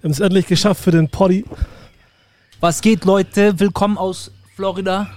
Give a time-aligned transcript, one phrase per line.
[0.00, 1.44] Wir haben es endlich geschafft für den Poddy.
[2.60, 3.58] Was geht, Leute?
[3.58, 5.10] Willkommen aus Florida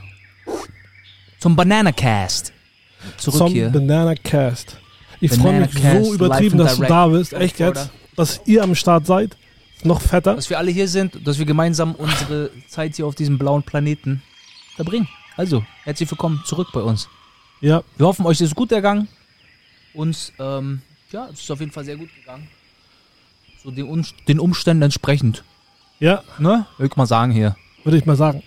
[1.40, 2.52] zum Banana Cast.
[3.18, 3.70] Zurück zum hier.
[3.70, 4.78] Banana Cast.
[5.20, 7.34] Ich freue mich Cast, so übertrieben, dass du da bist.
[7.34, 7.92] Echt jetzt.
[8.16, 9.38] Dass ihr am Start seid.
[9.84, 10.36] Noch fetter.
[10.36, 14.24] Dass wir alle hier sind, dass wir gemeinsam unsere Zeit hier auf diesem blauen Planeten
[14.76, 15.08] verbringen.
[15.38, 17.08] Also, herzlich willkommen zurück bei uns.
[17.60, 19.08] Ja, Wir hoffen, euch ist es gut ergangen.
[19.94, 20.82] Uns, ähm,
[21.12, 22.48] ja, es ist auf jeden Fall sehr gut gegangen.
[23.64, 25.44] So den, den Umständen entsprechend.
[26.00, 26.66] ja, Ne?
[26.78, 27.56] Würde ich mal sagen hier.
[27.84, 28.44] würde ich mal sagen.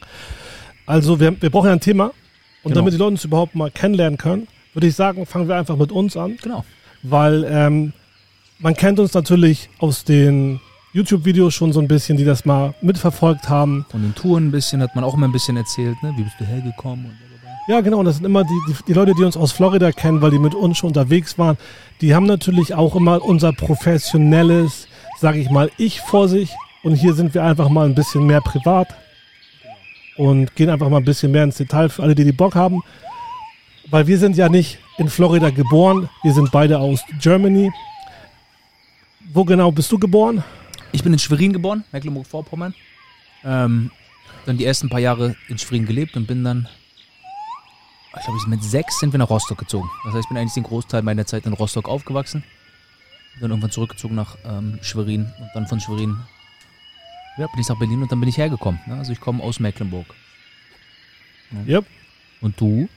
[0.87, 2.07] Also, wir, wir brauchen ja ein Thema.
[2.63, 2.77] Und Genau.
[2.77, 5.93] damit die Leute uns überhaupt mal kennenlernen können, würde ich sagen, fangen wir einfach mit
[5.93, 6.37] uns an.
[6.43, 6.65] Genau.
[7.03, 7.93] Weil ähm,
[8.59, 10.61] man kennt uns natürlich aus den
[10.95, 13.85] YouTube-Videos schon so ein bisschen, die das mal mitverfolgt haben.
[13.91, 16.13] Von den Touren ein bisschen hat man auch immer ein bisschen erzählt, ne?
[16.17, 17.13] Wie bist du hergekommen und.
[17.67, 17.99] Ja, genau.
[18.01, 20.39] Und das sind immer die, die, die Leute, die uns aus Florida kennen, weil die
[20.39, 21.57] mit uns schon unterwegs waren.
[22.03, 24.87] Die haben natürlich auch immer unser professionelles,
[25.25, 26.51] sage ich mal, Ich vor sich.
[26.83, 28.89] Und hier sind wir einfach mal ein bisschen mehr privat
[30.19, 32.83] und gehen einfach mal ein bisschen mehr ins Detail für alle, die die Bock haben.
[33.89, 36.11] Weil wir sind ja nicht in Florida geboren.
[36.23, 37.73] Wir sind beide aus Germany.
[39.33, 40.45] Wo genau bist du geboren?
[40.93, 42.75] Ich bin in Schwerin geboren, Mecklenburg-Vorpommern.
[43.45, 43.91] Ähm,
[44.45, 46.69] dann die ersten paar Jahre in Schwerin gelebt und bin dann,
[48.15, 49.89] ich glaube, mit sechs sind wir nach Rostock gezogen.
[50.05, 52.45] Das heißt, ich bin eigentlich den Großteil meiner Zeit in Rostock aufgewachsen.
[53.41, 56.17] Dann irgendwann zurückgezogen nach ähm, Schwerin und dann von Schwerin
[57.37, 58.81] ja, bin ich nach Berlin und dann bin ich hergekommen.
[58.87, 58.95] Ne?
[58.97, 60.07] Also ich komme aus Mecklenburg.
[61.67, 61.85] Yep.
[62.41, 62.89] Und du?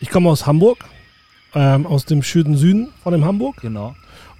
[0.00, 0.84] Ich komme aus Hamburg,
[1.54, 3.60] ähm, aus dem schönen Süden von dem Hamburg.
[3.60, 3.94] Genau.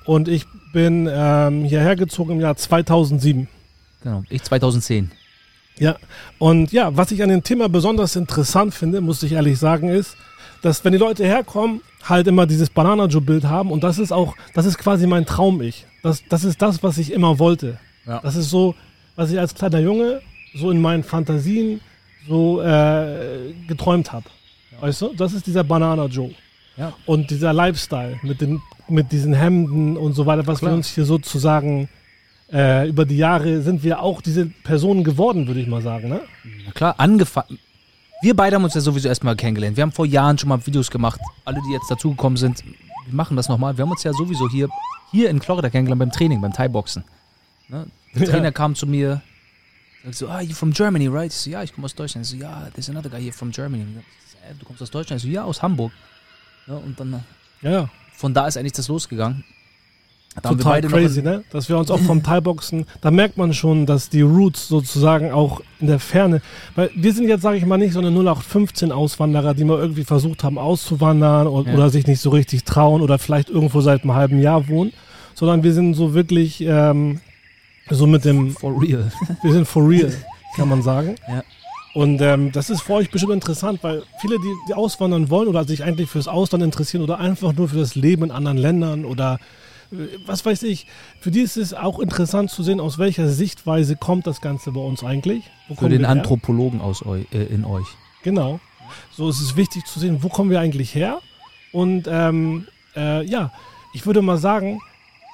[0.04, 3.48] Und ich bin ähm, hierher gezogen im Jahr 2007.
[4.02, 4.24] Genau.
[4.28, 5.10] Ich 2010.
[5.78, 5.96] Ja,
[6.38, 10.16] und ja, was ich an dem Thema besonders interessant finde, muss ich ehrlich sagen, ist,
[10.62, 14.66] dass wenn die Leute herkommen, halt immer dieses Banana-Joe-Bild haben und das ist auch, das
[14.66, 15.86] ist quasi mein Traum-Ich.
[16.02, 17.78] Das, das ist das, was ich immer wollte.
[18.06, 18.20] Ja.
[18.20, 18.74] Das ist so,
[19.14, 20.20] was ich als kleiner Junge
[20.54, 21.80] so in meinen Fantasien
[22.28, 24.26] so äh, geträumt habe.
[24.80, 26.30] Weißt du, das ist dieser Banana Joe.
[26.76, 26.92] Ja.
[27.06, 30.72] Und dieser Lifestyle mit, den, mit diesen Hemden und so weiter, was Klar.
[30.72, 31.88] wir uns hier sozusagen
[32.52, 36.08] äh, über die Jahre sind wir auch diese Personen geworden, würde ich mal sagen.
[36.08, 36.20] Ne?
[36.66, 37.58] Na klar, angefangen.
[38.22, 39.76] Wir beide haben uns ja sowieso erstmal kennengelernt.
[39.76, 41.20] Wir haben vor Jahren schon mal Videos gemacht.
[41.44, 43.76] Alle, die jetzt dazugekommen sind, wir machen das nochmal.
[43.76, 44.68] Wir haben uns ja sowieso hier,
[45.10, 47.04] hier in Florida kennengelernt beim Training, beim Thai-Boxen.
[47.68, 47.86] Ne?
[48.14, 48.30] Der Ja.
[48.30, 49.22] Trainer kam zu mir,
[50.04, 51.32] sagt so, ah, you from Germany, right?
[51.32, 52.24] Ich so, ja, ich komme aus Deutschland.
[52.26, 53.84] Ich so, ja, there's another guy here from Germany.
[53.84, 53.98] So,
[54.48, 55.20] "Äh, Du kommst aus Deutschland?
[55.20, 55.92] Ich so, ja, aus Hamburg.
[56.66, 56.76] Ne?
[56.76, 57.24] Und dann,
[57.60, 57.88] Ja, ja.
[58.14, 59.42] von da ist eigentlich das losgegangen.
[60.40, 61.44] Da Total noch crazy, ne?
[61.50, 65.60] Dass wir uns auch vom Thai-Boxen, da merkt man schon, dass die Roots sozusagen auch
[65.78, 66.40] in der Ferne,
[66.74, 70.42] weil wir sind jetzt, sage ich mal, nicht so eine 0815-Auswanderer, die mal irgendwie versucht
[70.42, 71.76] haben auszuwandern oder, Ja.
[71.76, 74.92] oder sich nicht so richtig trauen oder vielleicht irgendwo seit einem halben Jahr wohnen,
[75.34, 77.20] sondern wir sind so wirklich ähm,
[77.90, 79.12] so mit dem, For real.
[79.42, 80.12] wir sind for real,
[80.56, 81.16] kann man sagen.
[81.28, 81.42] Ja.
[81.94, 85.64] Und ähm, das ist für euch bestimmt interessant, weil viele, die, die auswandern wollen oder
[85.64, 89.38] sich eigentlich fürs Ausland interessieren oder einfach nur für das Leben in anderen Ländern oder
[90.26, 90.86] was weiß ich,
[91.20, 94.80] für die ist es auch interessant zu sehen, aus welcher Sichtweise kommt das Ganze bei
[94.80, 95.44] uns eigentlich.
[95.68, 96.04] Wo Für den?
[96.04, 97.86] Anthropologen aus eu, äh, in euch.
[98.22, 98.60] Genau.
[99.10, 101.20] So ist es wichtig zu sehen, wo kommen wir eigentlich her.
[101.72, 102.66] Und ähm,
[102.96, 103.52] äh, ja,
[103.94, 104.80] ich würde mal sagen,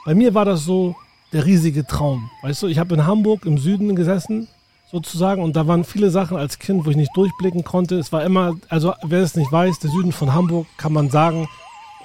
[0.05, 0.97] bei mir war das so
[1.33, 2.31] der riesige Traum.
[2.43, 4.49] Weißt du, ich habe in Hamburg im Süden gesessen,
[4.91, 7.99] sozusagen, und da waren viele Sachen als Kind, wo ich nicht durchblicken konnte.
[7.99, 11.47] Es war immer, also wer es nicht weiß, der Süden von Hamburg, kann man sagen,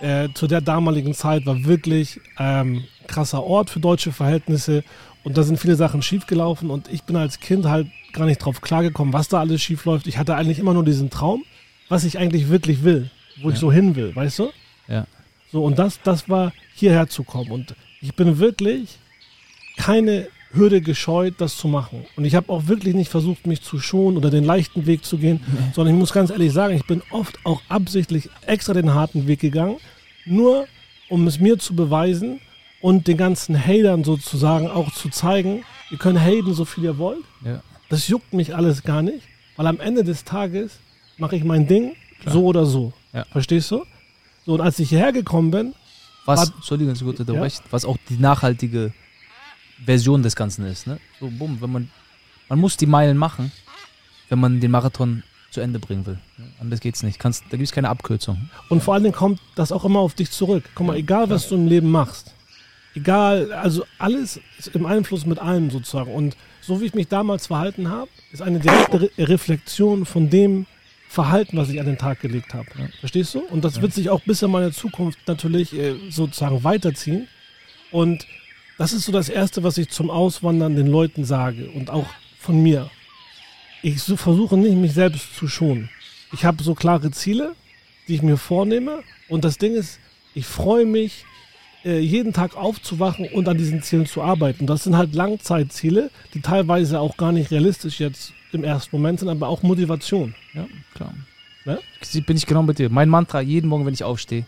[0.02, 4.84] äh, zu der damaligen Zeit war wirklich ähm, krasser Ort für deutsche Verhältnisse.
[5.24, 8.60] Und da sind viele Sachen schiefgelaufen und ich bin als Kind halt gar nicht drauf
[8.62, 10.08] klargekommen, was da alles schief läuft.
[10.08, 11.44] Ich hatte eigentlich immer nur diesen Traum,
[11.88, 13.10] was ich eigentlich wirklich will,
[13.42, 13.62] wo ich Ja.
[13.62, 14.52] so hin will, weißt du?
[14.90, 15.08] Ja.
[15.52, 17.52] So, und das, das war hierher zu kommen.
[17.52, 18.98] Und ich bin wirklich
[19.78, 22.06] keine Hürde gescheut, das zu machen.
[22.16, 25.18] Und ich habe auch wirklich nicht versucht, mich zu schonen oder den leichten Weg zu
[25.18, 25.42] gehen,
[25.74, 29.40] sondern ich muss ganz ehrlich sagen, ich bin oft auch absichtlich extra den harten Weg
[29.40, 29.78] gegangen,
[30.26, 30.66] nur
[31.10, 32.40] um es mir zu beweisen
[32.82, 37.24] und den ganzen Hatern sozusagen auch zu zeigen, ihr könnt haten, so viel ihr wollt.
[37.44, 37.62] Ja.
[37.90, 39.22] Das juckt mich alles gar nicht,
[39.58, 40.80] weil am Ende des Tages
[41.18, 42.34] mache ich mein Ding Klar.
[42.34, 42.94] so oder so.
[43.14, 43.26] Ja.
[43.32, 43.84] Verstehst du?
[44.46, 45.74] So, und als ich hierher gekommen bin,
[46.26, 48.94] Was, War- Entschuldigung, gut unterbrechen, was auch die nachhaltige
[49.86, 50.88] Version des Ganzen ist.
[50.88, 51.00] Ne?
[51.20, 51.90] So, bumm, wenn man,
[52.50, 53.52] man muss die Meilen machen,
[54.30, 56.18] wenn man den Marathon zu Ende bringen will.
[56.60, 57.20] Anders geht's nicht.
[57.20, 58.50] Kannst, da gibt es keine Abkürzung.
[58.70, 60.64] Und vor allen Dingen kommt das auch immer auf dich zurück.
[60.74, 62.34] Guck mal, egal was du im Leben machst,
[62.96, 66.14] egal, also alles ist im Einfluss mit allem sozusagen.
[66.14, 70.66] Und so wie ich mich damals verhalten habe, ist eine direkte Re Reflexion von dem
[71.08, 72.68] Verhalten, was ich an den Tag gelegt habe.
[73.00, 73.42] Verstehst du?
[73.42, 77.28] Und das wird sich auch bis in meine Zukunft natürlich äh, sozusagen weiterziehen.
[77.92, 78.26] Und
[78.78, 82.08] das ist so das Erste, was ich zum Auswandern den Leuten sage und auch
[82.40, 82.90] von mir.
[83.82, 85.90] Ich so versuche nicht, mich selbst zu schonen.
[86.32, 87.56] Ich habe so klare Ziele,
[88.08, 89.04] die ich mir vornehme.
[89.30, 90.00] Und das Ding ist,
[90.34, 91.26] ich freue mich,
[91.86, 94.66] äh, jeden Tag aufzuwachen und an diesen Zielen zu arbeiten.
[94.68, 99.30] Das sind halt Langzeitziele, die teilweise auch gar nicht realistisch jetzt im ersten Moment sind,
[99.30, 100.34] aber auch Motivation.
[100.54, 101.14] Ja, klar.
[101.66, 101.80] Ne?
[102.26, 102.90] Bin ich genau mit dir.
[102.90, 104.46] Mein Mantra jeden Morgen, wenn ich aufstehe,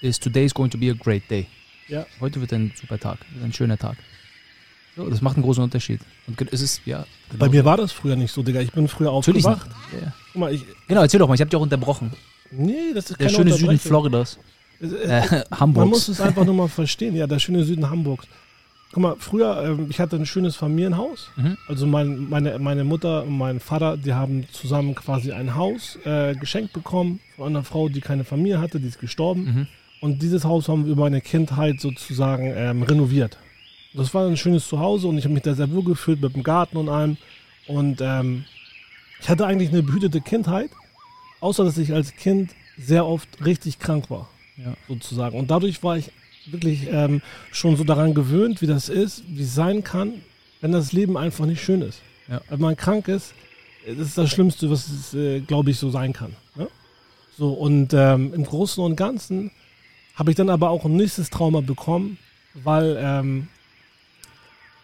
[0.00, 1.46] ist Today is going to be a great day.
[1.88, 2.06] Ja.
[2.20, 3.96] Heute wird ein super Tag, ein schöner Tag.
[4.96, 6.00] So, das macht einen großen Unterschied.
[6.26, 7.06] Und es ist, ja.
[7.30, 8.60] Genau, Bei mir war das früher nicht so, Digga.
[8.60, 9.68] Ich bin früher aufgewacht.
[9.92, 10.12] Ja.
[10.32, 12.12] Guck mal, ich, Genau, erzähl doch mal, ich habe dich auch unterbrochen.
[12.50, 13.78] nee, das ist Der schöne Süden.
[13.78, 14.38] Floridas.
[14.80, 14.88] Äh, äh,
[15.20, 16.08] Äh, Man muss Hamburgs.
[16.08, 17.14] es einfach nur mal verstehen.
[17.14, 18.26] Ja, der schöne Süden Hamburgs.
[18.92, 21.30] Guck mal, früher, ähm, ich hatte ein schönes Familienhaus.
[21.36, 21.56] Mhm.
[21.68, 26.34] Also mein, meine, meine Mutter und mein Vater, die haben zusammen quasi ein Haus äh,
[26.34, 29.44] geschenkt bekommen von einer Frau, die keine Familie hatte, die ist gestorben.
[29.44, 29.66] Mhm.
[30.00, 33.38] Und dieses Haus haben wir über meine Kindheit sozusagen ähm, renoviert.
[33.94, 36.42] Das war ein schönes Zuhause und ich habe mich da sehr wohl gefühlt mit dem
[36.42, 37.16] Garten und allem.
[37.66, 38.44] Und ähm,
[39.20, 40.70] ich hatte eigentlich eine behütete Kindheit,
[41.40, 44.74] außer dass ich als Kind sehr oft richtig krank war, Ja.
[44.86, 45.36] sozusagen.
[45.38, 46.10] Und dadurch war ich
[46.46, 47.20] wirklich ähm,
[47.50, 50.14] schon so daran gewöhnt, wie das ist, wie es sein kann,
[50.60, 52.00] wenn das Leben einfach nicht schön ist.
[52.28, 52.40] Ja.
[52.48, 53.34] Wenn man krank ist,
[53.86, 56.36] das ist das Schlimmste, was es, äh, glaube ich, so sein kann.
[56.54, 56.68] Ne?
[57.36, 59.50] So, und ähm, im Großen und Ganzen
[60.18, 62.18] habe ich dann aber auch ein nächstes Trauma bekommen,
[62.54, 63.48] weil ähm,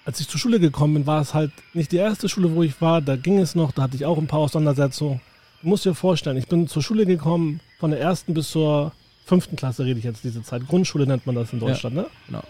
[0.04, 2.81] als ich zur Schule gekommen bin, war es halt nicht die erste Schule, wo ich
[2.81, 3.00] war.
[3.00, 5.20] Da ging es noch, da hatte ich auch ein paar Auseinandersetzungen.
[5.62, 8.92] Du musst dir vorstellen, ich bin zur Schule gekommen, von der ersten bis zur
[9.25, 10.66] fünften Klasse rede ich jetzt diese Zeit.
[10.69, 12.06] Grundschule nennt man das in Deutschland, ne?
[12.26, 12.42] genau.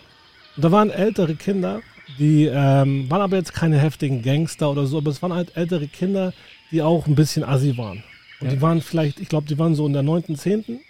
[0.57, 1.81] Und da waren ältere Kinder,
[2.19, 5.87] die ähm, waren aber jetzt keine heftigen Gangster oder so, aber es waren halt ältere
[5.87, 6.33] Kinder,
[6.71, 8.03] die auch ein bisschen assi waren.
[8.41, 8.55] Und Ja.
[8.55, 10.81] die waren vielleicht, ich glaube, die waren so in der neunten, zehnten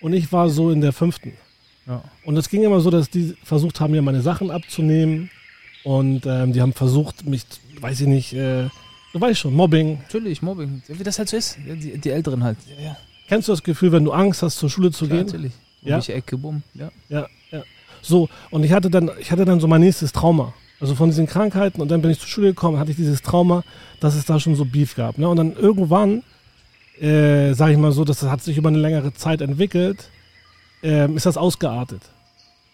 [0.00, 1.32] und ich war so in der fünften.
[1.86, 2.02] Ja.
[2.24, 5.30] Und es ging immer so, dass die versucht haben, mir meine Sachen abzunehmen.
[5.84, 7.44] Und ähm, die haben versucht, mich,
[7.80, 8.64] weiß ich nicht, äh,
[9.12, 9.98] du weißt schon, Mobbing.
[10.02, 10.82] Natürlich, Mobbing.
[10.86, 11.56] Wie das halt so ist.
[11.66, 12.58] Die, die Älteren halt.
[12.78, 12.96] Ja, ja.
[13.28, 15.26] Kennst du das Gefühl, wenn du Angst hast, zur Schule zu Klar, gehen?
[15.26, 15.52] natürlich.
[15.82, 15.94] Um Ja.
[15.96, 16.62] welche Ecke, bumm.
[16.74, 16.90] Ja.
[17.08, 17.62] Ja, ja.
[18.02, 20.52] So, und ich hatte dann, ich hatte dann so mein nächstes Trauma.
[20.80, 23.64] Also von diesen Krankheiten und dann bin ich zur Schule gekommen, hatte ich dieses Trauma,
[23.98, 25.18] dass es da schon so Beef gab.
[25.18, 25.28] Ne?
[25.28, 26.22] Und dann irgendwann,
[27.00, 30.10] äh, sage ich mal so, das hat sich über eine längere Zeit entwickelt,
[30.82, 32.02] ähm, ist das ausgeartet.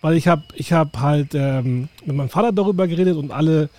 [0.00, 3.70] Weil ich habe ich hab halt ähm, mit meinem Vater darüber geredet und alle,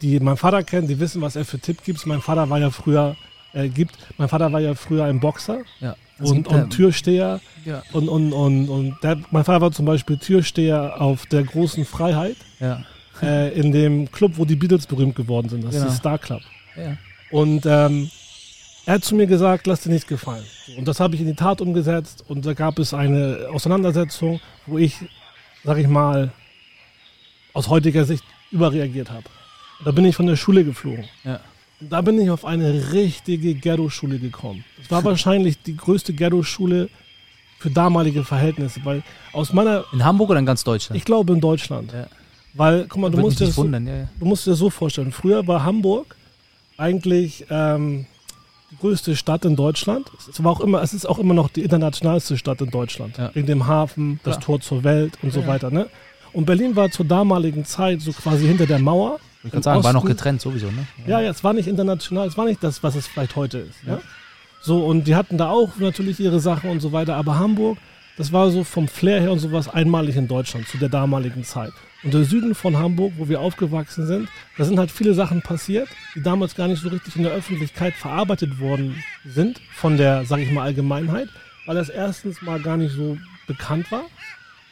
[0.00, 2.06] die meinen Vater kennen, die wissen, was er für Tipp gibt.
[2.06, 3.16] Mein Vater war ja früher,
[3.52, 5.94] äh, gibt, mein Vater war ja früher ein Boxer ja.
[6.20, 7.40] Und, und Türsteher.
[7.64, 7.82] Ja.
[7.92, 12.36] Und, und, und, und der, mein Vater war zum Beispiel Türsteher auf der großen Freiheit
[12.60, 12.82] Ja.
[13.22, 15.64] äh, in dem Club, wo die Beatles berühmt geworden sind.
[15.64, 15.90] Das ist Genau.
[15.92, 16.40] die Star Club.
[17.30, 18.10] Und ähm,
[18.88, 20.46] er hat zu mir gesagt, lass dir nichts gefallen.
[20.78, 22.24] Und das habe ich in die Tat umgesetzt.
[22.26, 24.96] Und da gab es eine Auseinandersetzung, wo ich,
[25.62, 26.32] sag ich mal,
[27.52, 29.24] aus heutiger Sicht überreagiert habe.
[29.84, 31.04] Da bin ich von der Schule geflogen.
[31.22, 31.38] Ja.
[31.82, 34.64] Und da bin ich auf eine richtige Ghetto-Schule gekommen.
[34.78, 36.88] Das war wahrscheinlich die größte Ghetto-Schule
[37.58, 39.02] für damalige Verhältnisse, weil
[39.34, 40.96] aus meiner, In Hamburg oder in ganz Deutschland?
[40.96, 42.06] ich glaube in Deutschland, Ja.
[42.54, 44.70] weil, guck mal, du musst, dir das so, wundern, ja, du musst dir das so
[44.70, 46.16] vorstellen, früher war Hamburg
[46.78, 48.06] eigentlich ähm,
[48.80, 50.10] größte Stadt in Deutschland.
[50.30, 53.16] Es war auch immer, es ist auch immer noch die internationalste Stadt in Deutschland.
[53.18, 53.30] Ja.
[53.34, 54.44] Wegen dem Hafen, das Klar.
[54.44, 55.52] Tor zur Welt und so Ja, ja.
[55.52, 55.70] weiter.
[55.70, 55.86] Ne?
[56.32, 59.18] Und Berlin war zur damaligen Zeit so quasi hinter der Mauer.
[59.44, 60.86] Ich kann sagen, war noch Osten- getrennt sowieso, ne?
[61.06, 63.76] Ja, ja, es war nicht international, es war nicht das, was es vielleicht heute ist.
[63.86, 63.94] Ja.
[63.94, 64.00] Ne?
[64.60, 67.78] So, und die hatten da auch natürlich ihre Sachen und so weiter, aber Hamburg,
[68.18, 71.72] das war so vom Flair her und sowas einmalig in Deutschland zu der damaligen Zeit.
[72.02, 75.88] Und der Süden von Hamburg, wo wir aufgewachsen sind, da sind halt viele Sachen passiert,
[76.14, 80.40] die damals gar nicht so richtig in der Öffentlichkeit verarbeitet worden sind, von der, sag
[80.40, 81.28] ich mal, Allgemeinheit,
[81.66, 84.04] weil das erstens mal gar nicht so bekannt war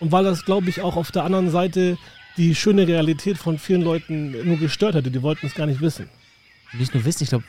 [0.00, 1.96] und weil das, glaube ich, auch auf der anderen Seite
[2.36, 5.10] die schöne Realität von vielen Leuten nur gestört hätte.
[5.10, 6.08] Die wollten es gar nicht wissen.
[6.72, 7.44] Nicht nur wissen, ich glaube,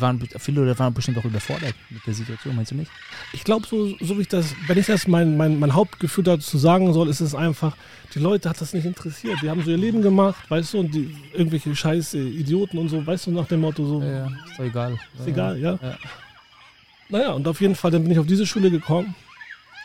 [0.00, 2.90] waren, viele Leute waren bestimmt auch überfordert mit der Situation, meinst du nicht?
[3.32, 6.58] Ich glaube, so, so wie ich das, wenn ich das mein, mein, mein Hauptgefühl dazu
[6.58, 7.76] sagen soll, ist es einfach,
[8.14, 9.38] die Leute hat das nicht interessiert.
[9.42, 12.88] Die haben so ihr Leben gemacht, weißt du, und die irgendwelche scheiß äh, Idioten und
[12.88, 14.98] so, weißt du, nach dem Motto so, Ja, ja, ist doch egal.
[15.18, 15.78] ist egal, ja.
[15.82, 15.98] Ja.
[17.08, 19.14] Naja, und auf jeden Fall, dann bin ich auf diese Schule gekommen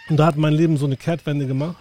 [0.09, 1.75] und da hat mein Leben so eine Kehrtwende gemacht,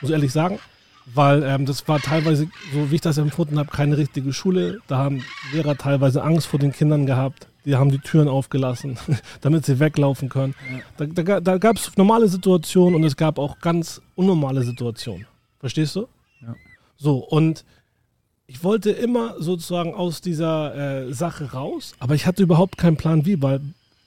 [0.00, 0.58] muss ich ehrlich sagen,
[1.06, 4.80] weil ähm, das war teilweise, so wie ich das empfunden habe, keine richtige Schule.
[4.86, 7.46] Da haben Lehrer teilweise Angst vor den Kindern gehabt.
[7.64, 8.98] Die haben die Türen aufgelassen,
[9.40, 10.54] damit sie weglaufen können.
[10.96, 15.26] Da, da, da gab es normale Situationen und es gab auch ganz unnormale Situationen.
[15.60, 16.08] Verstehst du?
[16.42, 16.54] Ja.
[16.96, 17.64] So, und
[18.46, 23.24] ich wollte immer sozusagen aus dieser äh, Sache raus, aber ich hatte überhaupt keinen Plan
[23.24, 23.60] wie, weil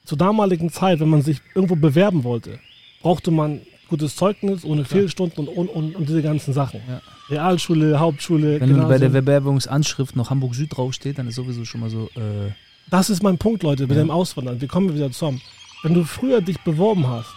[0.06, 2.60] zur damaligen Zeit, wenn man sich irgendwo bewerben wollte,
[3.02, 6.82] brauchte man gutes Zeugnis, ohne Fehlstunden und, und, und, diese ganzen Sachen.
[6.88, 7.02] Ja.
[7.30, 9.10] Realschule, Hauptschule, Wenn bei der.
[9.10, 12.52] Bewerbungsanschrift noch Hamburg Süd draufsteht, dann ist sowieso schon mal so, äh,
[12.90, 14.04] Das ist mein Punkt, Leute, mit Ja.
[14.04, 14.62] dem Auswandern.
[14.62, 15.42] Wir kommen wieder zusammen.
[15.84, 17.34] Wenn du früher dich beworben hast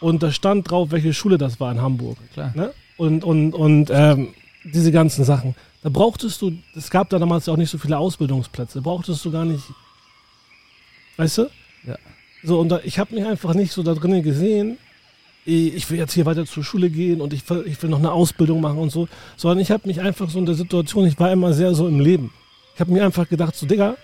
[0.00, 2.52] und da stand drauf, welche Schule das war in Hamburg, klar.
[2.54, 2.72] ne?
[2.96, 4.28] und, und, und ähm,
[4.64, 8.80] diese ganzen Sachen, da brauchtest du, es gab da damals auch nicht so viele Ausbildungsplätze,
[8.82, 9.64] brauchtest du gar nicht,
[11.16, 11.42] weißt du?
[11.86, 11.96] Ja.
[12.44, 14.78] So, und da, ich habe mich einfach nicht so da drinnen gesehen,
[15.46, 17.98] eh, ich will jetzt hier weiter zur Schule gehen und ich will, ich will noch
[17.98, 21.18] eine Ausbildung machen und so, sondern ich habe mich einfach so in der Situation, ich
[21.18, 22.32] war immer sehr so im Leben.
[22.74, 23.96] Ich habe mir einfach gedacht, so Digga,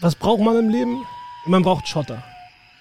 [0.00, 1.04] was braucht man im Leben?
[1.46, 2.22] Man braucht Schotter.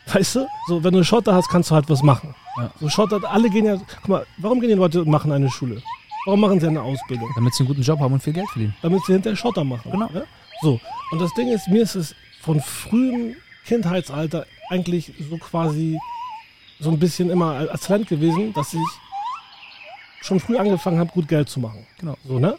[0.07, 0.47] Weißt du?
[0.67, 2.35] So, wenn du Schotter hast, kannst du halt was machen.
[2.57, 2.71] Ja.
[2.79, 5.81] So Schotter, alle gehen ja, guck mal, warum gehen die Leute und machen eine Schule?
[6.25, 7.29] Warum machen sie eine Ausbildung?
[7.35, 8.75] Damit sie einen guten Job haben und viel Geld verdienen.
[8.81, 9.91] damit sie hinterher Schotter machen.
[9.91, 10.09] Genau.
[10.11, 10.25] Ne?
[10.61, 10.79] So,
[11.11, 15.99] und das Ding ist, mir ist es von frühem Kindheitsalter eigentlich so quasi
[16.79, 18.87] so ein bisschen immer als Talent gewesen, dass ich
[20.21, 21.85] schon früh angefangen habe, gut Geld zu machen.
[21.99, 22.15] Genau.
[22.27, 22.57] So, ne?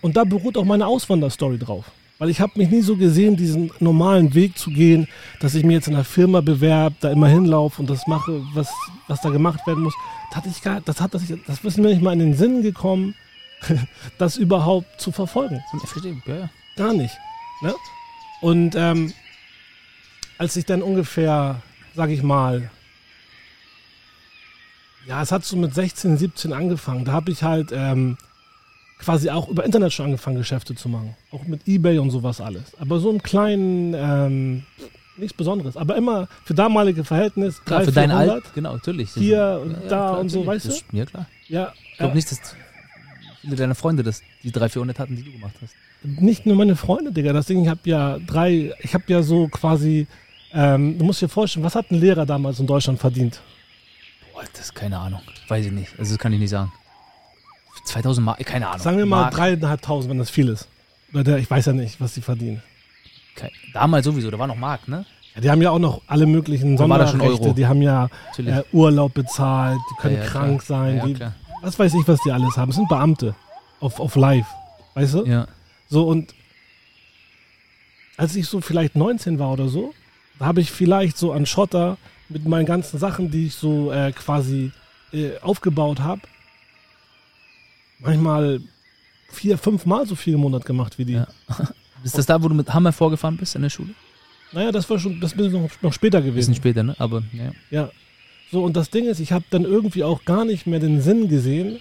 [0.00, 1.90] Und da beruht auch meine Auswanderstory drauf.
[2.18, 5.08] Weil ich habe mich nie so gesehen, diesen normalen Weg zu gehen,
[5.40, 8.72] dass ich mir jetzt in einer Firma bewerbe, da immer hinlaufe und das mache, was,
[9.08, 9.94] was da gemacht werden muss.
[10.30, 12.62] Das, hatte ich gar, das, hat, das, das ist mir nicht mal in den Sinn
[12.62, 13.14] gekommen,
[14.18, 15.60] das überhaupt zu verfolgen.
[15.82, 16.50] Ich verstehe, ja, ja.
[16.76, 17.14] Gar nicht.
[17.62, 17.74] Ne?
[18.40, 19.12] Und ähm,
[20.38, 21.62] als ich dann ungefähr,
[21.94, 22.70] sag ich mal,
[25.06, 27.04] ja, es hat so mit 16, 17 angefangen.
[27.04, 28.16] Da habe ich halt ähm,
[28.98, 31.14] quasi auch über Internet schon angefangen, Geschäfte zu machen.
[31.30, 32.62] Auch mit Ebay und sowas alles.
[32.78, 34.62] Aber so im kleinen, ähm,
[35.16, 35.76] nichts Besonderes.
[35.76, 37.62] Aber immer für damalige Verhältnis.
[37.64, 38.34] Klar, 300, für dein 400.
[38.34, 39.12] Alt, genau, natürlich.
[39.14, 41.26] hier und da klar, und so, weißt das, Ja, klar.
[41.48, 42.56] Ja, Ich glaube äh, nicht, dass
[43.40, 45.74] viele deiner Freunde das, die 300, 400 hatten, die du gemacht hast.
[46.02, 47.32] nicht nur meine Freunde, Digga.
[47.32, 50.06] Das Ding, ich habe ja drei, ich habe ja so quasi,
[50.52, 53.40] ähm, du musst dir vorstellen, was hat ein Lehrer damals in Deutschland verdient?
[54.32, 55.20] Boah, das ist keine Ahnung.
[55.48, 55.92] Weiß ich nicht.
[55.98, 56.72] Also das kann ich nicht sagen.
[57.84, 58.80] 2000 Mark, keine Ahnung.
[58.80, 60.68] Sagen wir mal Mark, dreieinhalbtausend, wenn das viel ist.
[61.12, 62.62] Oder der, ich weiß ja nicht, was die verdienen.
[63.36, 65.04] kein- Damals sowieso, da war noch Mark, ne?
[65.34, 67.54] Ja, die haben ja auch noch alle möglichen Sonderrechte.
[67.54, 70.84] Die haben ja äh, Urlaub bezahlt, die können Ja, krank klar.
[70.86, 71.16] sein, die,
[71.62, 72.68] was weiß ich, was die alles haben.
[72.68, 73.34] Das sind Beamte
[73.80, 74.46] auf, auf Live,
[74.94, 75.24] weißt du?
[75.26, 75.48] Ja.
[75.88, 76.32] So und
[78.16, 79.92] als ich so vielleicht 19 war oder so,
[80.38, 81.96] da habe ich vielleicht so an Schotter
[82.28, 84.70] mit meinen ganzen Sachen, die ich so äh, quasi
[85.12, 86.22] äh, aufgebaut habe,
[88.04, 88.60] manchmal
[89.30, 91.12] vier, fünf Mal so viel im Monat gemacht wie die.
[91.14, 91.26] Ja.
[92.04, 93.90] Ist das da, wo du mit Hammer vorgefahren bist in der Schule?
[94.52, 96.54] Naja, das war schon, das ist noch, noch später Bisschen gewesen.
[96.54, 96.94] später, ne?
[96.98, 97.50] Aber ja.
[97.70, 97.90] Ja.
[98.52, 101.28] So, und das Ding ist, ich habe dann irgendwie auch gar nicht mehr den Sinn
[101.28, 101.80] gesehen,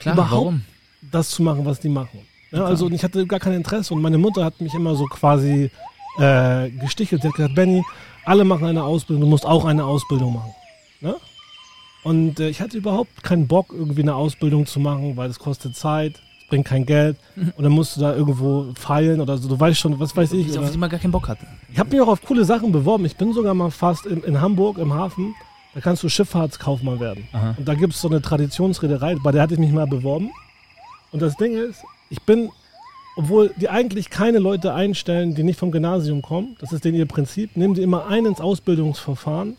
[0.00, 0.64] Klar, Überhaupt warum?
[1.12, 2.18] das zu machen, was die machen.
[2.50, 5.06] Ja, also und ich hatte gar kein Interesse und meine Mutter hat mich immer so
[5.06, 5.70] quasi
[6.18, 7.22] äh, gestichelt.
[7.22, 7.82] Sie hat gesagt, Benny,
[8.24, 10.50] alle machen eine Ausbildung, du musst auch eine Ausbildung machen.
[11.00, 11.16] Ne?
[12.04, 15.74] Und äh, ich hatte überhaupt keinen Bock, irgendwie eine Ausbildung zu machen, weil es kostet
[15.74, 17.16] Zeit, es bringt kein Geld
[17.56, 19.48] und dann musst du da irgendwo feilen oder so.
[19.48, 20.48] Du weißt schon, was weiß ich.
[20.48, 21.46] Ich, auf gar keinen Bock hatte.
[21.72, 23.06] ich habe mich auch auf coole Sachen beworben.
[23.06, 25.34] Ich bin sogar mal fast in, in Hamburg im Hafen.
[25.74, 27.26] Da kannst du Schifffahrtskaufmann werden.
[27.32, 27.54] Aha.
[27.58, 30.30] Und da gibt es so eine Traditionsreederei, bei der hatte ich mich mal beworben.
[31.10, 32.50] Und das Ding ist, ich bin,
[33.16, 37.06] obwohl die eigentlich keine Leute einstellen, die nicht vom Gymnasium kommen, das ist denen ihr
[37.06, 39.56] Prinzip, nehmen die immer einen ins Ausbildungsverfahren,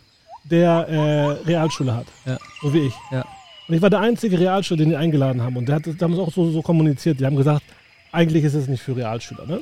[0.49, 2.07] der äh, Realschule hat.
[2.25, 2.37] Ja.
[2.61, 2.93] So wie ich.
[3.11, 3.25] Ja.
[3.67, 5.57] Und ich war der einzige Realschüler, den die eingeladen haben.
[5.57, 7.19] Und der hat damals auch so, so kommuniziert.
[7.19, 7.63] Die haben gesagt,
[8.11, 9.45] eigentlich ist es nicht für Realschüler.
[9.45, 9.61] Ne?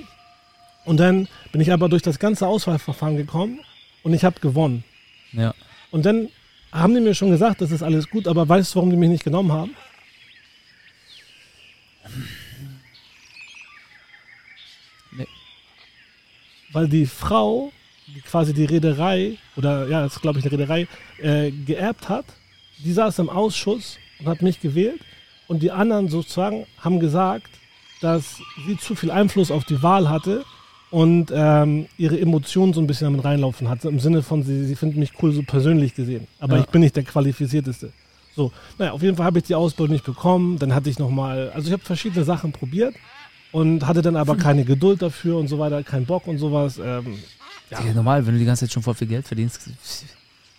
[0.85, 3.59] Und dann bin ich aber durch das ganze Auswahlverfahren gekommen
[4.03, 4.83] und ich habe gewonnen.
[5.31, 5.53] Ja.
[5.91, 6.29] Und dann
[6.71, 9.09] haben die mir schon gesagt, das ist alles gut, aber weißt du, warum die mich
[9.09, 9.75] nicht genommen haben?
[15.11, 15.27] Nee.
[16.73, 17.71] Weil die Frau,
[18.25, 20.88] quasi die Reederei, oder ja, das ist glaube ich eine Reederei,
[21.22, 22.25] äh, geerbt hat,
[22.83, 25.00] die saß im Ausschuss und hat mich gewählt.
[25.48, 27.50] Und die anderen sozusagen haben gesagt,
[28.01, 30.43] dass sie zu viel Einfluss auf die Wahl hatte
[30.89, 33.89] und ähm, ihre Emotionen so ein bisschen damit reinlaufen hatte.
[33.89, 36.27] Im Sinne von, sie, sie finden mich cool so persönlich gesehen.
[36.39, 36.62] Aber Ja.
[36.63, 37.91] ich bin nicht der Qualifizierteste.
[38.36, 40.57] So, naja, auf jeden Fall habe ich die Ausbildung nicht bekommen.
[40.60, 42.95] Dann hatte ich nochmal, also ich habe verschiedene Sachen probiert
[43.51, 46.79] und hatte dann aber keine Geduld dafür und so weiter, keinen Bock und sowas.
[46.83, 47.19] Ähm,
[47.72, 47.93] ja, Ja.
[47.93, 49.62] normal, wenn du die ganze Zeit schon voll viel Geld verdienst.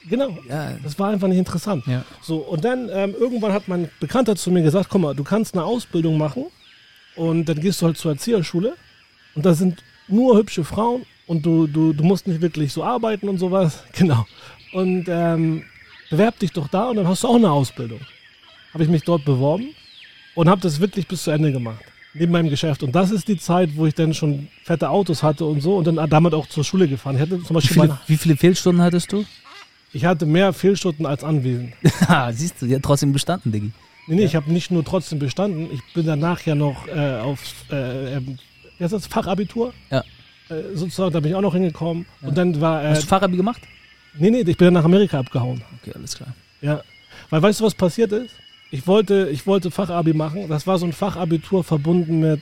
[0.09, 0.37] genau.
[0.49, 0.73] Ja.
[0.83, 1.87] Das war einfach nicht interessant.
[1.87, 2.05] Ja.
[2.23, 5.55] So, und dann ähm, irgendwann hat mein Bekannter zu mir gesagt, guck mal, du kannst
[5.55, 6.47] eine Ausbildung machen
[7.17, 8.75] und dann gehst du halt zur Erzieherschule
[9.35, 13.29] und da sind nur hübsche Frauen und du, du, du musst nicht wirklich so arbeiten
[13.29, 13.83] und sowas.
[13.95, 14.27] Genau.
[14.73, 15.63] Und ähm,
[16.11, 18.01] bewerb dich doch da und dann hast du auch eine Ausbildung.
[18.73, 19.69] Habe ich mich dort beworben
[20.35, 21.85] und habe das wirklich bis zu Ende gemacht.
[22.15, 22.83] Neben meinem Geschäft.
[22.85, 25.87] Und das ist die Zeit, wo ich dann schon fette Autos hatte und so und
[25.87, 27.17] dann damit auch zur Schule gefahren.
[27.17, 29.25] Ich hatte zum Wie Beispiel viele, mein, wie viele Fehlstunden hattest du?
[29.93, 31.73] Ich hatte mehr Fehlstunden als Anwesen.
[32.09, 33.73] Ha, Siehst du, die hat trotzdem bestanden, Diggi.
[34.07, 37.55] Nee, nee, ich habe nicht nur trotzdem bestanden, ich bin danach ja noch äh, aufs
[37.71, 38.39] äh, ähm,
[38.79, 39.73] wie heißt das, Fachabitur.
[39.91, 40.01] Ja.
[40.51, 42.07] Äh, sozusagen, da bin ich auch noch hingekommen.
[42.23, 43.63] Und dann war, äh, Hast du Fachabi gemacht?
[44.19, 45.63] nee, nee, ich bin dann nach Amerika abgehauen.
[45.81, 46.35] Okay, alles klar.
[46.61, 46.83] Ja.
[47.31, 48.31] Weil weißt du, was passiert ist?
[48.75, 50.49] Ich wollte, ich wollte Fachabi machen.
[50.49, 52.41] Das war so ein Fachabitur verbunden mit,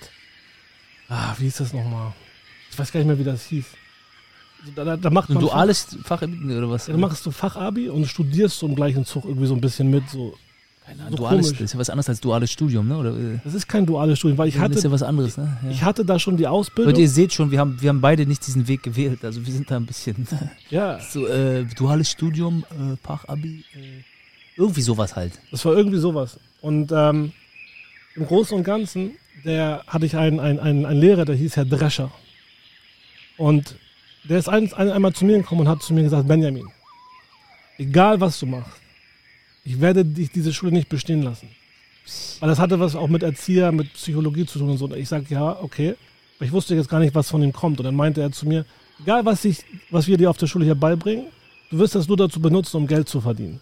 [1.10, 2.14] ah, wie hieß das nochmal?
[2.70, 3.66] Ich weiß gar nicht mehr, wie das hieß.
[4.74, 6.86] Da, da, da macht Ein man duales Fachabi oder was?
[6.86, 9.90] Fach, da machst du Fachabi und studierst so im gleichen Zug irgendwie so ein bisschen
[9.90, 10.08] mit.
[10.08, 10.34] So.
[10.86, 11.58] Keine Ahnung, so duales, komisch.
[11.58, 12.96] das ist ja was anderes als duales Studium, ne?
[12.96, 15.36] Oder, äh, Das ist kein duales Studium, weil ich das ist hatte, ja was anderes,
[15.36, 15.58] ne?
[15.64, 15.70] Ja.
[15.70, 16.92] ich hatte da schon die Ausbildung.
[16.92, 19.22] Leute, ihr seht schon, wir haben, wir haben beide nicht diesen Weg gewählt.
[19.22, 20.26] Also wir sind da ein bisschen
[20.70, 24.02] ja, so äh, duales Studium, äh, Fachabi, äh,
[24.56, 25.32] irgendwie sowas halt.
[25.50, 26.38] das war irgendwie sowas.
[26.61, 27.32] Und ähm,
[28.14, 29.12] im Großen und Ganzen,
[29.44, 32.11] der hatte ich einen, einen, einen, einen Lehrer, der hieß Herr Drescher.
[33.38, 33.76] Und
[34.25, 36.66] der ist ein, ein, einmal zu mir gekommen und hat zu mir gesagt, Benjamin,
[37.78, 38.80] egal was du machst,
[39.64, 41.49] ich werde dich diese Schule nicht bestehen lassen.
[42.40, 44.87] Weil das hatte was auch mit Erzieher, mit Psychologie zu tun und so.
[44.87, 45.94] Und ich sage, ja, okay.
[46.37, 47.78] Aber ich wusste jetzt gar nicht, was von ihm kommt.
[47.78, 48.64] Und dann meinte er zu mir,
[49.00, 51.26] egal was, ich, was wir dir auf der Schule hier beibringen,
[51.71, 53.61] du wirst das nur dazu benutzen, um Geld zu verdienen.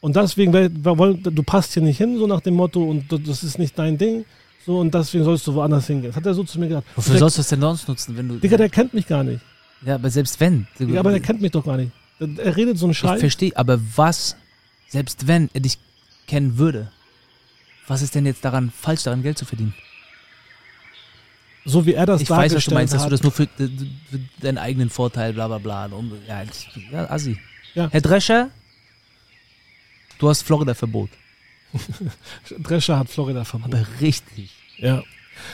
[0.00, 3.04] Und deswegen, wir wir wollen, du passt hier nicht hin, so nach dem Motto, und
[3.26, 4.24] das ist nicht dein Ding.
[4.64, 6.10] So, und deswegen sollst du woanders hingehen.
[6.10, 6.86] Das hat er so zu mir gesagt.
[6.94, 8.36] Wofür der, sollst du das denn sonst nutzen, wenn du.
[8.36, 9.40] Digga, der kennt mich gar nicht.
[9.84, 10.66] ja, aber selbst wenn.
[10.78, 11.90] Ja, aber der kennt mich doch gar nicht.
[12.20, 13.20] Er redet so einen Ich Scheiß.
[13.20, 14.36] verstehe, aber was,
[14.88, 15.78] selbst wenn er dich
[16.26, 16.90] kennen würde,
[17.86, 19.72] was ist denn jetzt daran falsch daran, Geld zu verdienen?
[21.64, 23.12] So wie er das ich weiß, was du meinst, dass du hat.
[23.12, 23.68] das nur für, für
[24.40, 25.86] deinen eigenen Vorteil, bla bla bla.
[25.86, 27.38] Und, ja, ich- ja, Assi.
[27.74, 27.88] Ja.
[27.90, 28.48] Herr Drescher,
[30.18, 31.10] du hast Florida-Verbot.
[32.62, 33.74] Drescher hat Florida verboten.
[33.74, 34.50] Aber richtig.
[34.78, 35.02] Ja.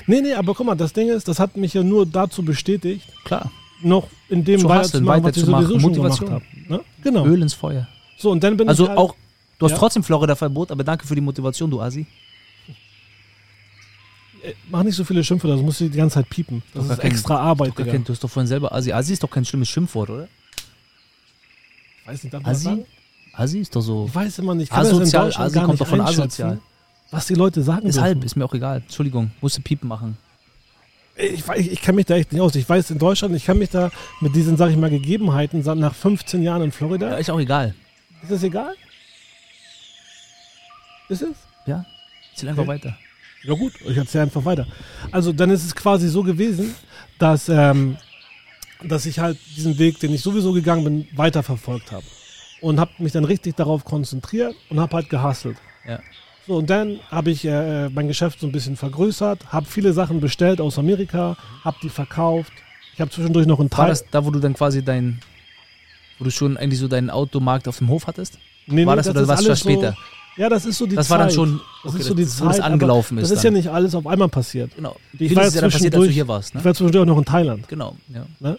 [0.07, 3.07] Nee, nee, aber guck mal, das Ding ist, das hat mich ja nur dazu bestätigt,
[3.25, 3.51] Klar.
[3.83, 6.29] noch in dem Zu weiterzumachen, was ich sowieso schon Motivation.
[6.29, 6.73] gemacht habe.
[6.73, 6.81] Ne?
[7.03, 7.27] Genau.
[7.27, 7.87] Öl ins Feuer.
[8.17, 9.15] So, und dann bin Also ich halt, auch,
[9.59, 9.79] du hast Ja.
[9.79, 12.07] trotzdem Florida-Verbot, aber danke für die Motivation, du Assi.
[14.43, 16.63] äh, mach nicht so viele Schimpfe, das musst du die ganze Zeit piepen.
[16.73, 17.91] Das Doch ist kein- extra Arbeit, Digga.
[17.91, 18.93] kennt, du hast doch vorhin selber Assi.
[18.93, 20.29] Assi ist doch kein schlimmes Schimpfwort, oder?
[22.03, 22.63] Ich weiß nicht, darf man das
[23.37, 24.07] Assi ist doch so.
[24.09, 24.65] Ich weiß immer nicht.
[24.65, 26.61] Ich kann das in Asozial, Assi gar kommt doch von asozial.
[27.11, 28.05] Was die Leute sagen Ist dürfen.
[28.07, 28.79] halb, ist mir auch egal.
[28.79, 30.17] Entschuldigung, musste Piepen machen.
[31.17, 32.55] Ich, weiß- ich, ich kenne mich da echt nicht aus.
[32.57, 35.95] Ich weiß in Deutschland, ich kann mich da mit diesen, sag ich mal, Gegebenheiten nach
[35.95, 37.11] 15 Jahren in Florida.
[37.11, 37.75] Ja, ist auch egal.
[38.23, 38.75] Ist das egal?
[41.09, 41.37] Ist es?
[41.67, 41.85] Ja,
[42.33, 42.69] erzähl einfach Okay.
[42.73, 42.97] weiter.
[43.45, 44.67] Ja gut, ich erzähle einfach weiter.
[45.13, 46.75] Also dann ist es quasi so gewesen,
[47.19, 47.97] dass, ähm,
[48.83, 52.05] dass ich halt diesen Weg, den ich sowieso gegangen bin, weiterverfolgt habe.
[52.65, 55.59] Und habe mich dann richtig darauf konzentriert und habe halt gehustelt.
[55.87, 55.99] Ja.
[56.47, 60.21] So, und dann habe ich äh, mein Geschäft so ein bisschen vergrößert, habe viele Sachen
[60.21, 62.53] bestellt aus Amerika, habe die verkauft.
[62.95, 63.89] Ich habe zwischendurch noch einen War Teil.
[63.91, 65.21] das da, wo du dann quasi dein,
[66.19, 68.39] wo du schon eigentlich so deinen Automarkt auf dem Hof hattest?
[68.67, 69.93] Nee, war nee, das oder ist was alles später?
[70.37, 71.19] So, ja, das ist so die Das Zeit.
[71.19, 73.31] war dann schon, Das okay, ist so die das Zeit, angelaufen aber ist.
[73.31, 73.53] Das ist dann.
[73.53, 74.75] ja nicht alles auf einmal passiert.
[74.75, 74.97] Genau.
[75.13, 76.65] Ich Vieles war ist ja dann passiert, als du hier warst, Ich ne?
[76.65, 77.69] war zwischendurch auch noch in Thailand.
[77.69, 77.97] Genau,
[78.41, 78.57] ja.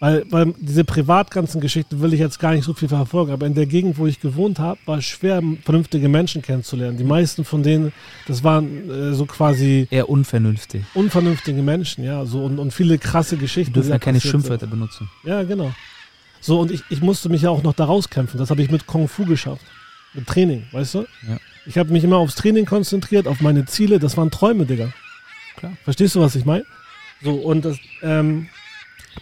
[0.00, 3.46] Weil, weil diese privat ganzen Geschichten will ich jetzt gar nicht so viel verfolgen, aber
[3.46, 6.98] in der Gegend, wo ich gewohnt habe, war es schwer, vernünftige Menschen kennenzulernen.
[6.98, 7.92] Die meisten von denen,
[8.26, 10.82] das waren äh, so quasi Eher unvernünftig.
[10.94, 13.72] unvernünftige Menschen, ja, so und, und viele krasse Geschichten.
[13.72, 15.08] dürfen die ja da keine Schimpfwörter benutzen.
[15.22, 15.30] Sind.
[15.30, 15.72] Ja, genau.
[16.40, 18.38] So, und ich, ich musste mich ja auch noch da rauskämpfen.
[18.38, 19.64] Das habe ich mit Kung Fu geschafft.
[20.12, 21.06] Mit Training, weißt du?
[21.26, 21.38] Ja.
[21.64, 23.98] Ich habe mich immer aufs Training konzentriert, auf meine Ziele.
[23.98, 24.92] Das waren Träume, Digga.
[25.56, 25.72] Klar.
[25.84, 26.64] Verstehst du, was ich meine?
[27.22, 28.48] So, und das, ähm,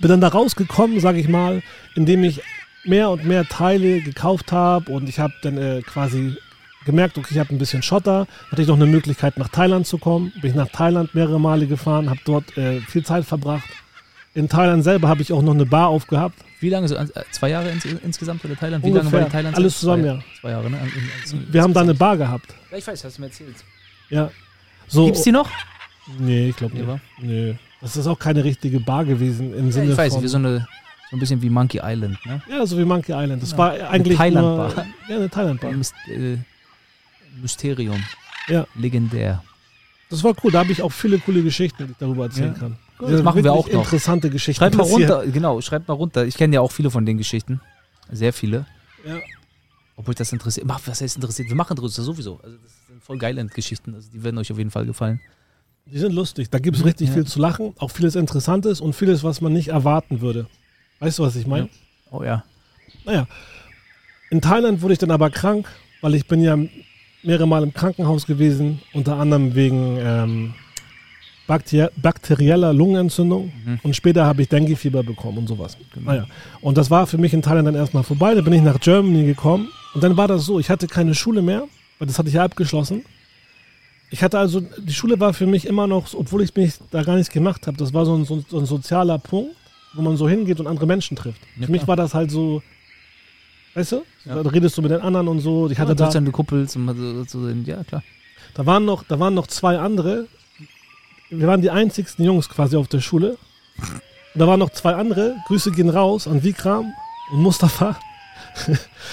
[0.01, 1.63] bin dann da rausgekommen, sage ich mal,
[1.95, 2.41] indem ich
[2.85, 6.37] mehr und mehr Teile gekauft habe und ich habe dann äh, quasi
[6.85, 9.99] gemerkt, okay, ich habe ein bisschen Schotter, hatte ich noch eine Möglichkeit nach Thailand zu
[9.99, 13.69] kommen, bin ich nach Thailand mehrere Male gefahren, habe dort äh, viel Zeit verbracht.
[14.35, 16.37] In Thailand selber habe ich auch noch eine Bar aufgehabt.
[16.59, 16.89] Wie lange?
[16.89, 18.83] So, äh, zwei Jahre ins, insgesamt oder Thailand?
[18.83, 19.21] Wie lange Ungefähr.
[19.21, 19.57] war die Thailand?
[19.57, 20.21] Alles zusammen, zwei, ja.
[20.41, 20.79] Zwei Jahre, ne?
[21.33, 22.55] In- in- Wir haben da eine Bar gehabt.
[22.71, 23.57] Ja, ich weiß, hast du mir erzählt.
[24.09, 24.31] Ja.
[24.89, 25.51] So, Gibt's die noch?
[26.19, 26.89] Nee, ich glaube nicht.
[27.21, 27.57] Nee.
[27.83, 30.23] Das ist auch keine richtige Bar gewesen im Ja, Sinne ich weiß, von.
[30.23, 30.67] wie so eine,
[31.11, 32.41] so ein bisschen wie Monkey Island, ne?
[32.49, 33.43] ja, so wie Monkey Island.
[33.43, 33.59] Das Ja.
[33.59, 34.69] war eigentlich Thailand-Bar.
[34.75, 35.71] nur, ja, eine Thailand-Bar.
[35.71, 36.39] Ein Myst äh,
[37.41, 38.03] Mysterium.
[38.49, 38.67] Ja.
[38.75, 39.43] Legendär.
[40.11, 40.51] Das war cool.
[40.53, 42.59] Da habe ich auch viele coole Geschichten, die ich darüber erzählen Ja.
[42.59, 42.77] kann.
[43.01, 43.83] Das machen wir auch noch.
[43.85, 44.59] Interessante Geschichten.
[44.61, 46.25] Schreibt mal runter, genau, schreibt mal runter.
[46.27, 47.61] Ich kenne ja auch viele von den Geschichten.
[48.11, 48.67] Sehr viele.
[49.05, 49.17] Ja.
[49.97, 50.69] Obwohl das interessiert.
[50.69, 51.49] Was heißt interessiert?
[51.49, 52.39] Wir machen das sowieso.
[52.43, 53.95] Also das sind voll geile Geschichten.
[53.95, 55.21] Also die werden euch auf jeden Fall gefallen.
[55.87, 56.49] Die sind lustig.
[56.51, 57.15] Da gibt es richtig Ja.
[57.15, 57.75] viel zu lachen.
[57.79, 60.47] Auch vieles Interessantes und vieles, was man nicht erwarten würde.
[61.01, 61.69] Weißt du, was ich meine?
[62.11, 62.45] Oh ja.
[63.05, 63.27] Naja.
[64.31, 65.69] In Thailand wurde ich dann aber krank,
[66.01, 66.57] weil ich bin ja
[67.23, 68.81] mehrere Mal im Krankenhaus gewesen.
[68.95, 70.55] Unter anderem wegen, ähm,
[71.47, 73.81] bakter bakterieller Lungenentzündung Mhm.
[73.83, 75.77] und später habe ich Dengue-Fieber bekommen und sowas.
[75.93, 76.11] Genau.
[76.13, 76.27] Naja.
[76.61, 78.35] Und das war für mich in Thailand dann erstmal vorbei.
[78.35, 81.43] Da bin ich nach Germany gekommen und dann war das so, ich hatte keine Schule
[81.43, 81.65] mehr,
[81.99, 83.05] weil das hatte ich ja abgeschlossen.
[84.13, 87.17] Ich hatte also, die Schule war für mich immer noch, obwohl ich mich da gar
[87.17, 89.57] nichts gemacht habe, das war so ein, so, ein- so ein sozialer Punkt,
[89.95, 91.41] wo man so hingeht und andere Menschen trifft.
[91.59, 92.63] Ja, für mich war das halt so,
[93.75, 94.43] weißt du, Ja.
[94.43, 95.69] da redest du mit den anderen und so.
[95.71, 98.03] Ich hatte ja, da, dann Kuppels und so, so, ja klar.
[98.55, 100.27] da waren noch, da waren noch zwei andere.
[101.31, 103.39] Wir waren die einzigsten Jungs quasi auf der Schule.
[104.35, 105.37] Und da waren noch zwei andere.
[105.47, 106.93] Grüße gehen raus an Vikram
[107.33, 107.97] und Mustafa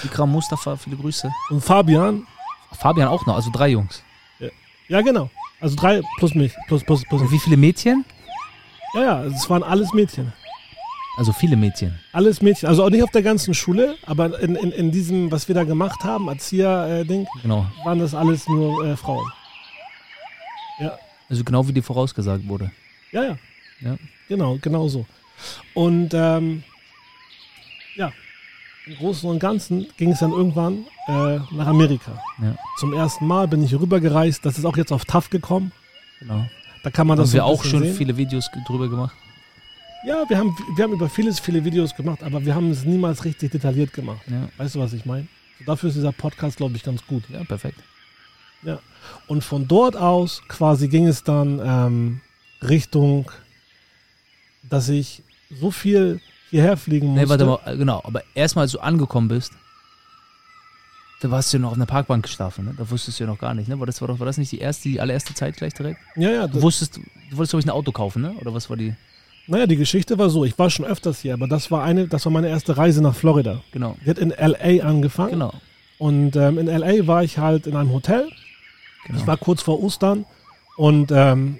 [0.04, 1.30] Ikram Mustafa, viele Grüße.
[1.48, 2.26] und Fabian.
[2.78, 4.02] Fabian auch noch, also drei Jungs.
[4.90, 5.30] Ja, genau.
[5.60, 6.52] Also drei plus mich.
[6.66, 7.22] Plus, plus, plus.
[7.22, 8.04] Und wie viele Mädchen?
[8.94, 10.32] Ja, ja, es waren alles Mädchen.
[11.16, 11.98] Also viele Mädchen.
[12.12, 12.68] Alles Mädchen.
[12.68, 15.64] Also auch nicht auf der ganzen Schule, aber in, in, in diesem, was wir da
[15.64, 17.66] gemacht haben, Erzieher-Ding, Genau.
[17.84, 19.26] waren das alles nur äh, Frauen.
[21.28, 22.72] Also genau wie dir vorausgesagt wurde.
[23.12, 23.38] Ja, ja.
[23.80, 23.96] Ja.
[24.28, 25.06] Genau, genau so.
[25.74, 26.64] Und ähm,
[27.94, 28.12] ja,
[28.86, 32.20] im Großen und Ganzen ging es dann irgendwann äh, nach Amerika.
[32.42, 32.56] Ja.
[32.78, 34.44] Zum ersten Mal bin ich rübergereist.
[34.44, 35.72] Das ist auch jetzt auf TAF gekommen.
[36.20, 36.46] Genau.
[36.82, 37.94] Da kann man Da das haben wir auch schon sehen.
[37.94, 39.14] viele Videos drüber gemacht.
[40.06, 43.24] Ja, wir haben, wir haben über vieles viele Videos gemacht, aber wir haben es niemals
[43.26, 44.22] richtig detailliert gemacht.
[44.28, 45.26] Ja, Weißt du, was ich meine?
[45.58, 47.24] So, dafür ist dieser Podcast, glaube ich, ganz gut.
[47.28, 47.78] ja perfekt.
[49.26, 52.20] Und von dort aus quasi ging es dann ähm,
[52.62, 53.30] Richtung,
[54.68, 57.22] dass ich so viel hierher fliegen musste.
[57.22, 58.00] Nee, warte mal, genau.
[58.04, 59.52] Aber erstmal, als du angekommen bist,
[61.20, 62.74] da warst du ja noch auf einer Parkbank geschlafen, ne?
[62.76, 63.78] Da wusstest du ja noch gar nicht, ne?
[63.78, 66.00] War das, war, war das nicht die erste, die allererste Zeit gleich direkt?
[66.16, 66.46] Ja, ja.
[66.46, 68.32] Du wusstest, du wolltest, glaube ich, ein Auto kaufen, ne?
[68.40, 68.94] Oder was war die?
[69.50, 70.44] naja, die Geschichte war so.
[70.44, 73.16] Ich war schon öfters hier, aber das war eine, das war meine erste Reise nach
[73.16, 73.62] Florida.
[73.72, 73.96] Genau.
[74.04, 75.32] Die hat in LA angefangen.
[75.32, 75.52] Genau.
[75.98, 78.28] Und ähm, in LA war ich halt in einem Hotel.
[79.06, 79.18] genau.
[79.18, 80.24] Ich war kurz vor Ostern
[80.76, 81.58] und ähm,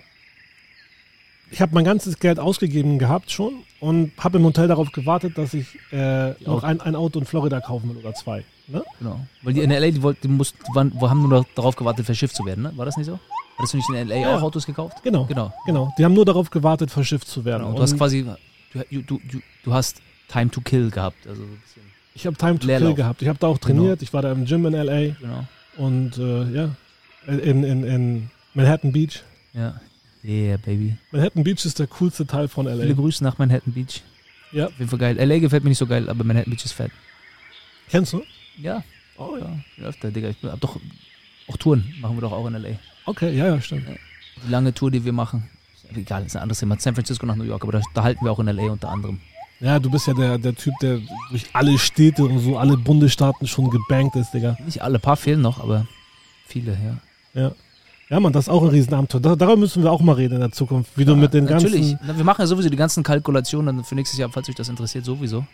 [1.51, 5.55] ich habe mein ganzes Geld ausgegeben gehabt schon und habe im Hotel darauf gewartet, dass
[5.55, 8.45] ich äh, noch ein, ein Auto in Florida kaufen will oder zwei.
[8.69, 8.85] Ne?
[8.99, 9.21] genau.
[9.43, 12.07] Weil die in L.A., die, wollten, die mussten, die waren, haben nur noch darauf gewartet,
[12.07, 12.73] verschifft zu werden, ne?
[12.77, 13.19] War das nicht so?
[13.59, 14.17] Hattest du nicht in L.A.
[14.17, 14.37] Ja.
[14.37, 15.03] auch Autos gekauft?
[15.03, 15.53] Genau, Genau.
[15.67, 15.93] genau.
[15.99, 17.65] Die haben nur darauf gewartet, verschifft zu werden.
[17.65, 17.77] genau.
[17.77, 18.25] Du hast Und quasi,
[18.73, 21.27] du, du, du, du hast Time to Kill gehabt.
[21.27, 21.43] Also
[22.15, 22.89] ich habe Time to Leerlauf.
[22.91, 23.23] Kill gehabt.
[23.23, 24.03] Ich habe da auch trainiert.
[24.03, 25.45] Ich war da im Gym in LA Genau.
[25.77, 26.69] und äh, ja,
[27.27, 29.23] in, in, in Manhattan Beach.
[29.53, 29.81] Ja.
[30.23, 30.97] Yeah, baby.
[31.13, 32.95] Manhattan Beach ist der coolste Teil von Viele LA.
[32.95, 34.03] Grüße nach Manhattan Beach.
[34.53, 34.67] Ja.
[34.67, 35.19] Auf jeden Fall geil.
[35.19, 35.39] L.A.
[35.39, 36.91] gefällt mir nicht so geil, aber Manhattan Beach ist fett.
[37.89, 38.23] Kennst du?
[38.59, 38.83] Ja,
[39.17, 39.51] Oh, ja.
[39.77, 39.85] ja.
[39.85, 40.31] Öfter, Digga.
[40.31, 40.81] Ich hab doch
[41.49, 42.79] auch Touren machen wir doch auch in L.A.
[43.05, 43.87] Okay, ja, ja, stimmt.
[44.47, 45.49] Die lange Tour, die wir machen.
[45.91, 46.79] Ist egal, ist ein anderes Thema.
[46.79, 48.71] San Francisco nach New York, aber da, da halten wir auch in L.A.
[48.73, 49.21] unter anderem.
[49.61, 53.47] Ja, du bist ja der, der Typ, der durch alle Städte und so alle Bundesstaaten
[53.47, 54.57] schon gebankt ist, Digga.
[54.65, 55.87] Nicht alle, paar fehlen noch, aber
[56.47, 56.73] viele,
[57.35, 57.41] ja.
[57.43, 57.53] Ja.
[58.11, 59.21] Ja, Mann, das ist auch ein Riesenabenteuer.
[59.21, 61.93] Da, darüber müssen wir auch mal reden in der Zukunft, wie du mit den Natürlich.
[61.93, 61.99] ganzen.
[62.07, 65.05] Na, Wir machen ja sowieso die ganzen Kalkulationen für nächstes Jahr, falls euch das interessiert,
[65.05, 65.47] sowieso.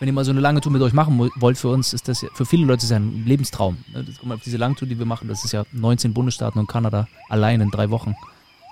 [0.00, 2.22] Wenn ihr mal so eine lange Tour mit euch machen wollt, für uns ist das
[2.22, 3.78] ja, für viele Leute ist ja ein Lebenstraum.
[3.92, 4.04] ne?
[4.18, 7.06] Guck mal, diese lange Tour, die wir machen, das ist ja 19 Bundesstaaten und Kanada
[7.28, 8.16] allein in drei Wochen.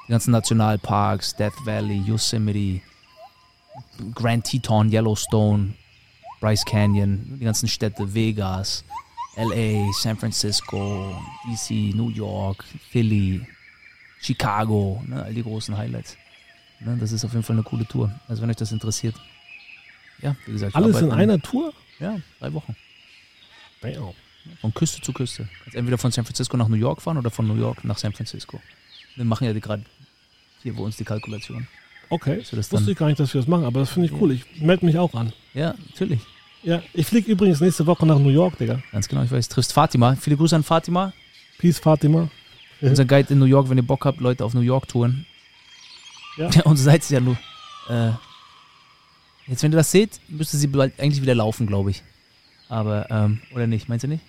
[0.09, 2.83] Die ganzen Nationalparks, Death Valley, Yosemite,
[4.17, 5.75] Grand Teton, Yellowstone,
[6.41, 8.83] Bryce Canyon, die ganzen Städte, Vegas,
[9.37, 11.17] LA, San Francisco,
[11.47, 13.47] DC, New York, Philly,
[14.21, 16.17] Chicago, ne, all die großen Highlights.
[16.81, 18.13] Ne, das ist auf jeden Fall eine coole Tour.
[18.29, 19.15] Also wenn euch das interessiert.
[20.21, 20.75] Ja, wie gesagt.
[20.77, 21.73] Alles in einer Tour?
[21.99, 22.77] Ja, drei Wochen.
[23.81, 24.15] Damn.
[24.61, 25.49] Von Küste zu Küste.
[25.63, 28.13] Kannst entweder von San Francisco nach New York fahren oder von New York nach San
[28.13, 28.61] Francisco.
[29.17, 29.85] Wir machen ja die gerade
[30.63, 31.67] hier bei uns die Kalkulation.
[32.09, 32.43] Okay.
[32.51, 34.33] Das Wusste ich gar nicht, dass wir das machen, aber das finde ich cool.
[34.33, 35.33] Ich melde mich auch an.
[35.55, 36.21] ja, natürlich.
[36.63, 38.81] Ja, ich fliege übrigens nächste Woche nach New York, Digga.
[38.93, 39.49] Ganz genau, ich weiß.
[39.49, 40.15] Triffst Fatima.
[40.17, 41.13] Viele Grüße an Fatima.
[41.59, 42.29] Peace, Fatima.
[42.81, 42.91] Ja.
[42.91, 45.27] Unser Guide in New York, wenn ihr Bock habt, Leute auf New York touren.
[46.37, 46.47] Ja.
[46.65, 47.37] unsere Seite ist ja nur.
[47.89, 48.11] Äh,
[49.49, 52.03] jetzt, wenn ihr das seht, müsste sie bald eigentlich wieder laufen, glaube ich.
[52.69, 53.89] Aber, ähm, oder nicht?
[53.89, 54.25] Meinst du nicht?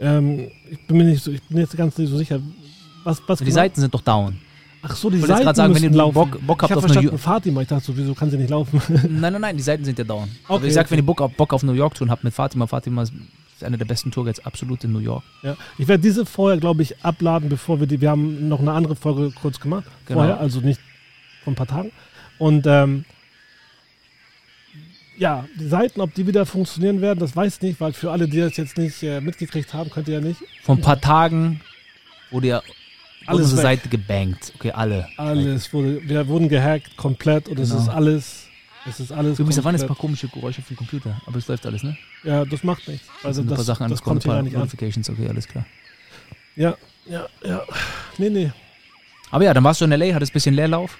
[0.00, 2.40] Ähm, ich bin mir nicht so, ich bin jetzt ganz nicht so sicher.
[3.04, 3.54] Was, was Die genau?
[3.54, 4.40] Seiten sind doch down.
[4.86, 6.14] Ach so, die Ich Seiten gerade sagen, wenn ihr laufen.
[6.14, 7.18] Bock, Bock ich habt habe auf New York.
[7.18, 7.62] Fatima.
[7.62, 8.80] Ich dachte so, wieso kann sie nicht laufen?
[9.08, 10.28] Nein, nein, nein, die Seiten sind ja down.
[10.44, 10.90] Aber Okay, ich sag, okay.
[10.92, 13.12] wenn ihr Bock auf, Bock auf New York touren habt mit Fatima, Fatima ist
[13.62, 15.22] einer der besten Tourguides absolut in New York.
[15.42, 15.56] ja.
[15.78, 18.00] Ich werde diese vorher, glaube ich, abladen, bevor wir die.
[18.00, 19.84] Wir haben noch eine andere Folge kurz gemacht.
[20.06, 20.20] Genau.
[20.20, 20.80] Vorher, also nicht
[21.44, 21.90] vor ein paar Tagen.
[22.38, 23.04] Und ähm,
[25.16, 28.28] ja, die Seiten, ob die wieder funktionieren werden, das weiß ich nicht, weil für alle,
[28.28, 30.40] die das jetzt nicht äh, mitgekriegt haben, könnt ihr ja nicht.
[30.62, 31.60] Vor ein paar Tagen
[32.30, 32.62] wurde ja
[33.26, 33.62] Alles unsere weg.
[33.62, 34.52] Seite gebankt.
[34.56, 35.08] Okay, alle.
[35.16, 37.82] Alles wurde, wir wurden gehackt komplett und es Genau.
[37.82, 38.46] ist alles,
[38.86, 39.38] es ist alles.
[39.38, 41.96] Übrigens, da waren jetzt ein paar komische Geräusche vom Computer, aber es läuft alles, ne?
[42.22, 43.06] Ja, das macht nichts.
[43.20, 44.60] Es Also sind ein paar das, Sachen das kommt hier paar nicht an.
[44.60, 45.64] Notifications, okay, alles klar.
[46.56, 47.62] Ja, ja, ja.
[48.18, 48.52] Nee, nee.
[49.30, 50.96] Aber ja, dann warst du in L.A., hattest ein bisschen Leerlauf.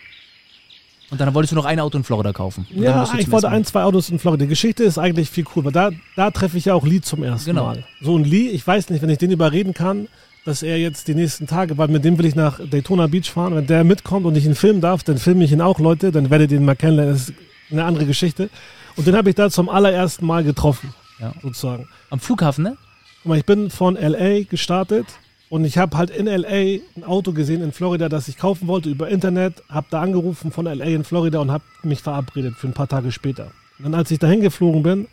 [1.10, 2.66] Und dann wolltest du noch ein Auto in Florida kaufen.
[2.74, 4.44] Und Ja, ich wollte ein, zwei Autos in Florida.
[4.44, 7.22] Die Geschichte ist eigentlich viel cool, weil da, da treffe ich ja auch Lee zum
[7.22, 7.66] ersten Genau.
[7.66, 7.84] Mal.
[8.00, 10.08] So ein Lee, ich weiß nicht, wenn ich den überreden kann,
[10.44, 13.54] dass er jetzt die nächsten Tage, weil mit dem will ich nach Daytona Beach fahren,
[13.56, 16.28] wenn der mitkommt und ich ihn filmen darf, dann filme ich ihn auch, Leute, dann
[16.30, 17.14] werdet ihr ihn mal kennenlernen.
[17.14, 17.34] Das ist
[17.70, 18.50] eine andere Geschichte.
[18.96, 21.32] Und den habe ich da zum allerersten Mal getroffen, Ja.
[21.42, 21.88] sozusagen.
[22.10, 22.76] Am Flughafen, ne?
[23.22, 25.06] Guck mal, ich bin von LA gestartet
[25.48, 28.90] und ich habe halt in LA ein Auto gesehen in Florida, das ich kaufen wollte
[28.90, 32.74] über Internet, habe da angerufen von LA in Florida und habe mich verabredet für ein
[32.74, 33.50] paar Tage später.
[33.78, 35.08] Und dann, als ich dahin geflogen bin,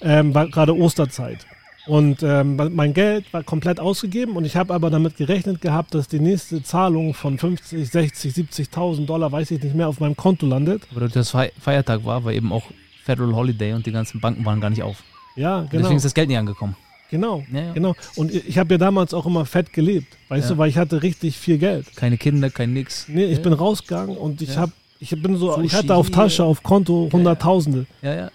[0.00, 1.46] ähm, war gerade Osterzeit.
[1.86, 6.08] Und ähm, mein Geld war komplett ausgegeben und ich habe aber damit gerechnet gehabt, dass
[6.08, 10.46] die nächste Zahlung von 50, 60, 70.000 Dollar, weiß ich nicht mehr, auf meinem Konto
[10.46, 10.82] landet.
[10.94, 12.64] Aber das Fe- Feiertag war, war eben auch
[13.04, 15.02] Federal Holiday und die ganzen Banken waren gar nicht auf.
[15.36, 15.82] Ja, Und genau.
[15.82, 16.76] Deswegen ist das Geld nicht angekommen.
[17.10, 17.72] Genau, Ja, ja.
[17.72, 17.96] genau.
[18.14, 20.54] Und ich habe ja damals auch immer fett gelebt, weißt Ja.
[20.54, 21.96] du, weil ich hatte richtig viel Geld.
[21.96, 23.06] Keine Kinder, kein nix.
[23.08, 24.60] Nee, ich bin rausgegangen und ich Ja.
[24.60, 26.10] hab, ich bin so, ich Sushi hatte auf.
[26.10, 28.30] Tasche, auf Konto Hunderttausende, Ja, ja.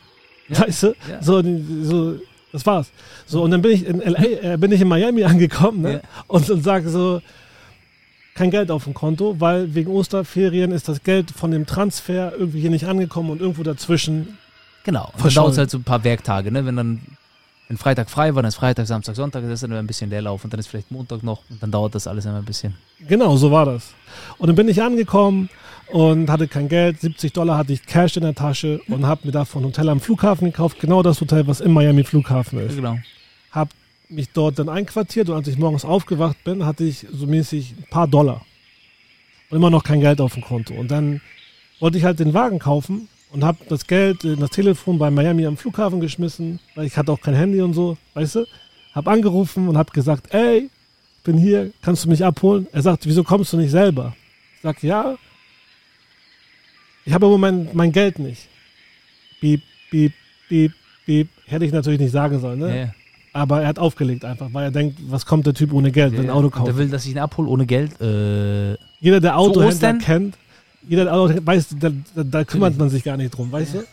[0.50, 0.94] Weißt du?
[1.22, 1.42] So,
[1.84, 2.16] so,
[2.56, 2.90] das war's.
[3.26, 5.94] So, und dann bin ich in LA, äh, bin ich in Miami angekommen, ne?
[5.94, 6.00] Ja.
[6.28, 7.22] Und, und sage so,
[8.34, 12.62] kein Geld auf dem Konto, weil wegen Osterferien ist das Geld von dem Transfer irgendwie
[12.62, 14.38] hier nicht angekommen und irgendwo dazwischen.
[14.84, 15.12] Genau.
[15.14, 16.66] Und dann dauert es halt so ein paar Werktage, ne?
[16.66, 17.02] Wenn dann
[17.68, 20.44] wenn Freitag frei war, dann ist Freitag, Samstag, Sonntag, das ist dann ein bisschen Leerlauf
[20.44, 22.76] und dann ist vielleicht Montag noch und dann dauert das alles immer ein bisschen.
[23.08, 23.94] Genau, so war das.
[24.38, 25.50] Und dann bin ich angekommen
[25.88, 27.02] und hatte kein Geld.
[27.02, 30.00] 70 Dollar hatte ich Cash in der Tasche und habe mir davon ein Hotel am
[30.00, 30.80] Flughafen gekauft.
[30.80, 32.76] Genau das Hotel, was im Miami Flughafen ist.
[32.76, 32.98] Genau.
[33.52, 33.72] habe
[34.10, 37.90] mich dort dann einquartiert und als ich morgens aufgewacht bin, hatte ich so mäßig ein
[37.90, 38.46] paar Dollar.
[39.50, 40.76] Und immer noch kein Geld auf dem Konto.
[40.76, 41.22] Und dann
[41.80, 45.46] wollte ich halt den Wagen kaufen und habe das Geld in das Telefon bei Miami
[45.46, 48.46] am Flughafen geschmissen, weil ich hatte auch kein Handy und so, weißt du?
[48.94, 50.70] Hab angerufen und hab gesagt, ey,
[51.18, 52.66] ich bin hier, kannst du mich abholen?
[52.72, 54.16] Er sagt, wieso kommst du nicht selber?
[54.56, 55.18] Ich sag, ja,
[57.04, 58.48] ich habe aber mein, mein Geld nicht.
[59.42, 60.14] Piep, piep,
[60.48, 60.72] piep,
[61.06, 61.28] piep.
[61.46, 62.80] Hätte ich natürlich nicht sagen sollen, ne?
[62.80, 62.94] Ja.
[63.34, 66.24] Aber er hat aufgelegt einfach, weil er denkt, was kommt der Typ ohne Geld, wenn
[66.24, 66.68] ein Auto kauft.
[66.68, 68.00] Der will, dass ich ihn abhole ohne Geld.
[68.00, 70.38] Äh, Jeder, der Autohändler kennt,
[70.88, 73.84] jeder, der Auto weiß, da, da, da kümmert man sich gar nicht drum, weißt du?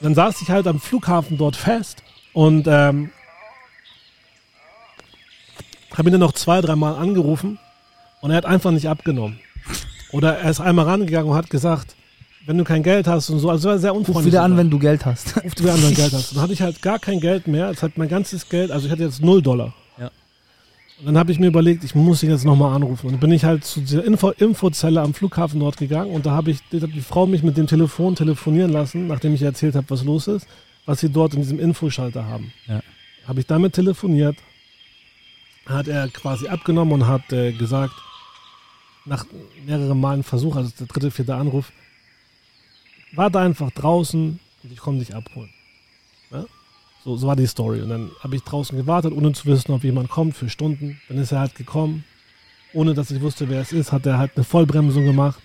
[0.00, 3.10] Dann saß ich halt am Flughafen dort fest und ähm,
[5.96, 7.58] habe ihn dann noch zwei, dreimal angerufen
[8.20, 9.38] und er hat einfach nicht abgenommen.
[10.12, 11.94] Oder er ist einmal rangegangen und hat gesagt,
[12.46, 14.32] wenn du kein Geld hast und so, also war sehr ruf unfreundlich.
[14.32, 15.36] wieder an, wenn du Geld hast.
[15.44, 16.34] Ruf wieder an, wenn du Geld hast.
[16.34, 17.68] Dann hatte ich halt gar kein Geld mehr.
[17.68, 19.74] Jetzt hat mein ganzes Geld, also ich hatte jetzt 0 Dollar.
[21.00, 23.06] Und dann habe ich mir überlegt, ich muss ihn jetzt nochmal anrufen.
[23.06, 26.32] Und dann bin ich halt zu dieser Info Infozelle am Flughafen dort gegangen und da
[26.32, 29.76] habe ich da hat die Frau mich mit dem Telefon telefonieren lassen, nachdem ich erzählt
[29.76, 30.46] habe, was los ist,
[30.84, 32.52] was sie dort in diesem Infoschalter haben.
[32.66, 32.82] Ja.
[33.26, 34.36] Habe ich damit telefoniert,
[35.64, 37.94] hat er quasi abgenommen und hat äh, gesagt,
[39.06, 39.24] nach
[39.64, 41.72] mehreren Malen Versuch, also der dritte, vierte Anruf,
[43.14, 45.50] warte einfach draußen und ich komme dich abholen.
[47.00, 47.04] Ja?
[47.04, 47.80] So, so war die Story.
[47.82, 51.00] Und dann habe ich draußen gewartet, ohne zu wissen, ob jemand kommt für Stunden.
[51.08, 52.04] Dann ist er halt gekommen.
[52.72, 55.40] Ohne dass ich wusste, wer es ist, hat er halt eine Vollbremsung gemacht,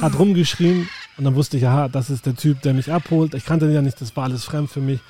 [0.00, 3.32] hat rumgeschrien und dann wusste ich, aha, das ist der Typ, der mich abholt.
[3.32, 5.00] Ich kannte ihn ja nicht, das war alles fremd für mich.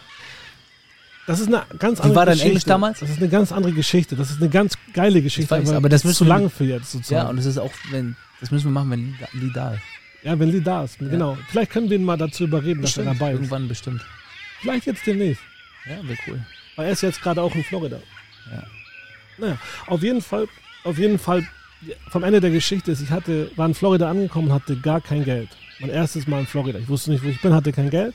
[1.26, 2.50] Das ist eine ganz andere war dein Geschichte.
[2.50, 3.00] Englisch damals?
[3.00, 4.14] Das ist eine ganz andere Geschichte.
[4.14, 5.50] Das ist eine ganz geile Geschichte.
[5.50, 7.24] weiß, aber das ist zu lang für jetzt sozusagen.
[7.24, 9.82] Ja, und es ist auch, wenn, das müssen wir machen, wenn Lee da- ist.
[10.22, 11.36] Ja, wenn Lee da ist, genau.
[11.48, 13.38] Vielleicht können wir ihn mal dazu überreden, dass er Bestimmt, dabei ist.
[13.38, 14.02] Irgendwann bestimmt.
[14.60, 15.42] Vielleicht jetzt demnächst.
[15.88, 16.40] Ja, wäre cool.
[16.76, 17.98] Weil er ist jetzt gerade auch in Florida.
[18.52, 18.62] Ja.
[19.38, 20.48] Naja, auf jeden Fall,
[20.84, 21.46] auf jeden Fall,
[22.10, 25.24] vom Ende der Geschichte ist, ich hatte, war in Florida angekommen und hatte gar kein
[25.24, 25.48] Geld.
[25.78, 26.78] Mein erstes Mal in Florida.
[26.78, 28.14] Ich wusste nicht, wo ich bin, hatte kein Geld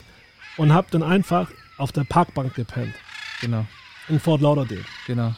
[0.56, 2.94] und habe dann einfach auf der Parkbank gepennt
[3.40, 3.64] Genau,
[4.08, 4.84] in Fort Lauderdale.
[5.06, 5.34] genau.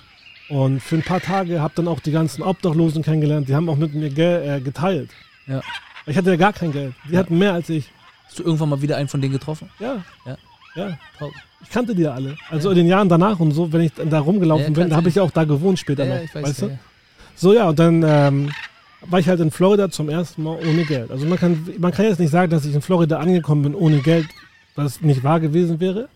[0.49, 3.49] Und für ein paar Tage habe dann auch die ganzen Obdachlosen kennengelernt.
[3.49, 5.11] Die haben auch mit mir Geld äh, geteilt.
[5.47, 5.63] Ja.
[6.07, 6.95] Ich hatte ja gar kein Geld.
[7.09, 7.21] Die Ja.
[7.21, 7.91] hatten mehr als ich.
[8.27, 9.71] Hast du irgendwann mal wieder einen von denen getroffen?
[9.79, 10.05] Ja.
[10.27, 10.37] Ja.
[10.75, 10.99] Ja.
[11.19, 11.33] Top.
[11.65, 12.37] Ich kannte die ja alle.
[12.51, 15.09] Also in den Jahren danach und so, wenn ich dann da rumgelaufen bin, da habe
[15.09, 16.15] ich ja auch da gewohnt später noch.
[16.15, 16.43] ja, ich weiß.
[16.45, 16.79] weißt du?
[17.35, 18.51] So ja, und dann ähm,
[19.07, 21.11] war ich halt in Florida zum ersten Mal ohne Geld.
[21.11, 23.99] Also man kann, man kann jetzt nicht sagen, dass ich in Florida angekommen bin ohne
[23.99, 24.27] Geld,
[24.77, 26.09] was nicht wahr gewesen wäre.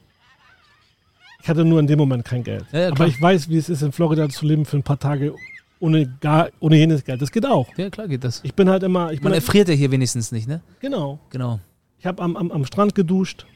[1.42, 2.64] Ich hatte nur in dem Moment kein Geld.
[2.72, 4.98] Ja, ja, Aber ich weiß, wie es ist, in Florida zu leben für ein paar
[4.98, 5.34] Tage
[5.80, 7.22] ohne, gar, ohne jenes Geld.
[7.22, 7.68] Das geht auch.
[7.76, 8.40] Ja, klar geht das.
[8.42, 10.60] Ich bin halt immer, Man halt, erfriert ja hier wenigstens nicht, ne?
[10.80, 11.18] genau.
[11.30, 11.60] Genau.
[12.00, 13.46] Ich habe am, am, am Strand geduscht.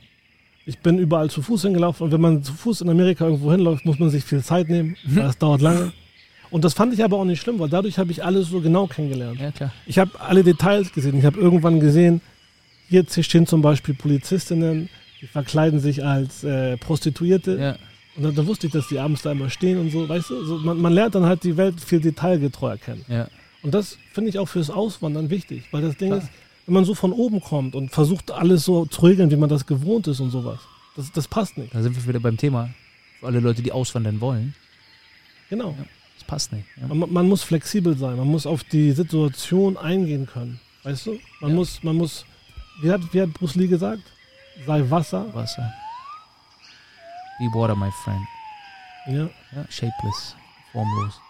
[0.64, 2.05] Ich bin überall zu Fuß hingelaufen.
[2.05, 4.96] Und wenn man zu Fuß in Amerika irgendwo hinläuft, muss man sich viel Zeit nehmen.
[5.05, 5.16] Mhm.
[5.16, 5.92] weil Das dauert lange.
[6.51, 8.87] Und das fand ich aber auch nicht schlimm, weil dadurch habe ich alles so genau
[8.87, 9.40] kennengelernt.
[9.59, 9.72] Ja.
[9.87, 11.18] Ich habe alle Details gesehen.
[11.18, 12.20] Ich habe irgendwann gesehen,
[12.88, 14.90] hier stehen zum Beispiel Polizistinnen,
[15.22, 17.59] die verkleiden sich als äh, Prostituierte.
[17.59, 17.77] Ja.
[18.16, 20.44] Und dann, dann wusste ich, dass die abends da immer stehen und so, weißt du?
[20.44, 23.05] So, man, man lernt dann halt die Welt viel detailgetreuer kennen.
[23.09, 23.29] Ja.
[23.62, 26.20] Und das finde ich auch fürs Auswandern wichtig, weil das Ding Klar.
[26.20, 26.29] ist,
[26.72, 29.66] wenn man so von oben kommt und versucht alles so zu regeln, wie man das
[29.66, 30.58] gewohnt ist und sowas,
[30.96, 31.74] das, das passt nicht.
[31.74, 32.70] Da sind wir wieder beim Thema.
[33.20, 34.54] Für alle Leute, die auswandern wollen,
[35.50, 35.76] Genau.
[36.16, 36.64] das passt nicht.
[36.80, 36.87] Ja.
[36.94, 40.61] Man, man muss flexibel sein, man muss auf die Situation eingehen können.
[40.82, 41.18] Weißt du?
[41.42, 41.56] Man Ja.
[41.56, 42.24] muss, man muss,
[42.80, 44.02] wie hat, wie hat Bruce Lee gesagt?
[44.66, 45.26] Sei Wasser.
[45.35, 45.74] Wasser.
[47.38, 48.26] Be water, my friend.
[49.08, 50.35] Ja, Ja, shapeless,
[50.72, 51.20] formlos.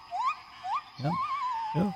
[1.74, 1.92] ja.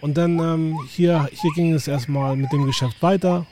[0.00, 3.46] Und dann ähm, hier, hier ging es erstmal mit dem Geschäft weiter.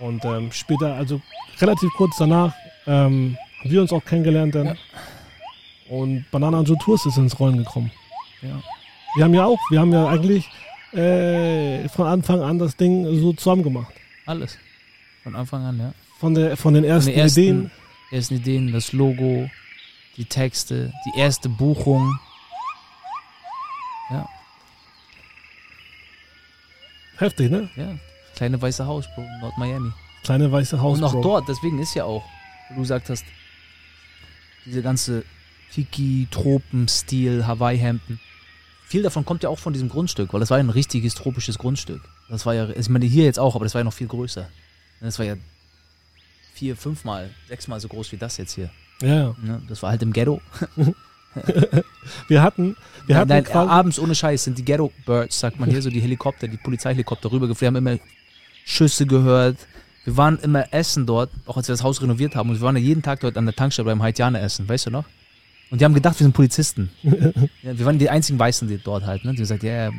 [0.00, 1.20] Und ähm, später, also
[1.60, 2.52] relativ kurz danach,
[2.86, 4.66] ähm, haben wir uns auch kennengelernt dann.
[4.66, 4.74] Ja.
[5.88, 7.90] Und Banana Joe Tours ist ins Rollen gekommen.
[8.42, 8.60] Ja.
[9.16, 10.48] Wir haben ja auch, wir haben ja eigentlich
[10.92, 13.92] äh, von Anfang an das Ding so zusammen gemacht.
[14.26, 14.58] Alles.
[15.22, 15.94] Von Anfang an, ja.
[16.18, 17.70] Von, der, von den ersten, Von den ersten Ideen.
[18.10, 19.48] ersten Ideen, das Logo,
[20.16, 22.18] die Texte, die erste Buchung.
[27.24, 27.70] Heftig, ne?
[27.76, 27.96] ja.
[28.36, 29.90] Kleine weiße Haus, Bro, Nord-Miami.
[30.24, 30.98] Kleine weiße Haus.
[30.98, 31.22] Und auch Bro.
[31.22, 32.22] dort, deswegen ist ja auch,
[32.68, 33.24] wo du gesagt hast,
[34.66, 35.24] diese ganze
[35.72, 38.20] Tiki, Tropen-Stil, Hawaii-Hemden.
[38.86, 41.56] Viel davon kommt ja auch von diesem Grundstück, weil das war ja ein richtiges tropisches
[41.56, 42.02] Grundstück.
[42.28, 44.46] Das war ja, ich meine hier jetzt auch, aber das war ja noch viel größer.
[45.00, 45.36] Das war ja
[46.52, 48.68] vier, fünfmal, sechsmal so groß wie das jetzt hier.
[49.00, 49.36] Ja, ja.
[49.42, 49.62] Ne?
[49.68, 50.42] Das war halt im Ghetto.
[52.28, 55.82] Wir hatten, wir hatten Nein, abends ohne Scheiß sind die Ghetto Birds, sagt man hier,
[55.82, 57.98] so die Helikopter, die Polizeihelikopter rübergeflogen, haben immer
[58.64, 59.56] Schüsse gehört.
[60.04, 62.50] Wir waren immer essen dort, auch als wir das Haus renoviert haben.
[62.50, 64.90] Und wir waren ja jeden Tag dort an der Tankstelle beim Haitianer essen, weißt du
[64.90, 65.04] noch?
[65.70, 66.90] Und die haben gedacht, wir sind Polizisten.
[67.02, 69.32] ja, wir waren die einzigen Weißen die dort halt, ne?
[69.32, 69.90] Die haben gesagt, ja, ja.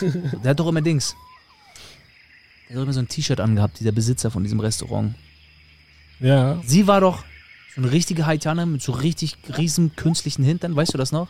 [0.44, 1.16] der hat doch immer Dings.
[2.68, 5.14] Der hat doch immer so ein T-Shirt angehabt, dieser Besitzer von diesem Restaurant.
[6.20, 7.24] ja, Sie war doch
[7.74, 11.28] so eine richtige Haitianer mit so richtig riesen künstlichen Hintern, weißt du das noch?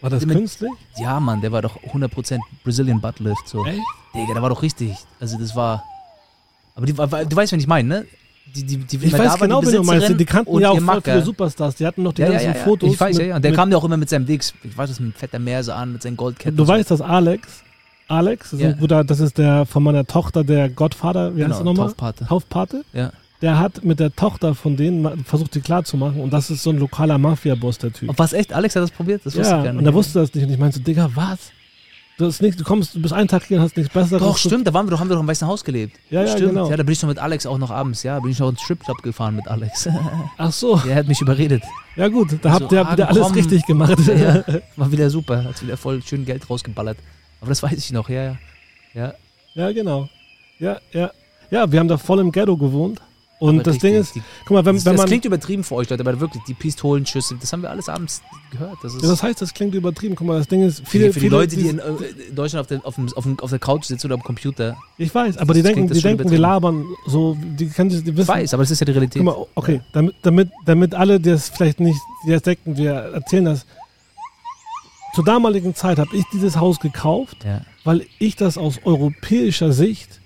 [0.00, 0.70] war das Mit- künstlich?
[0.98, 3.48] Ja, Mann, der war doch 100% Brazilian Buttlift.
[3.48, 3.64] So.
[3.64, 3.80] Echt?
[4.14, 4.94] Digga, der war doch richtig.
[5.20, 5.82] Also, das war.
[6.74, 8.06] Aber die, du weißt, wen ich meine, ne?
[8.54, 10.20] Die, die, die, Ich weiß genau, wen du meinst.
[10.20, 11.74] Die kannten ja auch voll viele Superstars.
[11.76, 12.62] Die hatten noch die ja, ganzen ja, ja.
[12.62, 12.92] Fotos.
[12.92, 13.36] Ich weiß, mit, ja.
[13.36, 14.54] Und der kam ja auch immer mit seinem Dix.
[14.62, 16.56] Ich weiß, das mit fetter Merse an, mit seinen Goldketten.
[16.56, 16.72] Du so.
[16.72, 17.64] weißt, dass Alex,
[18.08, 18.68] Alex, das ist Ja.
[18.70, 21.88] ein Bruder, das ist der von meiner Tochter, der Gottvater, wie heißt genau, er nochmal?
[21.88, 22.26] Taufpate.
[22.26, 22.84] Taufpate.
[22.92, 23.12] Ja.
[23.42, 26.20] Der hat mit der Tochter von denen versucht, die klarzumachen.
[26.20, 28.08] Und das ist so ein lokaler Mafia-Boss, der Typ.
[28.08, 28.52] Und was echt?
[28.52, 29.20] Alex hat das probiert?
[29.24, 29.80] Das wusste ja, ich gar nicht.
[29.80, 30.44] und er wusste das nicht.
[30.44, 31.52] Und ich meinte so, Digga, was?
[32.18, 34.22] Du, hast nichts, du kommst, du bist einen Tag hier und hast nichts Besseres.
[34.22, 35.98] Doch, stimmt, da waren wir doch, haben wir doch im Weißen Haus gelebt.
[36.08, 36.48] Ja, ja, stimmt.
[36.48, 36.70] genau.
[36.70, 38.18] Ja, da bin ich noch mit Alex auch noch abends, ja.
[38.20, 39.86] Bin ich noch ins Stripclub gefahren mit Alex.
[40.38, 41.62] Ach so, Der hat mich überredet.
[41.94, 43.32] ja gut, da habt ihr ah, wieder alles komm.
[43.32, 43.98] richtig gemacht.
[44.06, 44.42] Ja.
[44.76, 45.44] War wieder super.
[45.44, 46.96] Hat wieder voll schön Geld rausgeballert.
[47.42, 48.36] Aber das weiß ich noch, ja, ja.
[48.94, 49.14] Ja,
[49.54, 50.08] Ja, genau.
[50.58, 51.10] Ja, ja.
[51.50, 53.02] Ja, wir haben da voll im Ghetto gewohnt.
[53.38, 55.08] Und Aber das richtig, Ding ist, die, guck mal, wenn, das, wenn das man.
[55.08, 58.78] klingt übertrieben für euch, Leute, aber wirklich, die Pistolenschüsse, das haben wir alles abends gehört.
[58.82, 60.14] Das Ja, das heißt, das klingt übertrieben.
[60.14, 61.78] Guck mal, das Ding ist, für, viele, die, für die viele, Leute, die die- in,
[61.78, 61.82] äh,
[62.34, 64.76] Deutschland auf der, auf, dem, auf, dem, auf der Couch sitzen oder am Computer.
[64.96, 68.02] Ich weiß, aber das die denken, das die denken, wir labern so, die können sich,
[68.04, 68.28] die Ich wissen.
[68.28, 69.22] weiß, aber das ist ja die Realität.
[69.22, 72.92] Guck mal, okay, damit, damit, damit alle, die das vielleicht nicht, die das denken, wir
[72.94, 73.66] erzählen das.
[75.14, 80.20] Zur damaligen Zeit habe ich dieses Haus gekauft, Ja, weil ich das aus europäischer Sicht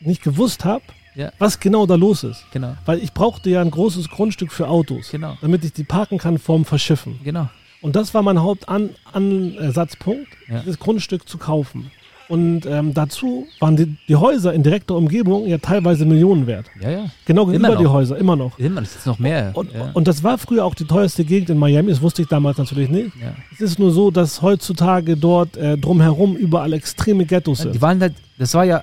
[0.00, 0.82] nicht gewusst habe,
[1.16, 1.32] Ja.
[1.38, 2.44] was genau da los ist.
[2.52, 6.18] genau, Weil ich brauchte ja ein großes Grundstück für Autos, genau, damit ich die parken
[6.18, 7.18] kann vorm Verschiffen.
[7.24, 7.48] genau.
[7.82, 10.60] Und das war mein Hauptansatzpunkt, Ja.
[10.60, 11.90] dieses Grundstück zu kaufen.
[12.28, 16.66] Und ähm, dazu waren die, die Häuser in direkter Umgebung ja teilweise Millionen wert.
[16.80, 17.04] Ja, ja.
[17.24, 17.86] Genau Immer gegenüber die.
[17.86, 18.58] Häuser, immer noch.
[18.58, 19.52] Immer, das ist noch mehr.
[19.54, 19.90] Und, ja.
[19.94, 22.88] und das war früher auch die teuerste Gegend in Miami, das wusste ich damals natürlich
[22.90, 23.14] nicht.
[23.22, 23.32] ja.
[23.54, 27.76] Es ist nur so, dass heutzutage dort äh, drumherum überall extreme Ghettos sind.
[27.76, 28.82] Die waren halt, das war ja,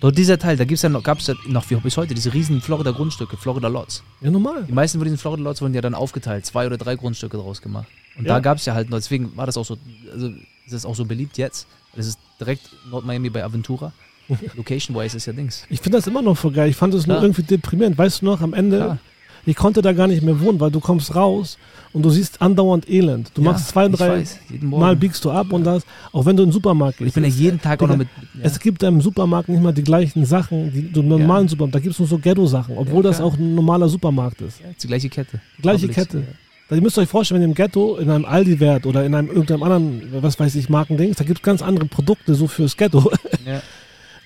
[0.00, 2.60] dort dieser Teil, da gibt's ja noch, gab's ja noch wie bis heute diese riesen
[2.60, 4.02] Florida-Grundstücke, Florida Lots.
[4.20, 4.64] Ja, normal.
[4.68, 7.60] Die meisten von diesen Florida Lots wurden ja dann aufgeteilt, zwei oder drei Grundstücke draus
[7.62, 7.86] gemacht.
[8.16, 8.34] Und Ja.
[8.34, 9.76] da gab's ja halt noch, deswegen war das auch so,
[10.12, 11.66] also ist das auch so beliebt jetzt.
[11.96, 13.92] Das ist direkt Nord-Miami bei Aventura.
[14.56, 15.64] Location-wise ist ja Dings.
[15.70, 16.68] Ich finde das immer noch voll geil.
[16.68, 17.96] Ich fand es nur irgendwie deprimierend.
[17.96, 18.98] Weißt du noch, am Ende, Klar.
[19.46, 21.56] ich konnte da gar nicht mehr wohnen, weil du kommst raus
[21.92, 23.30] und du siehst andauernd Elend.
[23.34, 24.38] Du Ja, machst zwei, ich drei weiß.
[24.60, 27.08] Mal biegst du ab und das, auch wenn du in den Supermarkt gehst.
[27.08, 28.08] ich bin ja jeden Tag auch noch mit.
[28.34, 28.40] Ja.
[28.42, 31.80] Es gibt im Supermarkt nicht mal die gleichen Sachen, die du im normalen Supermarkt, da
[31.80, 34.60] gibt es nur so Ghetto-Sachen, obwohl Ja, das auch ein normaler Supermarkt ist.
[34.60, 35.40] ja, ist die gleiche Kette.
[35.58, 36.18] Die gleiche Publix, Kette.
[36.18, 36.24] ja.
[36.68, 39.14] Da ihr müsst euch vorstellen, wenn ihr im Ghetto in einem Aldi wärt oder in
[39.14, 42.76] einem irgendeinem anderen, was weiß ich, Markendings, da gibt es ganz andere Produkte so fürs
[42.76, 43.10] Ghetto.
[43.46, 43.62] Ja.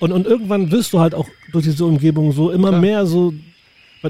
[0.00, 2.80] Und, und irgendwann wirst du halt auch durch diese Umgebung so immer Klar.
[2.80, 3.32] mehr so.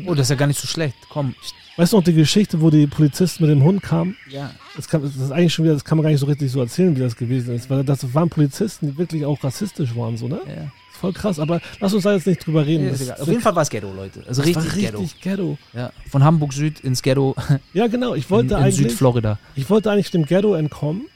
[0.07, 0.95] Oh, das ist ja gar nicht so schlecht.
[1.11, 1.35] Komm.
[1.77, 4.17] Weißt du noch die Geschichte, wo die Polizisten mit dem Hund kamen?
[4.29, 4.51] Ja.
[4.77, 6.61] Das, kann, das ist eigentlich schon wieder, das kann man gar nicht so richtig so
[6.61, 10.29] erzählen, wie das gewesen ist, weil das waren Polizisten, die wirklich auch rassistisch waren, so,
[10.29, 10.41] ne?
[10.47, 10.65] ja.
[10.65, 12.85] ist voll krass, aber lass uns da jetzt nicht drüber reden.
[12.85, 14.23] Nee, Das- Auf jeden Fall war es Ghetto, Leute.
[14.29, 14.99] Also das war richtig, Ghetto.
[15.01, 15.59] richtig Ghetto.
[15.73, 15.93] Ja.
[16.11, 17.35] Von Hamburg Süd ins Ghetto
[17.73, 18.15] Ja, genau.
[18.15, 19.39] Ich in, wollte in eigentlich, Südflorida.
[19.55, 21.07] ich wollte eigentlich dem Ghetto entkommen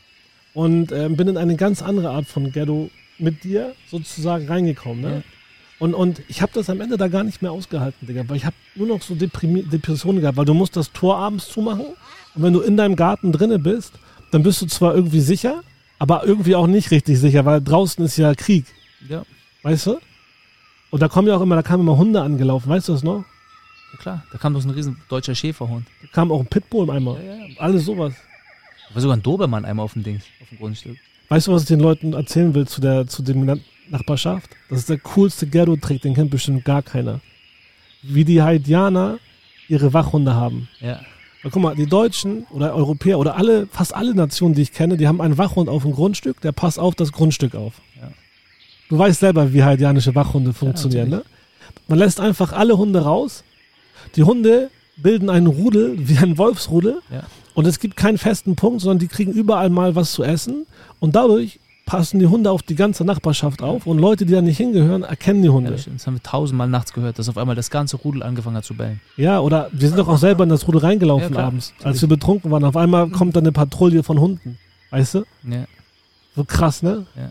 [0.55, 5.03] und ähm, bin in eine ganz andere Art von Ghetto mit dir sozusagen reingekommen.
[5.03, 5.23] Ne?
[5.79, 8.47] Und, und ich habe das am Ende da gar nicht mehr ausgehalten, Digga, weil ich
[8.47, 11.85] habe nur noch so Deprimi Depressionen gehabt, weil du musst das Tor abends zumachen
[12.35, 13.93] und wenn du in deinem Garten drinne bist,
[14.31, 15.63] dann bist du zwar irgendwie sicher,
[15.99, 18.65] aber irgendwie auch nicht richtig sicher, weil draußen ist ja Krieg,
[19.09, 19.23] Ja,
[19.63, 19.99] weißt du?
[20.91, 23.25] Und da kommen ja auch immer, da kamen immer Hunde angelaufen, weißt du das noch?
[23.93, 24.25] ja klar.
[24.33, 25.87] Da kam doch so ein riesen deutscher Schäferhund.
[26.01, 27.23] Da kam auch ein Pitbull einmal.
[27.23, 27.45] Ja, ja.
[27.59, 28.15] Alles sowas.
[28.89, 30.97] Da war sogar ein Dobermann einmal auf dem Ding, auf dem Grundstück.
[31.29, 34.51] Weißt du, was ich den Leuten erzählen will zu der zu dem Nachbarschaft?
[34.69, 37.21] Das ist der coolste Ghetto-Trick, den kennt bestimmt gar keiner.
[38.03, 39.19] Wie die Haitianer
[39.69, 40.69] ihre Wachhunde haben.
[40.81, 41.01] Ja.
[41.43, 44.97] Weil, guck mal, die Deutschen oder Europäer oder alle, fast alle Nationen, die ich kenne,
[44.97, 47.75] die haben einen Wachhund auf dem Grundstück, der passt auf das Grundstück auf.
[48.01, 48.11] Ja.
[48.89, 51.25] Du weißt selber, wie haitianische Wachhunde funktionieren, ne?
[51.89, 53.45] Man lässt einfach alle Hunde raus.
[54.17, 57.01] Die Hunde bilden einen Rudel, wie ein Wolfsrudel.
[57.11, 57.25] Ja.
[57.55, 60.67] Und es gibt keinen festen Punkt, sondern die kriegen überall mal was zu essen.
[61.01, 63.87] Und dadurch passen die Hunde auf die ganze Nachbarschaft auf.
[63.87, 65.71] Und Leute, die da nicht hingehören, erkennen die Ja, Hunde.
[65.71, 66.01] das, stimmt.
[66.01, 68.75] das haben wir tausendmal nachts gehört, dass auf einmal das ganze Rudel angefangen hat zu
[68.75, 69.01] bellen.
[69.17, 71.47] Ja, oder wir sind doch auch selber in das Rudel Ja, reingelaufen klar.
[71.47, 72.65] abends, als wir betrunken waren.
[72.65, 74.59] Auf einmal kommt da eine Patrouille von Hunden.
[74.91, 75.25] Weißt du?
[75.49, 75.65] Ja.
[76.35, 77.07] So krass, ne?
[77.17, 77.31] Ja.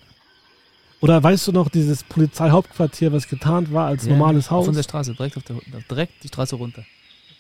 [1.02, 4.68] Oder weißt du noch, dieses Polizeihauptquartier, was getarnt war als Ja, normales Auf Haus?
[4.70, 5.58] unserer Straße, direkt, auf der,
[5.90, 6.84] direkt die Straße runter.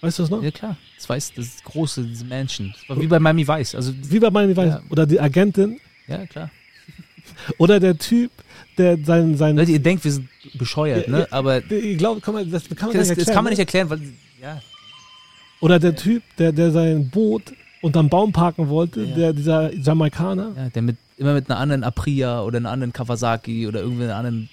[0.01, 0.43] Weißt du das noch?
[0.43, 2.73] Ja klar, das weiß, das große, Mansion.
[2.77, 3.73] Das war wie bei Miami Vice.
[3.75, 4.65] Also, Wie bei Miami Vice.
[4.73, 4.81] Ja.
[4.89, 5.79] Oder die Agentin.
[6.07, 6.51] ja klar.
[7.57, 8.31] Oder der Typ,
[8.77, 9.37] der sein.
[9.37, 11.27] sein Leute, ihr denkt, wir sind bescheuert, Ja, ne?
[11.31, 13.57] Aber ich glaube, kann man, das kann man, das, nicht das erklären, kann man nicht
[13.59, 13.63] ne?
[13.63, 14.01] erklären, weil,
[14.41, 14.61] ja,
[15.61, 17.43] Oder der Typ, der, der sein Boot
[17.81, 19.15] unterm Baum parken wollte, Ja.
[19.15, 20.51] der, dieser Jamaikaner.
[20.55, 24.49] ja, der mit, immer mit einer anderen Aprilia oder einer anderen Kawasaki oder irgendeiner anderen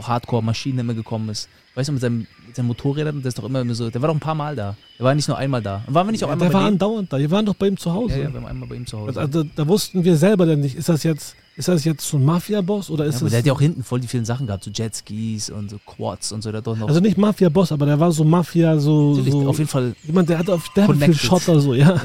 [0.00, 1.48] Hardcore-Maschine immer gekommen ist.
[1.74, 4.16] Weißt du, mit seinem, mit seinen Motorrädern, der ist doch immer, so, der war doch
[4.16, 4.76] ein paar Mal da.
[4.98, 5.82] Der war nicht nur einmal da.
[5.86, 7.18] Und waren wir nicht auch Ja, einmal der war andauernd da.
[7.18, 8.14] Wir waren doch bei ihm zu Hause.
[8.16, 9.20] Ja, ja, wir waren einmal bei ihm zu Hause.
[9.20, 12.24] Also, da wussten wir selber denn nicht, ist das jetzt, ist das jetzt so ein
[12.24, 13.30] Mafia-Boss oder ja, ist aber das.
[13.32, 16.30] der hat ja auch hinten voll die vielen Sachen gehabt, so Jetskis und so Quads
[16.30, 16.52] und so.
[16.52, 16.86] Der doch noch.
[16.86, 19.16] also nicht Mafia-Boss, aber der war so Mafia, so.
[19.16, 19.96] natürlich, so auf jeden Fall.
[20.04, 21.14] jemand, der hat auf der hat viel.
[21.14, 22.00] Schotter, so, ja.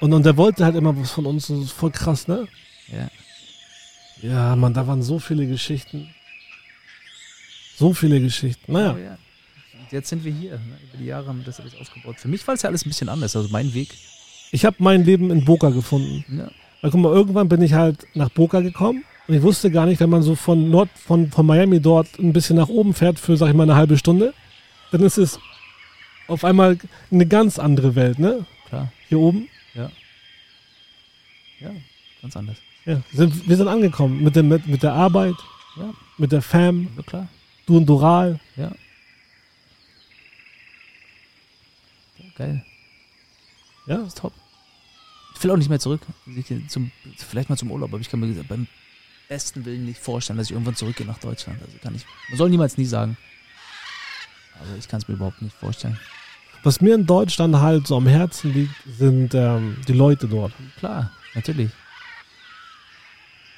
[0.00, 2.48] Und, und der wollte halt immer was von uns, so voll krass, ne?
[2.90, 3.10] Ja.
[4.22, 6.08] Ja, Mann, da waren so viele Geschichten.
[7.76, 8.72] So viele Geschichten.
[8.72, 9.18] Naja, Aber ja.
[9.80, 10.52] Und jetzt sind wir hier.
[10.52, 10.78] Ne?
[10.88, 12.16] Über die Jahre haben wir das alles aufgebaut.
[12.16, 13.36] Für mich war es ja alles ein bisschen anders.
[13.36, 13.90] Also mein Weg.
[14.50, 16.24] ich habe mein Leben in Boca gefunden.
[16.38, 16.50] Ja.
[16.82, 20.00] Weil guck mal, irgendwann bin ich halt nach Boca gekommen und ich wusste gar nicht,
[20.00, 23.36] wenn man so von Nord, von, von Miami dort ein bisschen nach oben fährt für,
[23.36, 24.34] sag ich mal, eine halbe Stunde,
[24.90, 25.38] dann ist es
[26.28, 26.78] auf einmal
[27.10, 28.44] eine ganz andere Welt, ne?
[28.68, 28.92] Klar.
[29.08, 29.48] Hier oben.
[29.74, 29.90] Ja.
[32.20, 32.56] Ganz anders.
[32.84, 35.36] Ja, sind, wir sind angekommen mit, dem, mit, mit der Arbeit,
[35.76, 35.94] Ja.
[36.18, 37.28] mit der Fam, Ja, klar.
[37.66, 38.40] du und Doral.
[38.56, 38.72] Ja.
[42.18, 42.24] ja.
[42.36, 42.64] Geil.
[43.86, 44.32] Ja, ist top.
[45.42, 46.02] Ich will auch nicht mehr zurück.
[46.68, 48.68] Zum, vielleicht mal zum Urlaub, aber ich kann mir beim
[49.28, 51.60] besten Willen nicht vorstellen, dass ich irgendwann zurückgehe nach Deutschland.
[51.60, 52.06] Also kann ich.
[52.28, 53.16] Man soll niemals nie sagen.
[54.60, 55.98] Aber ich kann es mir überhaupt nicht vorstellen.
[56.62, 60.52] was mir in Deutschland halt so am Herzen liegt, sind ähm, die Leute dort.
[60.78, 61.72] Klar, natürlich.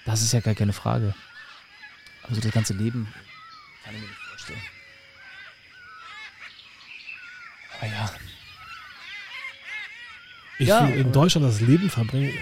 [0.07, 1.15] Das ist ja gar keine Frage.
[2.23, 3.09] Also das ganze Leben
[3.85, 4.63] kann ich mir nicht vorstellen.
[7.79, 8.11] Aber ja,
[10.59, 12.33] Ich Ja, will in Deutschland das Leben verbringen.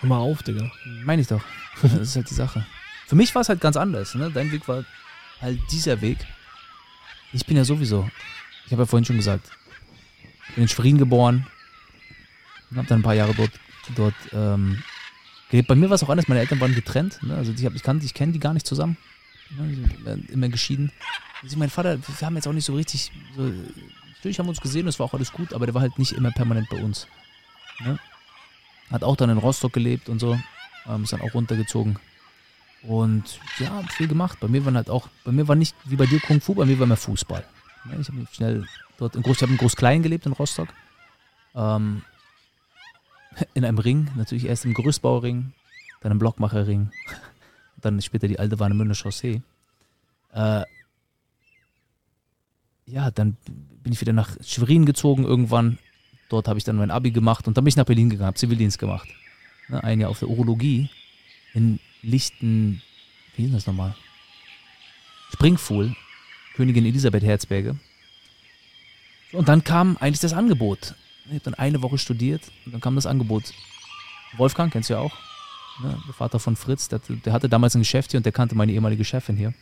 [0.00, 0.70] Hör mal auf, Digga.
[1.04, 1.42] meine ich doch.
[1.82, 2.66] Das ist halt die Sache.
[3.06, 4.14] Für mich war es halt ganz anders.
[4.14, 4.30] Ne?
[4.30, 4.84] Dein Weg war
[5.40, 6.18] halt dieser Weg.
[7.32, 8.10] Ich bin ja sowieso,
[8.66, 9.48] ich habe ja vorhin schon gesagt,
[10.54, 11.46] bin in Schwerin geboren
[12.70, 13.50] und habe dann ein paar Jahre dort,
[13.94, 14.82] dort ähm,
[15.50, 15.68] gelebt.
[15.68, 17.22] Bei mir war es auch anders, meine Eltern waren getrennt.
[17.22, 17.34] Ne?
[17.36, 18.96] Also ich, hab, ich, kann, ich kenne die gar nicht zusammen.
[19.56, 19.68] Ne?
[19.68, 20.92] Die sind immer- geschieden.
[21.42, 23.42] Also mein Vater, wir haben jetzt auch nicht so richtig, so,
[24.16, 26.12] natürlich haben wir uns gesehen, es war auch alles gut, aber der war halt nicht
[26.12, 27.06] immer permanent bei uns.
[27.84, 27.98] Ne?
[28.90, 30.38] Hat auch dann in Rostock gelebt und so.
[30.88, 31.98] Ähm, ist dann auch runtergezogen.
[32.82, 34.38] Und ja, viel gemacht.
[34.40, 36.64] Bei mir waren halt auch, bei mir war nicht wie bei dir Kung Fu, bei
[36.64, 37.44] mir war mehr Fußball.
[37.84, 38.66] Ne, Ich habe schnell
[38.98, 40.68] dort in Groß, ich habe in Groß-Klein gelebt in Rostock.
[41.54, 42.02] Ähm,
[43.54, 45.52] in einem Ring, natürlich erst im Gerüstbauring,
[46.00, 46.90] dann im Blockmacherring,
[47.80, 49.42] dann später die alte Warnemünder Chaussee.
[50.32, 50.64] Äh,
[52.86, 53.36] ja, dann
[53.82, 55.78] bin ich wieder nach Schwerin gezogen irgendwann.
[56.30, 58.38] Dort habe ich dann mein Abi gemacht und dann bin ich nach Berlin gegangen, habe
[58.38, 59.08] Zivildienst gemacht.
[59.68, 60.88] Ne, ein Jahr auf der Urologie
[61.52, 62.80] in Lichten,
[63.36, 63.94] wie hieß das nochmal?
[65.32, 65.94] Springfuhl,
[66.54, 67.76] Königin Elisabeth Herzberge.
[69.32, 70.94] Und dann kam eigentlich das Angebot.
[71.26, 73.52] Ich habe dann eine Woche studiert und dann kam das Angebot.
[74.36, 75.12] Wolfgang, kennst du ja auch,
[75.82, 76.00] ne?
[76.06, 78.54] der Vater von Fritz, der, hatte- der hatte damals ein Geschäft hier und der kannte
[78.54, 79.52] meine ehemalige Chefin hier.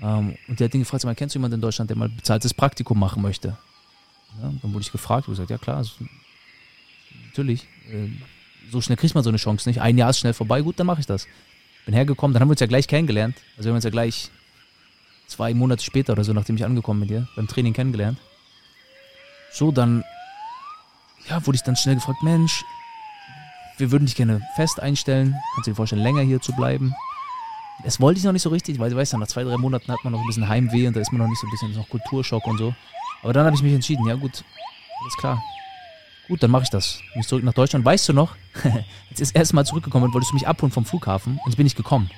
[0.00, 2.98] Ähm, und der hat ihn gefragt, kennst du jemanden in Deutschland, der mal bezahltes Praktikum
[2.98, 3.56] machen möchte?
[4.40, 5.84] Ja, dann wurde ich gefragt, ich gesagt, ja klar,
[7.26, 7.66] natürlich.
[7.90, 8.10] Äh,
[8.70, 9.80] so schnell kriegt man so eine Chance nicht.
[9.80, 11.26] Ein Jahr ist schnell vorbei, gut, dann mache ich das.
[11.84, 13.36] Bin hergekommen, dann haben wir uns ja gleich kennengelernt.
[13.56, 14.30] Also wir haben uns ja gleich
[15.28, 18.18] zwei Monate später oder so, nachdem ich angekommen bin hier, beim Training kennengelernt.
[19.52, 20.04] So, dann,
[21.28, 22.64] ja, wurde ich dann schnell gefragt, Mensch,
[23.78, 25.34] wir würden dich gerne fest einstellen.
[25.54, 26.94] Kannst du dir vorstellen, länger hier zu bleiben?
[27.84, 30.02] Das wollte ich noch nicht so richtig, weil du weißt nach zwei, drei Monaten hat
[30.02, 31.88] man noch ein bisschen Heimweh und da ist man noch nicht so ein bisschen noch
[31.88, 32.74] Kulturschock und so.
[33.22, 34.44] Aber dann habe ich mich entschieden, ja gut,
[35.02, 35.42] alles klar.
[36.28, 36.98] Gut, dann mache ich das.
[37.12, 37.84] Bin ich zurück nach Deutschland.
[37.84, 38.34] Weißt du noch,
[39.10, 41.66] jetzt ist erst mal zurückgekommen und wolltest du mich abholen vom Flughafen und jetzt bin
[41.66, 42.10] ich gekommen.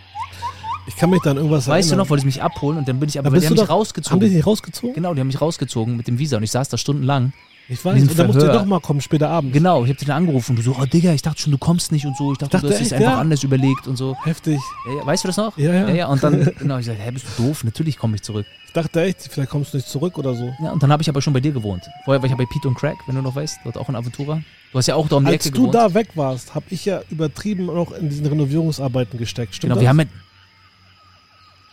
[0.86, 2.04] Ich kann mich da an irgendwas Weißt du erinnern.
[2.06, 3.60] noch, wolltest du mich abholen und dann bin ich aber, bist die du haben mich
[3.66, 4.20] doch- Haben rausgezogen.
[4.20, 4.94] die dich nicht rausgezogen?
[4.94, 7.34] Genau, die haben mich rausgezogen mit dem Visa und ich saß da stundenlang.
[7.70, 8.00] Ich weiß.
[8.00, 9.52] Und da musst du doch mal kommen, später Abend.
[9.52, 11.58] Genau, ich hab dich dann angerufen und du so, oh Digga, ich dachte schon, du
[11.58, 12.32] kommst nicht und so.
[12.32, 13.18] Ich dachte, Dachte du hast es echt, einfach ja?
[13.18, 14.16] anders überlegt und so.
[14.24, 14.58] Heftig.
[14.86, 15.58] Ja, ja, weißt du das noch?
[15.58, 15.88] Ja, ja.
[15.88, 16.06] Ja, ja.
[16.06, 17.64] Und dann, genau, ich sagte, hä, bist du doof?
[17.64, 18.46] Natürlich komme ich zurück.
[18.66, 20.50] Ich dachte echt, vielleicht kommst du nicht zurück oder so.
[20.62, 21.82] Ja, und dann habe ich aber schon bei dir gewohnt.
[22.06, 23.96] Vorher war ich ja bei Pete und Craig, wenn du noch weißt, dort auch in
[23.96, 24.40] Aventura.
[24.72, 25.74] Du hast ja auch da um die Als Ecke du gewohnt.
[25.74, 29.54] da weg warst, habe ich ja übertrieben noch in diesen Renovierungsarbeiten gesteckt.
[29.54, 29.82] Stimmt genau, das?
[29.82, 30.06] wir haben ja,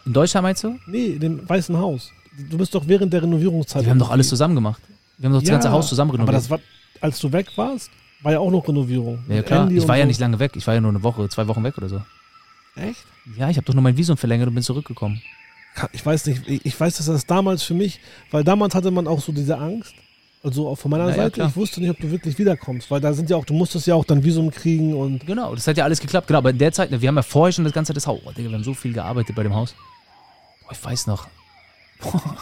[0.05, 0.77] in Deutschland meinst du?
[0.87, 2.11] nee, in dem Weißen Haus.
[2.49, 3.85] Du bist doch während der Renovierungszeit.
[3.85, 4.81] Wir haben doch alles zusammen gemacht.
[5.17, 6.37] Wir haben doch das Ja, ganze Haus zusammen Aber renoviert.
[6.37, 6.59] das war,
[7.01, 7.89] als du weg warst,
[8.21, 9.23] war ja auch noch Renovierung.
[9.29, 9.63] ja, klar.
[9.63, 10.07] Andy Ich war ja so.
[10.07, 10.53] nicht lange weg.
[10.55, 12.01] Ich war ja nur eine Woche, zwei Wochen weg oder so.
[12.75, 13.05] Echt?
[13.37, 15.21] Ja, ich habe doch nur mein Visum verlängert und bin zurückgekommen.
[15.93, 16.43] Ich weiß nicht.
[16.65, 17.99] Ich weiß, dass das damals für mich,
[18.31, 19.93] weil damals hatte man auch so diese Angst.
[20.43, 21.47] Also auch von meiner Ja, ja, Seite, klar.
[21.49, 23.95] ich wusste nicht, ob du wirklich wiederkommst, weil da sind ja auch, du musstest ja
[23.95, 26.27] auch dann Visum kriegen und Genau, das hat ja alles geklappt.
[26.27, 28.21] Genau, aber in der Zeit, ne, wir haben ja vorher schon das ganze das Haus.
[28.25, 29.73] Oh, Digga, wir haben so viel gearbeitet bei dem Haus.
[30.63, 31.27] Boah, ich weiß noch.
[31.99, 32.37] Boah,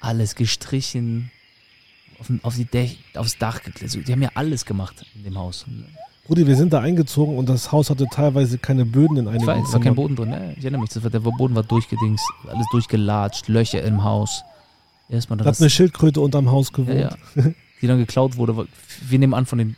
[0.00, 1.30] alles gestrichen,
[2.22, 4.06] auf, auf die Dech, aufs Dach geklettert.
[4.06, 5.66] Die haben ja alles gemacht in dem Haus.
[6.28, 9.46] Rudi, wir sind da eingezogen und das Haus hatte teilweise keine Böden in Ich einigen
[9.46, 9.94] weiß, es war kein.
[9.94, 10.30] Boden drin.
[10.30, 10.54] Ne?
[10.56, 14.44] Ich erinnere mich, war, der Boden war durchgedingst, alles durchgelatscht, Löcher im Haus.
[15.08, 17.18] Erstmal Da hat eine Schildkröte unterm Haus ja, gewohnt.
[17.34, 17.42] ja,
[17.82, 18.66] die dann geklaut wurde.
[19.08, 19.76] Wir nehmen an von den,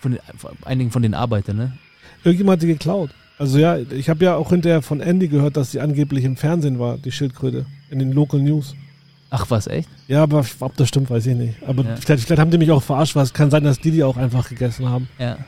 [0.00, 1.78] von den von einigen von den Arbeitern, ne?
[2.24, 3.10] Irgendjemand hat die geklaut.
[3.38, 6.78] Also ja, ich habe ja auch hinterher von Andy gehört, dass sie angeblich im Fernsehen
[6.78, 8.74] war, die Schildkröte, in den Local News.
[9.34, 9.88] Ach was, echt?
[10.08, 11.54] Ja, aber ob das stimmt, weiß ich nicht.
[11.66, 11.96] Aber Ja.
[11.96, 14.18] vielleicht, vielleicht haben die mich auch verarscht, weil es kann sein, dass die die auch
[14.18, 15.08] einfach gegessen haben.
[15.18, 15.38] Ja.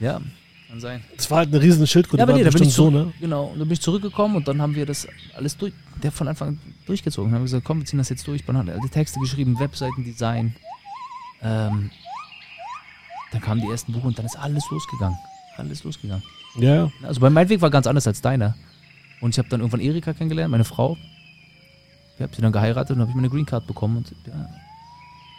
[0.00, 0.20] Ja,
[0.68, 1.02] kann sein.
[1.16, 3.10] Es war halt eine riesen Schildkröte, Ja, aber war nee, da bin ich so, ne?
[3.18, 5.72] Genau, und dann bin ich zurückgekommen und dann haben wir das alles durch,
[6.02, 7.30] der von Anfang an durchgezogen.
[7.30, 8.46] Dann haben wir gesagt, komm, wir ziehen das jetzt durch.
[8.46, 10.54] Man hat alle Texte geschrieben, Webseitendesign.
[11.42, 11.90] Ähm,
[13.32, 15.16] dann kamen die ersten Buche und dann ist alles losgegangen.
[15.56, 16.22] Alles losgegangen.
[16.58, 16.92] Ja, ja.
[17.02, 18.56] Also bei meinem Weg war ganz anders als deiner.
[19.22, 20.96] Und ich habe dann irgendwann Erika kennengelernt, meine Frau.
[22.20, 24.46] Ich habe sie dann geheiratet und habe ich meine Green Card bekommen und ja,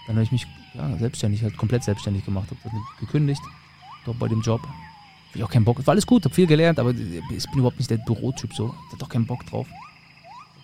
[0.07, 3.43] dann habe ich mich ja, selbstständig, halt komplett selbstständig gemacht, habe dann gekündigt,
[4.03, 4.61] dort bei dem Job.
[4.63, 5.77] Hab ich auch keinen Bock.
[5.85, 6.97] War alles gut, habe viel gelernt, aber ich
[7.51, 8.73] bin überhaupt nicht der Bürotyp so.
[8.73, 9.67] Ich hatte doch keinen Bock drauf.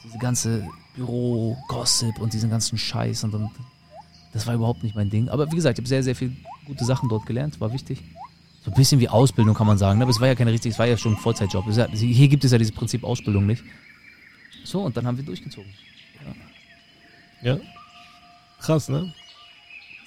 [0.04, 3.52] Diese ganze Büro-Gossip und diesen ganzen Scheiß und dann,
[4.34, 5.30] das war überhaupt nicht mein Ding.
[5.30, 8.02] Aber wie gesagt, ich habe sehr, sehr viel gute Sachen dort gelernt, war wichtig.
[8.66, 10.04] So ein bisschen wie Ausbildung kann man sagen, ne?
[10.04, 11.66] aber es war ja keine richtige, es war ja schon ein Vollzeitjob.
[11.94, 13.64] Hier gibt es ja dieses Prinzip Ausbildung nicht.
[14.64, 15.72] So, und dann haben wir durchgezogen.
[17.42, 17.58] Ja.
[18.60, 19.14] Krass, ne?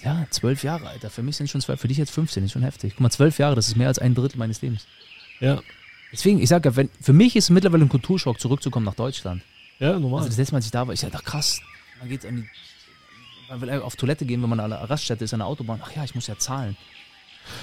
[0.02, 1.10] Ja, zwölf Jahre, Alter.
[1.10, 2.94] Für mich sind schon zwölf, für dich jetzt 15, ist schon heftig.
[2.94, 4.86] Guck mal, zwölf Jahre, das ist mehr als ein Drittel meines Lebens.
[5.40, 5.60] Ja.
[6.12, 9.42] Deswegen, ich sage ja, wenn, für mich ist mittlerweile ein Kulturschock, zurückzukommen nach Deutschland.
[9.78, 10.20] Ja, normal.
[10.20, 11.60] Also das letzte Mal, als ich da war, ich dachte, ach krass,
[12.00, 12.48] man geht an die,
[13.48, 15.80] man will auf Toilette gehen, wenn man an der Raststätte ist, an der Autobahn.
[15.84, 16.76] Ach ja, ich muss ja zahlen.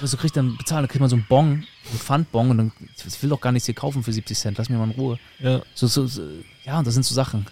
[0.00, 2.72] Also kriegt dann bezahlen, dann kriegt man so einen Bon, einen Pfandbon und dann,
[3.06, 5.18] ich will doch gar nichts hier kaufen für 70 Cent, lass mir mal in Ruhe.
[5.38, 6.22] ja, So, so, so,
[6.64, 7.46] ja, und das sind so Sachen.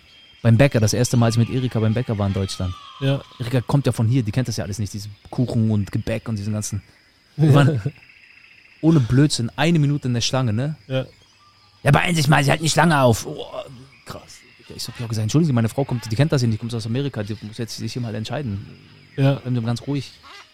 [0.47, 2.73] Beim Bäcker, das erste Mal, als ich mit Erika beim Bäcker war in Deutschland.
[3.01, 3.21] ja.
[3.41, 6.29] Erika kommt ja von hier, die kennt das ja alles nicht, diese Kuchen und Gebäck
[6.29, 6.83] und diesen ganzen.
[7.37, 7.83] Wir waren
[8.81, 10.77] ohne Blödsinn eine Minute in der Schlange, ne?
[10.87, 11.05] ja.
[11.83, 13.27] Ja, beeilen sich mal, sie halten die Schlange auf.
[13.27, 13.45] Oh,
[14.05, 14.39] krass.
[14.69, 16.59] Ich hab ja auch gesagt, entschuldigen Sie, meine Frau kommt, die kennt das hier nicht,
[16.59, 18.65] die kommt aus Amerika, die muss jetzt sich hier mal entscheiden.
[19.17, 19.35] ja.
[19.41, 20.13] Bleiben ganz ruhig.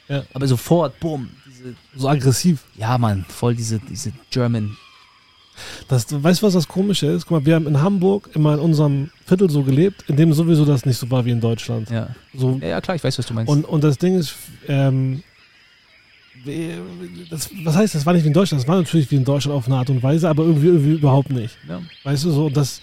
[0.09, 0.24] Ja.
[0.32, 2.64] Aber sofort, bumm, diese, So aggressiv.
[2.76, 4.74] ja Mann, voll diese, diese German.
[5.89, 7.27] Das, weißt du, was das Komische ist?
[7.27, 10.65] Guck mal, wir haben in Hamburg immer in unserem Viertel so gelebt, in dem sowieso
[10.65, 11.91] das nicht so war wie in Deutschland.
[11.91, 12.09] Ja.
[12.35, 13.51] So, ja, ja, klar, ich weiß, was du meinst.
[13.51, 14.35] und, und das Ding ist,
[14.69, 15.23] ähm,
[17.31, 19.57] das, was heißt, das war nicht wie in Deutschland, das war natürlich wie in Deutschland
[19.57, 21.57] auf eine Art und Weise, aber irgendwie, irgendwie überhaupt nicht.
[21.69, 21.81] ja.
[22.05, 22.81] Weißt du, so, das,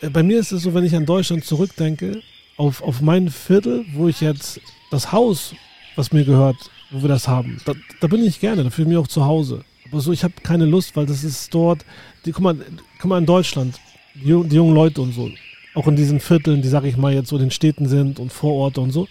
[0.00, 2.20] äh, bei mir ist es so, wenn ich an Deutschland zurückdenke,
[2.56, 4.60] auf, auf mein Viertel, wo ich jetzt
[4.90, 5.54] das Haus,
[5.96, 6.56] was mir gehört,
[6.90, 9.24] wo wir das haben, da, da bin ich gerne, da fühle ich mich auch zu
[9.24, 9.64] Hause.
[10.00, 11.84] So, ich habe keine Lust, weil das ist dort,
[12.24, 12.56] die, guck mal,
[12.98, 13.78] guck mal in Deutschland,
[14.14, 15.28] die, jungen- die jungen Leute und so,
[15.74, 18.32] auch in diesen Vierteln, die, sag ich mal, jetzt so in den Städten sind und
[18.32, 19.06] Vororte und so,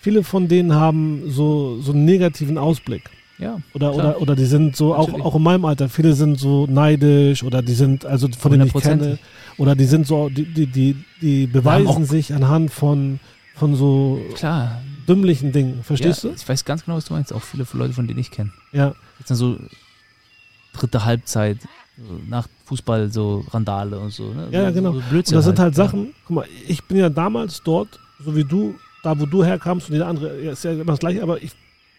[0.00, 3.02] viele von denen haben so, so einen negativen Ausblick.
[3.38, 3.60] ja.
[3.74, 4.06] Oder, Klar.
[4.16, 5.24] oder, oder die sind so, auch, Natürlich.
[5.26, 8.72] auch in meinem Alter, viele sind so neidisch oder die sind, also von denen ich
[8.74, 9.18] kenne,
[9.58, 13.20] oder die sind so, die, die, die, die beweisen sich anhand von,
[13.54, 14.80] von so Klar.
[15.08, 15.82] dümmlichen Dingen.
[15.84, 16.36] Verstehst ja, du?
[16.36, 17.32] Ich weiß ganz genau, was du meinst.
[17.32, 18.50] Auch viele Leute, von denen ich kenne.
[18.72, 18.94] Ja.
[19.18, 19.56] Jetzt dann so
[20.72, 21.58] dritte Halbzeit,
[22.28, 24.32] nach Fußball, so Randale und so.
[24.32, 24.48] Ne?
[24.50, 24.92] Ja, so, ja, genau.
[24.92, 25.84] So Und Blödsinn das sind halt ja.
[25.84, 29.88] Sachen, guck mal, ich bin ja damals dort, so wie du, da wo du herkamst
[29.88, 31.52] und jeder andere, ja, ist ja immer das gleiche, aber ich,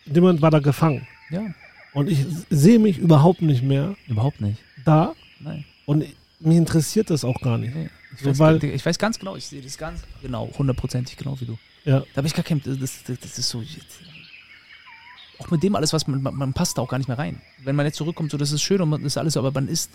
[0.06, 1.08] in dem Moment war da gefangen.
[1.30, 1.42] Ja,
[1.94, 4.58] Und ich sehe mich überhaupt nicht mehr überhaupt nicht.
[4.84, 5.64] da Nein.
[5.86, 6.04] und
[6.40, 7.74] mich interessiert das auch gar nicht.
[7.76, 7.90] nee.
[8.20, 11.46] Ich, weiß, weil- ich weiß ganz genau, ich sehe das ganz genau, hundertprozentig genau wie
[11.46, 11.58] du.
[11.86, 12.00] Ja.
[12.00, 13.62] Da habe ich gar kein, das, das, das ist so,
[15.44, 17.42] auch mit dem alles, was man, man, passt da auch gar nicht mehr rein.
[17.64, 19.92] Wenn man jetzt zurückkommt, so das ist schön und man ist alles, aber man ist,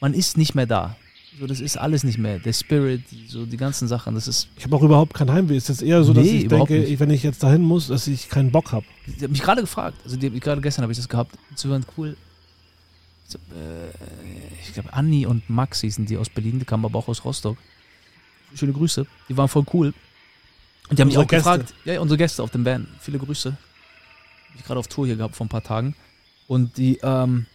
[0.00, 0.96] man ist nicht mehr da.
[1.38, 2.38] So, das ist alles nicht mehr.
[2.40, 5.56] Der Spirit, so die ganzen Sachen, das ist, Ich habe auch überhaupt kein Heimweh.
[5.56, 6.90] Es ist eher so, dass Nee, ich denke, nicht.
[6.90, 8.84] ich, wenn ich jetzt dahin muss, dass ich keinen Bock habe.
[9.06, 11.84] Die hat mich gerade gefragt, also die, gerade gestern habe ich das gehabt, zu hören,
[11.96, 12.16] cool.
[13.28, 13.90] So, äh,
[14.66, 17.56] ich glaube, Anni und Max hießen die aus Berlin, die kamen aber auch aus Rostock.
[18.54, 19.92] Schöne Grüße, die waren voll cool.
[20.88, 21.50] Und die haben mich Unsere auch Gäste.
[21.50, 23.56] gefragt, ja, unsere Gäste auf dem Van, viele Grüße.
[24.58, 25.94] Ich gerade auf Tour hier gehabt vor ein paar Tagen.
[26.46, 27.46] Und die, ähm,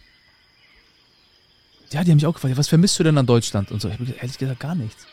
[1.90, 3.70] ja, die haben mich auch gefragt, was vermisst du denn an Deutschland?
[3.70, 5.06] Und so, ich habe ehrlich gesagt gar nichts.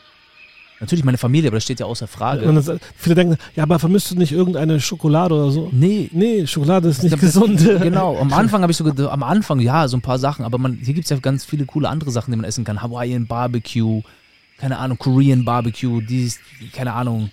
[0.80, 2.44] Natürlich meine Familie, aber das steht ja außer Frage.
[2.44, 5.68] Und dann, viele denken, ja, aber vermisst du nicht irgendeine Schokolade oder so?
[5.70, 7.60] nee, Nee, Schokolade ist nicht Ich glaub, gesund.
[7.82, 10.58] Genau, am Anfang habe ich so gedacht, am Anfang ja, so ein paar Sachen, aber
[10.58, 12.82] man, hier gibt es ja ganz viele coole andere Sachen, die man essen kann.
[12.82, 14.02] Hawaiian Barbecue,
[14.58, 16.40] keine Ahnung, Korean Barbecue, dies,
[16.72, 17.30] keine Ahnung,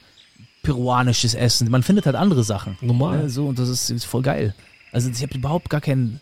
[0.63, 1.69] peruanisches Essen.
[1.71, 2.77] Man findet halt andere Sachen.
[2.81, 3.21] Normal.
[3.23, 4.53] Ja, so, und das ist, ist voll geil.
[4.91, 6.19] Also ich habe überhaupt gar keinen,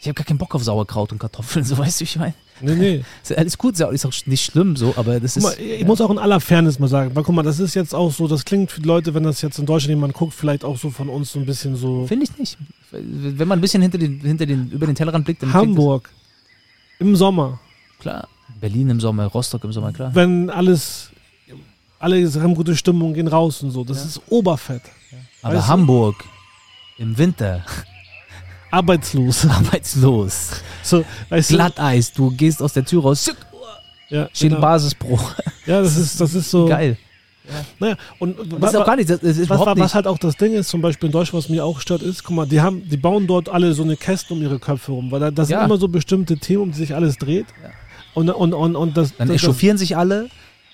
[0.00, 2.34] ich habe gar keinen Bock auf Sauerkraut und Kartoffeln, so weißt du, wie ich meine.
[2.62, 3.04] Nee, nee.
[3.22, 5.58] Ist ja alles gut, ist ja- ist auch nicht schlimm so, aber das Guck ist.
[5.58, 7.94] mal, ich muss auch in aller Fairness mal sagen, weil guck mal, das ist jetzt
[7.94, 10.62] auch so, das klingt für die Leute, wenn das jetzt in Deutschland jemand guckt, vielleicht
[10.64, 12.58] auch so von uns so ein bisschen so Finde ich nicht.
[12.90, 16.10] Wenn man ein bisschen hinter den, hinter den, über den Tellerrand blickt, dann Hamburg
[16.98, 17.58] im Sommer,
[17.98, 18.28] klar.
[18.60, 20.14] Berlin im Sommer, Rostock im Sommer, klar.
[20.14, 21.12] wenn alles,
[22.00, 24.04] alle haben gute Stimmung, gehen raus und so, das Ja.
[24.06, 24.82] ist Oberfett.
[25.42, 25.72] Aber Weißt du?
[25.72, 26.24] Hamburg
[26.98, 27.64] im Winter,
[28.70, 29.46] Arbeitslos.
[29.50, 30.50] arbeitslos,
[30.82, 31.54] So, weißt du?
[31.54, 33.30] Glatteis, du gehst aus der Tür raus,
[34.08, 34.60] Ja, steht genau.
[34.60, 35.34] Basisbruch.
[35.66, 36.66] ja, das ist, das ist so.
[36.66, 36.96] Geil.
[37.80, 39.78] Naja, und Das ist auch gar nicht, das ist was, was, nicht.
[39.84, 42.22] was halt auch das Ding ist, zum Beispiel in Deutschland, was mich auch stört, ist,
[42.22, 45.10] guck mal, die haben, die bauen dort alle so eine Käste um ihre Köpfe rum,
[45.10, 45.58] weil da, das Ja.
[45.58, 47.46] sind immer so bestimmte Themen, um die sich alles dreht.
[47.62, 47.70] Ja.
[48.14, 50.28] Und, und, und, und das, Dann das, das, echauffieren sich alle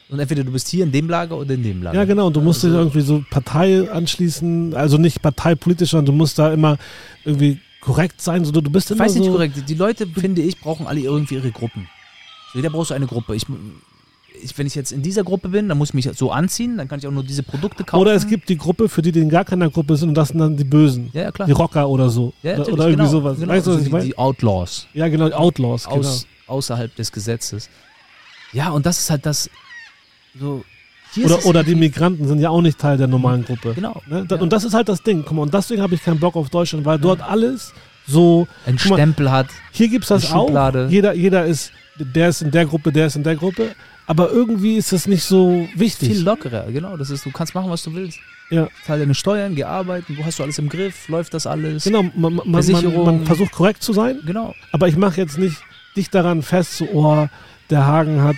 [0.08, 1.98] und entweder du bist hier in dem Lager oder in dem Lager.
[1.98, 6.06] Ja, genau, und du musst dich Also- irgendwie so Partei anschließen, also nicht parteipolitisch, sondern
[6.06, 6.78] du musst da immer
[7.24, 8.44] irgendwie korrekt sein.
[8.44, 9.68] So, du, du bist Ich immer weiß so, nicht korrekt.
[9.68, 11.88] Die Leute, finde ich, brauchen alle irgendwie ihre Gruppen.
[12.54, 13.34] Jeder braucht so eine Gruppe.
[13.34, 13.44] Ich,
[14.42, 16.88] ich, wenn ich jetzt in dieser Gruppe bin, dann muss ich mich so anziehen, dann
[16.88, 18.00] kann ich auch nur diese Produkte kaufen.
[18.00, 20.28] Oder es gibt die Gruppe, für die, die in gar keiner Gruppe sind, und das
[20.28, 21.10] sind dann die Bösen.
[21.12, 21.46] ja, ja, klar.
[21.46, 22.32] Die Rocker oder so.
[22.42, 23.38] Ja, oder, irgendwie genau, sowas.
[23.38, 23.52] Genau.
[23.52, 24.04] Weißt du, also was ich die, meine?
[24.04, 24.86] die Outlaws.
[24.94, 25.84] Ja, genau, die Outlaws.
[25.84, 25.96] Genau.
[25.98, 27.68] aus, außerhalb des Gesetzes.
[28.52, 29.50] Ja, und das ist halt das
[30.38, 30.64] so.
[31.24, 33.72] Oder, oder die Migranten sind ja auch nicht Teil der normalen Gruppe.
[33.74, 34.02] Genau.
[34.06, 34.26] Ne?
[34.28, 34.36] Ja.
[34.36, 35.22] Und das ist halt das Ding.
[35.24, 37.72] Guck mal, und deswegen habe ich keinen Bock auf Deutschland, weil dort alles
[38.06, 38.46] so.
[38.66, 39.46] Ein mal, Stempel hat.
[39.72, 40.50] Hier gibt es das auch.
[40.90, 43.74] Jeder, jeder ist, der ist in der Gruppe, der ist in der Gruppe.
[44.06, 46.10] Aber irgendwie ist das nicht so wichtig.
[46.10, 46.96] Viel lockerer, genau.
[46.96, 48.18] Das ist, du kannst machen, was du willst.
[48.50, 48.68] Ja.
[48.84, 51.82] Zahl deine Steuern, geh arbeiten, du hast du alles im Griff, läuft das alles.
[51.82, 54.54] Genau, man, man, man, man versucht korrekt zu sein, Genau.
[54.70, 55.56] aber ich mache jetzt nicht
[55.96, 57.28] dich daran fest, so, oh,
[57.70, 58.36] der Hagen hat,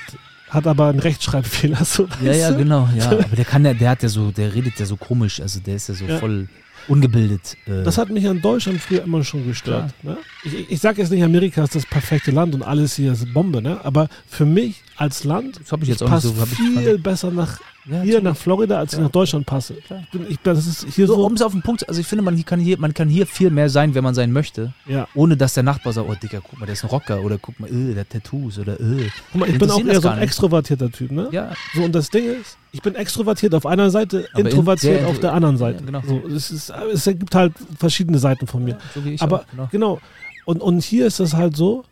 [0.51, 1.85] hat aber einen Rechtschreibfehler.
[1.85, 2.89] So, Ja, ja, genau.
[2.97, 5.61] Ja, aber der kann ja, der hat ja so, der redet ja so komisch, also
[5.61, 6.19] der ist ja so Ja.
[6.19, 6.49] voll
[6.89, 7.57] ungebildet.
[7.67, 9.93] Äh, Das hat mich an Deutschland früher immer schon gestört.
[10.03, 10.17] Ne?
[10.45, 13.33] Ich, ich, ich sage jetzt nicht, Amerika ist das perfekte Land und alles hier ist
[13.35, 13.79] Bombe, ne?
[13.85, 16.35] aber für mich als Land das habe ich jetzt ich auch so.
[16.43, 19.05] Ich viel besser nach ja, hier nach Florida, als ich Ja.
[19.05, 19.75] nach Deutschland passe.
[19.79, 21.25] Ich bin, ich, das ist hier so, so.
[21.25, 23.49] um es auf den Punkt, also ich finde, man kann, hier, man kann hier viel
[23.51, 25.09] mehr sein, wenn man sein möchte, ja.
[25.15, 27.59] ohne dass der Nachbar sagt, oh Digga, guck mal, der ist ein Rocker oder guck
[27.59, 29.09] mal, äh, der hat Tattoos oder äh.
[29.33, 31.13] Guck mal, ich bin auch eher so ein extrovertierter Typ.
[31.13, 31.29] Ne?
[31.33, 34.99] Ja, So, und das Ding ist, ich bin extrovertiert auf einer Seite, Aber in- introvertiert
[34.99, 35.83] sehr auf der anderen Seite.
[35.83, 36.03] Genau.
[36.07, 38.77] so, es, ist, es gibt halt verschiedene Seiten von mir.
[38.95, 39.69] so wie ich aber auch, genau.
[39.71, 40.01] genau.
[40.45, 41.85] Und, und hier ist es halt so,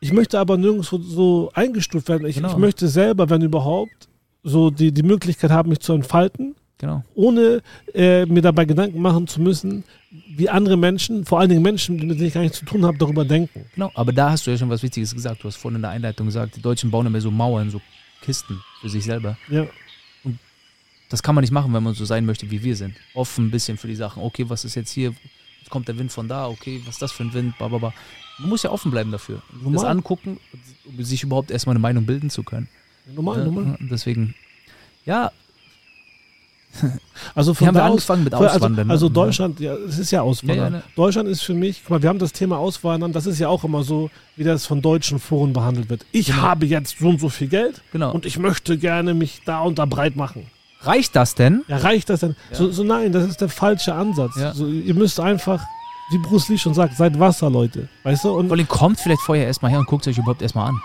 [0.00, 2.26] ich möchte aber nirgendwo so eingestuft werden.
[2.26, 2.50] Ich, Genau.
[2.50, 4.08] ich möchte selber, wenn überhaupt,
[4.44, 7.04] so die, die Möglichkeit haben, mich zu entfalten, genau.
[7.14, 7.60] ohne
[7.94, 9.84] äh, mir dabei Gedanken machen zu müssen,
[10.36, 12.96] wie andere Menschen, vor allen Dingen Menschen, mit denen ich gar nichts zu tun habe,
[12.96, 13.66] darüber denken.
[13.74, 15.42] Genau, aber da hast du ja schon was Wichtiges gesagt.
[15.42, 17.80] Du hast vorhin in der Einleitung gesagt, die Deutschen bauen immer so Mauern, so
[18.22, 19.36] Kisten für sich selber.
[19.50, 19.66] Ja.
[21.10, 22.94] Das kann man nicht machen, wenn man so sein möchte, wie wir sind.
[23.14, 24.22] Offen ein bisschen für die Sachen.
[24.22, 25.14] Okay, was ist jetzt hier?
[25.60, 26.48] Jetzt kommt der Wind von da.
[26.48, 27.56] Okay, was ist das für ein Wind?
[27.58, 27.68] Bla.
[27.68, 27.92] Man
[28.48, 29.42] muss ja offen bleiben dafür.
[29.52, 29.86] Das Normal.
[29.86, 30.38] angucken,
[30.84, 32.68] um sich überhaupt erstmal eine Meinung bilden zu können.
[33.14, 33.78] Normal, Ja, normal.
[33.80, 34.34] Deswegen,
[35.04, 35.32] ja,
[37.34, 38.90] Also von haben wir angefangen mit also, Auswandern.
[38.90, 39.12] also ne?
[39.12, 40.56] Deutschland, ja, es ist ja Auswandern.
[40.58, 40.82] Ja, ja, ne.
[40.96, 43.64] Deutschland ist für mich, guck mal, wir haben das Thema Auswandern, das ist ja auch
[43.64, 46.04] immer so, wie das von deutschen Foren behandelt wird.
[46.12, 46.42] Ich Genau.
[46.42, 48.12] habe jetzt so und so viel Geld Genau.
[48.12, 50.46] und ich möchte gerne mich da und da breit machen.
[50.82, 51.64] Reicht das denn?
[51.68, 52.36] Ja, reicht das denn?
[52.50, 52.56] Ja.
[52.56, 54.36] So, so nein, das ist der falsche Ansatz.
[54.36, 54.54] Ja.
[54.54, 55.60] So, ihr müsst einfach,
[56.10, 57.88] wie Bruce Lee schon sagt, seid Wasser, Leute.
[58.04, 58.30] Weißt du?
[58.30, 60.80] Und, Vor allem kommt vielleicht vorher erstmal her und guckt euch überhaupt erstmal an.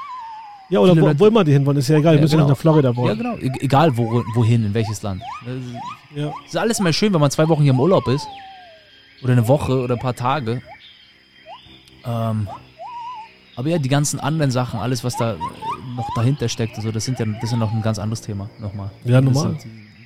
[0.70, 2.14] ja, oder wo, wo immer die hinwollen, ist ja egal.
[2.14, 2.50] Ihr Ja, müsst ja genau.
[2.50, 3.18] nicht nach Florida wollen.
[3.22, 3.38] Ja, genau.
[3.38, 5.22] E egal wo, wohin, in welches Land.
[6.16, 6.30] Ja.
[6.46, 8.26] Es ist alles immer schön, wenn man zwei Wochen hier im Urlaub ist.
[9.24, 10.62] Oder eine Woche oder ein paar Tage.
[12.06, 12.48] Ähm,
[13.56, 15.36] aber ja, die ganzen anderen Sachen, alles, was da
[15.96, 18.50] noch dahinter steckt, also das sind ja, das ist ja noch ein ganz anderes Thema.
[18.60, 18.90] Nochmal.
[19.06, 19.58] Ja, normal.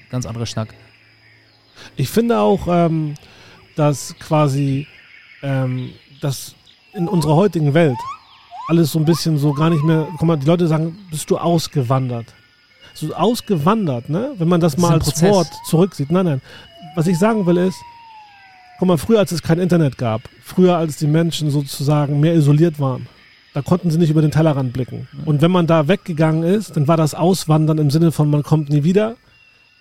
[0.09, 0.73] Ganz anderer Schnack.
[1.95, 3.15] Ich finde auch, ähm,
[3.75, 4.87] dass quasi,
[5.43, 5.91] ähm,
[6.21, 6.55] dass
[6.93, 7.97] in unserer heutigen Welt
[8.67, 11.37] alles so ein bisschen so gar nicht mehr, guck mal, die Leute sagen, bist du
[11.37, 12.33] ausgewandert?
[12.93, 14.31] So ausgewandert, ne?
[14.37, 15.31] Wenn man das, Das mal als Prozess.
[15.31, 16.11] Wort zurücksieht.
[16.11, 16.41] Nein, nein.
[16.95, 17.77] Was ich sagen will ist,
[18.79, 22.79] guck mal, früher als es kein Internet gab, früher als die Menschen sozusagen mehr isoliert
[22.79, 23.07] waren,
[23.53, 25.07] da konnten sie nicht über den Tellerrand blicken.
[25.25, 28.69] Und wenn man da weggegangen ist, dann war das Auswandern im Sinne von, man kommt
[28.69, 29.15] nie wieder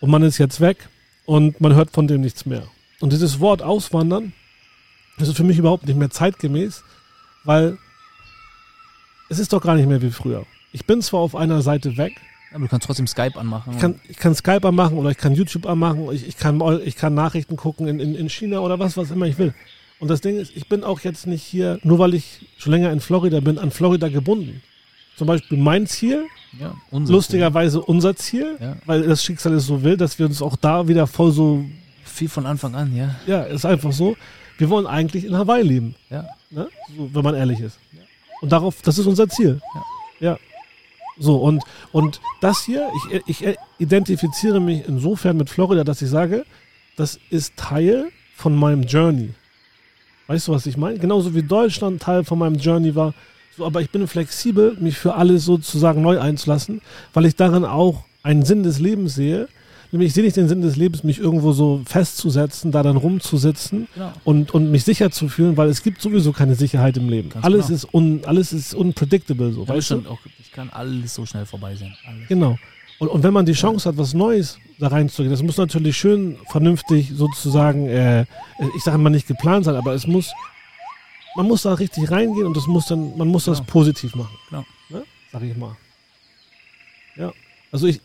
[0.01, 0.89] und man ist jetzt weg
[1.25, 2.65] und man hört von dem nichts mehr.
[3.01, 4.33] Und dieses Wort Auswandern,
[5.19, 6.83] das ist für mich überhaupt nicht mehr zeitgemäß,
[7.45, 7.79] weil
[9.29, 10.45] es ist doch gar nicht mehr wie früher.
[10.73, 12.13] Ich bin zwar auf einer Seite weg,
[12.53, 13.73] Aber du kannst trotzdem Skype anmachen.
[13.73, 16.97] ich kann, ich kann Skype anmachen oder ich kann YouTube anmachen, ich, ich, kann, ich
[16.97, 19.55] kann Nachrichten gucken in, in, in China oder was, was immer ich will.
[19.99, 22.93] Und das Ding ist, ich bin auch jetzt nicht hier, nur weil ich schon länger
[22.93, 24.63] in Florida bin, an Florida gebunden.
[25.17, 26.27] Zum Beispiel mein Ziel,
[26.61, 28.77] ja, unser lustigerweise unser Ziel, Ja.
[28.87, 31.65] weil das Schicksal ist so wild, dass wir uns auch da wieder voll so,
[32.05, 33.15] Viel von Anfang an, ja.
[33.27, 34.17] ja, ist einfach so.
[34.59, 36.25] Wir wollen eigentlich in Hawaii leben, ja.
[36.51, 36.69] ne?
[36.97, 37.79] so, wenn man ehrlich ist.
[38.41, 39.61] Und darauf, das ist unser Ziel.
[40.19, 40.39] Ja.
[41.19, 42.89] So, und, und das hier,
[43.27, 46.45] ich, ich identifiziere mich insofern mit Florida, dass ich sage,
[46.97, 49.35] das ist Teil von meinem Journey.
[50.27, 50.99] Weißt du, was ich meine?
[50.99, 53.15] Genauso wie Deutschland Teil von meinem Journey war.
[53.57, 56.81] So, aber ich bin flexibel, mich für alles sozusagen neu einzulassen,
[57.15, 59.49] weil ich darin auch einen Sinn des Lebens sehe.
[59.93, 63.87] Nämlich ich sehe nicht den Sinn des Lebens, mich irgendwo so festzusetzen, da dann rumzusitzen
[63.95, 64.13] Genau.
[64.25, 67.31] und, und mich sicher zu fühlen, weil es gibt sowieso keine Sicherheit im Leben.
[67.31, 67.77] Ganz alles, genau.
[67.77, 69.99] ist un, alles ist unpredictable, so, Ja, weißt du?
[70.11, 71.95] auch, ich kann alles so schnell vorbei sein.
[72.07, 72.29] Alles.
[72.29, 72.59] Genau.
[72.99, 76.37] Und, und wenn man die Chance hat, was Neues da reinzugehen, das muss natürlich schön
[76.51, 78.25] vernünftig sozusagen, äh,
[78.77, 80.33] ich sage mal nicht geplant sein, aber es muss,
[81.37, 83.70] man muss da richtig reingehen und das muss dann, man muss das Genau.
[83.70, 84.37] positiv machen.
[84.51, 84.64] Genau.
[84.89, 85.05] Ne?
[85.32, 85.76] Sag ich mal.
[87.16, 87.32] Ja.
[87.72, 88.01] Also ich,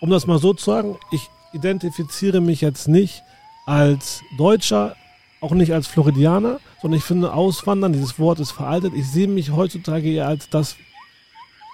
[0.00, 3.22] um das mal so zu sagen, ich identifiziere mich jetzt nicht
[3.66, 4.96] als Deutscher,
[5.40, 8.92] auch nicht als Floridianer, sondern ich finde Auswandern, dieses Wort ist veraltet.
[8.94, 10.76] Ich sehe mich heutzutage eher als das,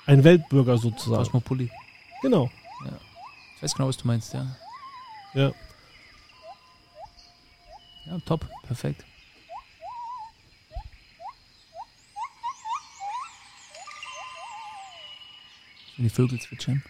[0.06, 1.22] ein Weltbürger sozusagen.
[1.22, 1.70] Kosmopolit.
[2.22, 2.50] Genau.
[3.56, 4.46] Ich weiß genau, was du meinst, ja.
[5.34, 5.52] Ja.
[8.06, 9.04] Ja, top, perfekt.
[15.99, 16.82] Wenn die Vögel zwitschern.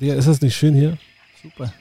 [0.00, 0.98] Ja, ist das nicht schön hier?
[1.42, 1.72] Super.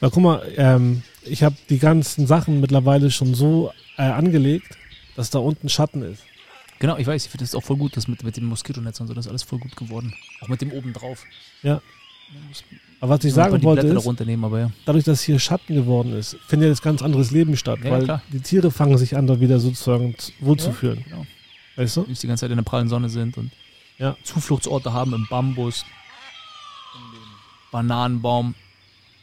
[0.00, 4.76] Na, guck mal, ähm, ich habe die ganzen Sachen mittlerweile schon so äh, angelegt,
[5.16, 6.22] dass da unten Schatten ist.
[6.80, 9.06] Genau, ich weiß, ich finde das auch voll gut, das mit, mit dem Moskitonetz und
[9.06, 10.12] so, das ist alles voll gut geworden.
[10.42, 11.24] Auch mit dem oben drauf.
[11.62, 11.80] Ja.
[13.00, 14.70] Aber was ich sagen wollte da ist, aber ja.
[14.84, 18.22] dadurch, dass hier Schatten geworden ist, findet jetzt ganz anderes Leben statt, Ja, weil klar.
[18.32, 21.04] die Tiere fangen sich an, da wieder sozusagen wohlzufühlen.
[21.04, 21.26] Genau.
[21.76, 22.02] Weißt du?
[22.04, 23.50] Die die ganze Zeit in der prallen Sonne sind und
[23.98, 24.16] Ja.
[24.22, 25.84] Zufluchtsorte haben im Bambus,
[26.94, 27.22] in dem
[27.72, 28.54] Bananenbaum.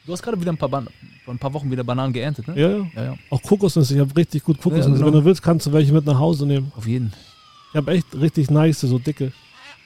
[0.05, 0.87] Du hast gerade wieder ein paar, Ban
[1.23, 2.59] vor ein paar Wochen wieder Bananen geerntet, ne?
[2.59, 2.85] Ja, ja.
[2.95, 3.15] Ja, ja.
[3.29, 3.93] Auch Kokosnüsse.
[3.93, 4.91] Ich habe richtig gut Kokosnüsse.
[4.91, 5.05] genau.
[5.05, 6.71] Wenn du willst, kannst du welche mit nach Hause nehmen.
[6.75, 7.13] Auf jeden.
[7.71, 9.31] Ich habe echt richtig nice, so dicke.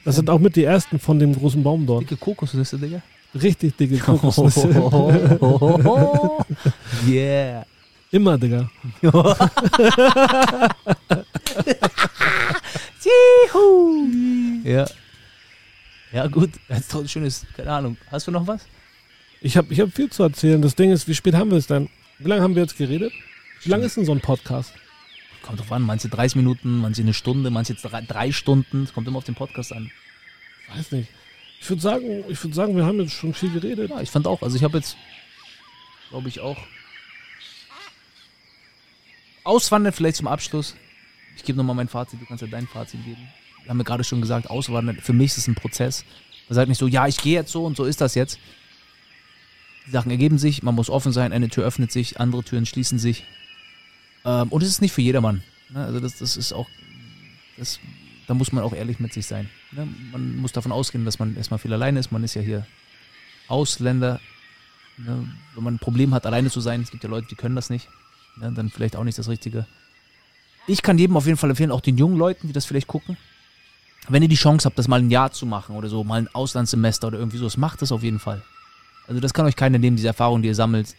[0.04, 2.02] Das sind auch mit die ersten von dem großen Baum dort.
[2.02, 3.02] Dicke Kokosnüsse, Digga.
[3.34, 4.68] Richtig dicke Kokosnüsse.
[7.06, 7.66] yeah.
[8.10, 8.70] Immer, Digga.
[13.54, 14.08] Juhu.
[14.64, 14.86] Ja.
[16.12, 16.50] Ja, gut.
[16.68, 17.96] Das ist doch ein schönes, keine Ahnung.
[18.10, 18.66] Hast du noch was?
[19.40, 20.60] Ich habe ich hab viel zu erzählen.
[20.62, 21.88] Das Ding ist, wie spät haben wir es denn?
[22.18, 23.12] Wie lange haben wir jetzt geredet?
[23.62, 24.72] Wie lange ist denn so ein Podcast?
[25.42, 28.84] Kommt drauf an, manche 30 Minuten, manche eine Stunde, manche drei, drei Stunden.
[28.84, 29.90] Es kommt immer auf den Podcast an.
[30.74, 31.08] Weiß nicht.
[31.60, 33.90] Ich würde sagen, ich würde sagen, wir haben jetzt schon viel geredet.
[33.90, 34.42] Ja, ich fand auch.
[34.42, 34.96] Also ich habe jetzt,
[36.10, 36.58] glaube ich auch.
[39.44, 40.74] Auswandern vielleicht zum Abschluss.
[41.36, 43.28] Ich gebe nochmal mein Fazit, du kannst ja dein Fazit geben.
[43.62, 46.04] Wir haben ja gerade schon gesagt, Auswandern, für mich ist es ein Prozess.
[46.48, 48.38] Man sagt nicht so, ja, ich gehe jetzt so und so ist das jetzt.
[49.86, 52.98] Die Sachen ergeben sich, man muss offen sein, eine Tür öffnet sich, andere Türen schließen
[52.98, 53.24] sich.
[54.24, 55.42] Ähm, und es ist nicht für jedermann.
[55.70, 55.84] Ne?
[55.84, 56.68] Also das, das ist auch,
[57.56, 57.80] das,
[58.26, 59.48] da muss man auch ehrlich mit sich sein.
[59.72, 59.86] Ne?
[60.12, 62.12] Man muss davon ausgehen, dass man erstmal viel alleine ist.
[62.12, 62.66] Man ist ja hier
[63.48, 64.20] Ausländer.
[64.96, 65.28] Ne?
[65.54, 67.70] Wenn man ein Problem hat, alleine zu sein, es gibt ja Leute, die können das
[67.70, 67.88] nicht.
[68.36, 68.52] Ne?
[68.52, 69.66] Dann vielleicht auch nicht das Richtige.
[70.66, 73.16] Ich kann jedem auf jeden Fall empfehlen, auch den jungen Leuten, die das vielleicht gucken.
[74.08, 76.28] wenn ihr die Chance habt, das mal ein Jahr zu machen oder so, mal ein
[76.32, 78.42] Auslandssemester oder irgendwie sowas, macht das auf jeden Fall.
[79.08, 80.94] Also das kann euch keiner nehmen, diese Erfahrung, die ihr sammelt.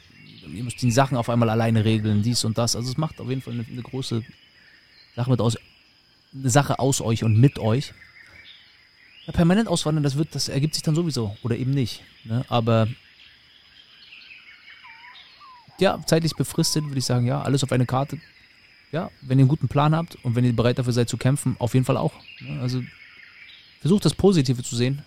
[0.53, 2.75] Ihr müsst die Sachen auf einmal alleine regeln, dies und das.
[2.75, 4.23] Also es macht auf jeden Fall eine, eine große
[5.15, 5.57] Sache mit aus,
[6.33, 7.93] eine Sache aus euch und mit euch.
[9.25, 12.03] Ja, permanent auswandern, das wird, das ergibt sich dann sowieso oder eben nicht.
[12.23, 12.45] Ne?
[12.47, 12.87] Aber
[15.79, 18.19] ja, zeitlich befristet würde ich sagen, ja, alles auf eine Karte.
[18.91, 21.55] Ja, wenn ihr einen guten Plan habt und wenn ihr bereit dafür seid zu kämpfen,
[21.59, 22.13] auf jeden Fall auch.
[22.61, 22.81] Also
[23.81, 25.03] versucht das Positive zu sehen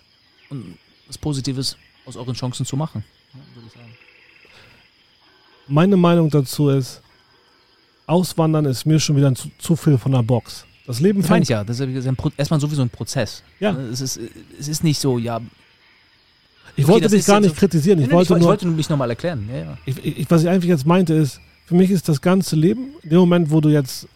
[0.49, 0.77] und
[1.07, 3.03] das Positives aus euren Chancen zu machen.
[3.33, 3.71] Ich.
[5.67, 7.01] Meine Meinung dazu ist,
[8.07, 10.65] Auswandern ist mir schon wieder zu, zu viel von der Box.
[10.85, 11.63] Das Leben Das fängt ich ja.
[11.63, 12.07] Das ist
[12.37, 13.43] erstmal sowieso ein Prozess.
[13.59, 13.71] Ja.
[13.71, 14.19] Es ist,
[14.59, 15.39] es ist nicht so, ja.
[16.75, 17.99] Ich Okay, wollte dich gar nicht so- kritisieren.
[17.99, 19.47] Ich Nee, wollte ich, nur, wollte nur mich nochmal erklären.
[19.51, 19.77] Ja, ja.
[19.85, 23.09] ich, ich, was ich eigentlich jetzt meinte ist, für mich ist das ganze Leben, in
[23.09, 24.07] dem Moment, wo du jetzt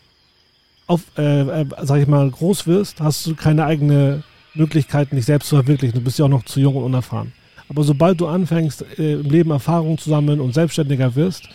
[0.87, 4.23] auf, äh, äh, sag ich mal, groß wirst, hast du keine eigene
[4.53, 5.95] Möglichkeit, dich selbst zu verwirklichen.
[5.95, 7.33] Du bist ja auch noch zu jung und unerfahren.
[7.69, 11.49] Aber sobald du anfängst, äh, im Leben Erfahrungen zu sammeln und selbstständiger wirst,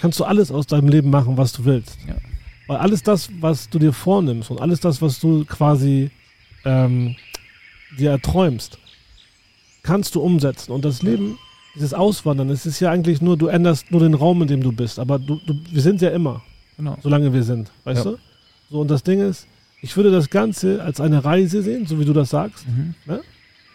[0.00, 1.98] kannst du alles aus deinem Leben machen, was du willst.
[2.06, 2.16] Ja.
[2.66, 6.10] Weil alles das, was du dir vornimmst und alles das, was du quasi
[6.64, 7.16] ähm,
[7.98, 8.78] dir erträumst,
[9.82, 10.72] kannst du umsetzen.
[10.72, 11.38] Und das Leben,
[11.76, 14.72] dieses Auswandern, es ist ja eigentlich nur, du änderst nur den Raum, in dem du
[14.72, 14.98] bist.
[14.98, 16.42] Aber du, du, wir sind ja immer,
[16.76, 16.96] Genau.
[17.02, 17.70] solange wir sind.
[17.84, 18.10] Weißt Ja.
[18.12, 18.18] du?
[18.70, 19.46] So, und das Ding ist,
[19.82, 22.66] ich würde das Ganze als eine Reise sehen, so wie du das sagst.
[22.68, 22.94] Mhm.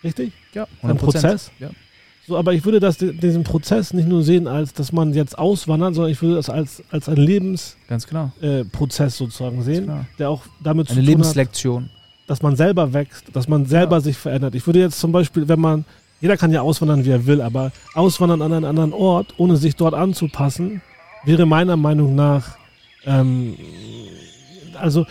[0.04, 0.34] Richtig?
[0.54, 0.95] Ja, Ein 100%.
[0.97, 1.52] Prozess?
[1.60, 1.70] Ja.
[2.28, 5.95] So, aber ich würde das, diesen Prozess nicht nur sehen, als dass man jetzt auswandert,
[5.95, 10.93] sondern ich würde das als, als einen Lebensprozess äh, sozusagen sehen, der auch damit zu
[10.93, 11.89] Eine tun hat, Lebenslektion.
[12.28, 14.02] dass man selber wächst, dass man selber Ja.
[14.02, 14.56] sich verändert.
[14.56, 15.86] Ich würde jetzt zum Beispiel, wenn man,
[16.22, 19.76] jeder kann ja auswandern, wie er will, aber auswandern an einen anderen Ort, ohne sich
[19.76, 20.82] dort anzupassen,
[21.26, 22.57] wäre meiner Meinung nach,
[23.05, 23.57] ähm,
[24.80, 25.03] also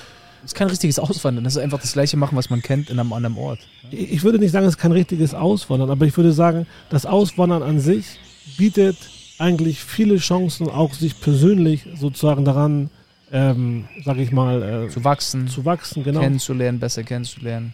[0.42, 1.44] Das ist kein richtiges Auswandern.
[1.44, 3.58] Das ist einfach das gleiche machen, was man kennt in einem anderen Ort.
[3.90, 7.62] ich würde nicht sagen, es ist kein richtiges Auswandern, aber ich würde sagen, das Auswandern
[7.62, 8.18] an sich
[8.56, 8.96] bietet
[9.38, 12.90] eigentlich viele Chancen, auch sich persönlich sozusagen daran,
[13.32, 16.20] ähm, sag ich mal, äh, Zu wachsen, zu wachsen, genau.
[16.20, 17.72] kennenzulernen, besser kennenzulernen.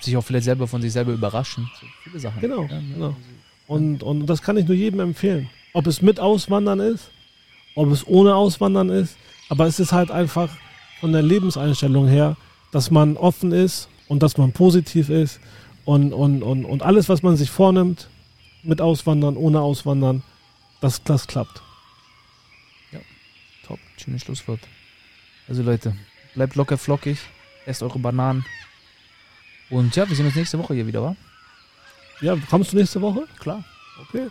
[0.00, 1.68] Sich auch vielleicht selber von sich selber überraschen.
[1.80, 2.40] So viele Sachen.
[2.40, 2.94] Genau, Ja, ne?
[2.94, 3.16] genau.
[3.66, 5.50] Und, und das kann ich nur jedem empfehlen.
[5.74, 7.10] Ob es mit Auswandern ist,
[7.74, 9.16] ob es ohne Auswandern ist,
[9.48, 10.50] aber es ist halt einfach
[11.00, 12.36] von der Lebenseinstellung her,
[12.72, 15.40] dass man offen ist und dass man positiv ist
[15.84, 18.08] und, und, und, und alles, was man sich vornimmt,
[18.62, 20.22] mit Auswandern, ohne Auswandern,
[20.80, 21.62] das, das klappt.
[23.66, 24.60] Top, schönes Schlusswort.
[25.46, 25.94] Also Leute,
[26.34, 27.18] bleibt locker flockig,
[27.66, 28.44] esst eure Bananen.
[29.70, 31.16] Und ja, wir sehen uns nächste Woche hier wieder, wa?
[32.20, 33.24] Ja, kommst du nächste Woche?
[33.38, 33.62] Klar.
[34.08, 34.28] Okay.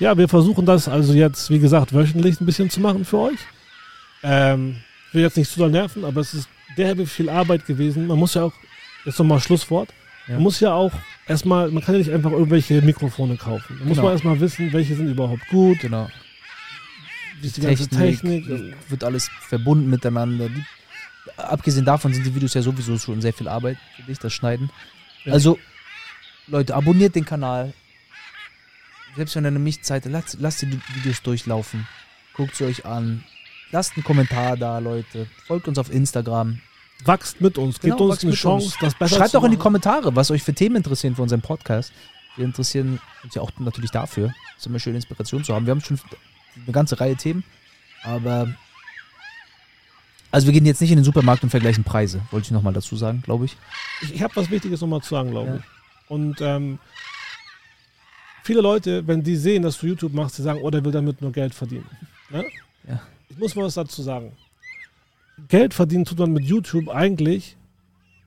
[0.00, 3.38] Ja, wir versuchen das also jetzt, wie gesagt, wöchentlich ein bisschen zu machen für euch.
[4.22, 4.76] Ähm,
[5.08, 8.06] ich will jetzt nicht zu doll nerven, aber es ist derbe viel Arbeit gewesen.
[8.06, 8.52] Man muss ja auch,
[9.04, 9.90] jetzt nochmal Schlusswort,
[10.26, 10.34] Ja.
[10.34, 10.92] man muss ja auch
[11.26, 13.76] erstmal, man kann ja nicht einfach irgendwelche Mikrofone kaufen.
[13.78, 14.02] Da muss Genau.
[14.04, 16.08] man erstmal wissen, welche sind überhaupt gut, Genau.
[17.40, 18.46] wie ist die ganze Technik.
[18.88, 20.48] wird alles verbunden miteinander.
[20.48, 20.64] Die,
[21.36, 24.70] abgesehen davon sind die Videos ja sowieso schon sehr viel Arbeit für dich, das Schneiden.
[25.24, 25.32] Ja.
[25.32, 25.58] Also,
[26.46, 27.72] Leute, abonniert den Kanal.
[29.16, 31.86] Selbst wenn ihr nicht Zeit habt, lasst, lasst die Videos durchlaufen.
[32.34, 33.24] Guckt sie euch an.
[33.70, 35.28] Lasst einen Kommentar da, Leute.
[35.46, 36.60] Folgt uns auf Instagram.
[37.04, 38.76] Wachst mit uns, gebt Genau, uns wachst eine Chance, uns.
[38.80, 39.56] das besser Schreibt auch in die.
[39.56, 41.92] Kommentare, was euch für Themen interessieren für unseren Podcast.
[42.36, 44.34] Wir interessieren uns ja auch natürlich dafür.
[44.56, 45.66] Es ist immer schön, Inspiration zu haben.
[45.66, 45.98] Wir haben schon
[46.56, 47.44] eine ganze Reihe Themen,
[48.02, 48.54] aber.
[50.34, 52.96] Also, wir gehen jetzt nicht in den Supermarkt und vergleichen Preise, wollte ich nochmal dazu
[52.96, 53.56] sagen, glaube ich.
[54.02, 55.56] Ich, ich habe was Wichtiges nochmal zu sagen, glaube Ja.
[55.56, 55.62] ich.
[56.10, 56.78] Und ähm,
[58.42, 61.22] viele Leute, wenn die sehen, dass du YouTube machst, die sagen, oh, der will damit
[61.22, 61.86] nur Geld verdienen.
[62.30, 62.44] Ne?
[62.88, 63.00] Ja.
[63.28, 64.32] Ich muss mal was dazu sagen.
[65.46, 67.56] Geld verdienen tut man mit YouTube eigentlich,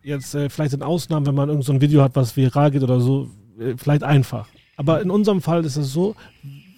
[0.02, 2.84] jetzt äh, vielleicht in Ausnahmen, wenn man irgend so ein Video hat, was viral geht
[2.84, 3.30] oder so,
[3.60, 4.48] äh, vielleicht einfach.
[4.78, 6.16] Aber in unserem Fall ist es so,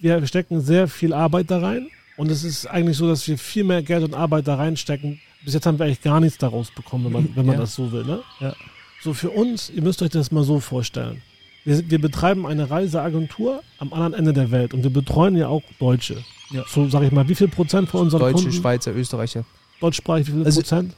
[0.00, 3.64] wir stecken sehr viel Arbeit da rein und es ist eigentlich so, dass wir viel
[3.64, 5.20] mehr Geld und Arbeit da reinstecken.
[5.44, 7.60] Bis jetzt haben wir eigentlich gar nichts daraus bekommen, wenn man, wenn man Ja.
[7.62, 8.04] das so will.
[8.04, 8.22] Ne?
[8.40, 8.54] Ja.
[9.02, 11.22] So für uns, ihr müsst euch das mal so vorstellen.
[11.64, 15.62] Wir, wir betreiben eine Reiseagentur am anderen Ende der Welt und wir betreuen ja auch
[15.78, 16.22] Deutsche.
[16.50, 16.64] Ja.
[16.68, 19.44] So sage ich mal, wie viel Prozent von unseren Deutsche, Kunden Schweizer, Österreicher.
[19.80, 20.94] deutschsprachig, wie viel Also- Prozent?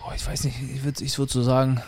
[0.00, 1.80] Boah, ich weiß nicht, ich würde ich würd so sagen.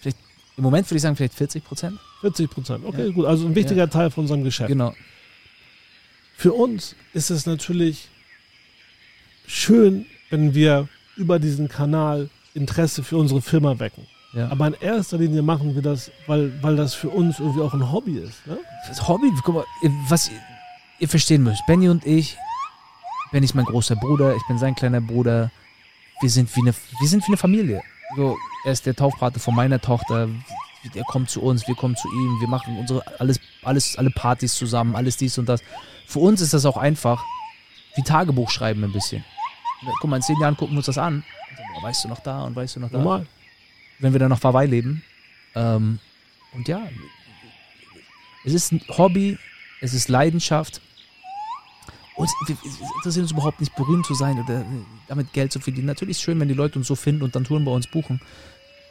[0.00, 0.18] Vielleicht,
[0.56, 1.98] im Moment würde ich sagen, vielleicht 40 Prozent.
[2.20, 2.84] 40 Prozent.
[2.84, 3.12] Okay, Ja.
[3.12, 3.26] gut.
[3.26, 4.68] Also ein wichtiger Teil von unserem Geschäft.
[4.68, 4.94] Genau.
[6.44, 8.10] Für uns ist es natürlich
[9.46, 14.06] schön, wenn wir über diesen Kanal Interesse für unsere Firma wecken.
[14.34, 14.50] Ja.
[14.50, 17.90] Aber in erster Linie machen wir das, weil, weil das für uns irgendwie auch ein
[17.90, 18.46] Hobby ist.
[18.46, 18.58] Ne?
[18.86, 19.64] Das Hobby, guck mal,
[20.10, 20.38] was ihr,
[20.98, 21.64] ihr verstehen müsst.
[21.66, 22.36] Benny und ich,
[23.32, 25.50] Benny ist mein großer Bruder, ich bin sein kleiner Bruder.
[26.20, 27.80] wir sind wie eine, wir sind wie eine Familie.
[28.16, 28.36] So,
[28.66, 30.28] er ist der Taufpate von meiner Tochter.
[30.94, 34.54] Der kommt zu uns, wir kommen zu ihm, wir machen unsere alles, alles, alle Partys
[34.54, 35.60] zusammen, alles dies und das.
[36.06, 37.24] Für uns ist das auch einfach
[37.96, 39.24] wie Tagebuch schreiben ein bisschen.
[40.00, 41.24] Guck mal, in zehn Jahren gucken wir uns das an.
[41.74, 42.98] Boah, weißt du noch da und weißt du noch da?
[42.98, 43.26] Normal.
[43.98, 45.02] Wenn wir dann noch Hawaii leben.
[45.54, 46.00] Ähm,
[46.52, 46.82] und ja,
[48.44, 49.38] es ist ein Hobby,
[49.80, 50.80] es ist Leidenschaft.
[52.16, 54.64] Und wir wir interessieren uns überhaupt nicht, berühmt zu sein oder
[55.08, 55.86] damit Geld zu verdienen.
[55.86, 57.86] Natürlich ist es schön, wenn die Leute uns so finden und dann Touren bei uns
[57.88, 58.20] buchen.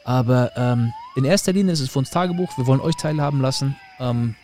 [0.05, 2.57] Aber ähm, in erster Linie ist es für uns Tagebuch.
[2.57, 4.35] Wir wollen euch teilhaben lassen ähm,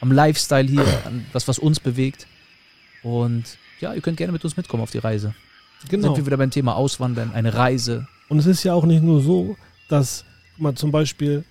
[0.00, 2.26] am Lifestyle hier, an das, was uns bewegt.
[3.02, 3.44] Und
[3.80, 5.34] ja, ihr könnt gerne mit uns mitkommen auf die Reise.
[5.88, 6.08] Genau.
[6.08, 8.06] Sind wir wieder beim Thema Auswandern, eine Reise.
[8.28, 9.56] Und es ist ja auch nicht nur so,
[9.88, 10.24] dass
[10.58, 11.44] man zum Beispiel,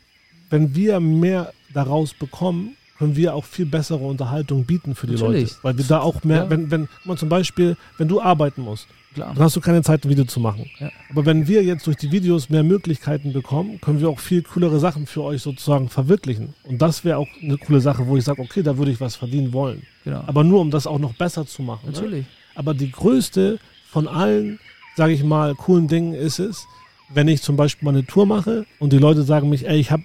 [0.49, 5.49] wenn wir mehr daraus bekommen, können wir auch viel bessere Unterhaltung bieten für die Natürlich.
[5.51, 5.64] Leute.
[5.64, 6.49] Weil wir da auch mehr, Ja.
[6.49, 9.34] wenn, wenn man zum Beispiel, wenn du arbeiten musst, Klar.
[9.34, 10.70] dann hast du keine Zeit, ein Video zu machen.
[10.80, 10.91] Ja.
[11.10, 14.80] Aber wenn wir jetzt durch die Videos mehr Möglichkeiten bekommen, können wir auch viel coolere
[14.80, 16.53] Sachen für euch sozusagen verwirklichen.
[16.64, 19.16] Und das wäre auch eine coole Sache, wo ich sage, okay, da würde ich was
[19.16, 19.84] verdienen wollen.
[20.03, 20.24] Genau.
[20.28, 21.88] Aber nur, um das auch noch besser zu machen.
[21.88, 21.91] Ne?
[21.93, 22.26] Natürlich.
[22.55, 24.60] Aber die größte von allen,
[24.95, 26.66] sage ich mal, coolen Dingen ist es,
[27.12, 29.89] wenn ich zum Beispiel mal eine Tour mache und die Leute sagen mich, ey, ich
[29.91, 30.03] habe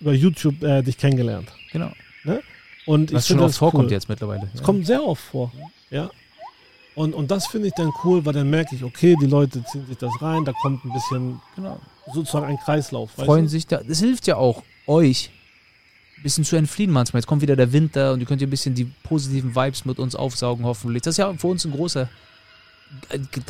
[0.00, 1.48] über YouTube äh, dich kennengelernt.
[1.72, 1.92] Genau.
[2.84, 3.92] Und Was ich schon finde oft das vorkommt cool.
[3.92, 4.50] jetzt mittlerweile.
[4.52, 4.66] Es Ja.
[4.66, 5.52] kommt sehr oft vor.
[5.90, 6.10] Ja.
[6.94, 9.86] Und, und das finde ich dann cool, weil dann merke ich, okay, die Leute ziehen
[9.86, 11.80] sich das rein, da kommt ein bisschen Genau.
[12.12, 13.12] sozusagen ein Kreislauf.
[13.12, 13.78] Freuen sich da.
[13.82, 15.30] Das hilft ja auch euch,
[16.18, 17.20] ein bisschen zu entfliehen manchmal.
[17.20, 19.98] Jetzt kommt wieder der Winter und ihr könnt hier ein bisschen die positiven Vibes mit
[19.98, 21.02] uns aufsaugen, hoffentlich.
[21.02, 22.08] Das ist ja für uns ein großer,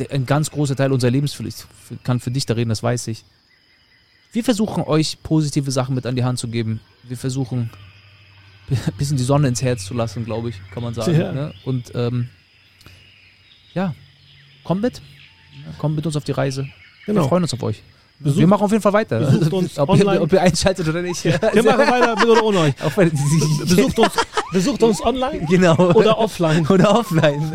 [0.09, 1.67] ein- ganz großer Teil unserer Lebenspflicht.
[1.89, 3.25] Ich kann für dich da reden, das weiß ich.
[4.31, 6.79] Wir versuchen euch positive Sachen mit an die Hand zu geben.
[7.03, 7.69] Wir versuchen
[8.69, 11.13] ein bisschen die Sonne ins Herz zu lassen, glaube ich, kann man sagen.
[11.13, 11.31] Ja.
[11.33, 11.53] Ne?
[11.65, 12.29] Und ähm,
[13.73, 13.93] ja,
[14.63, 15.01] kommt mit.
[15.77, 16.63] Kommt mit uns auf die Reise.
[17.05, 17.27] Wir Genau.
[17.27, 17.81] freuen uns auf euch.
[18.19, 19.19] Besucht- wir machen auf jeden Fall weiter.
[19.19, 20.15] besucht uns ob, online.
[20.15, 21.23] ihr, ob ihr einschaltet oder nicht.
[21.25, 22.75] Wir machen weiter mit oder ohne euch.
[22.75, 24.13] Besucht uns,
[24.51, 25.75] besucht uns online genau.
[25.93, 26.65] oder offline.
[26.67, 27.51] Oder offline.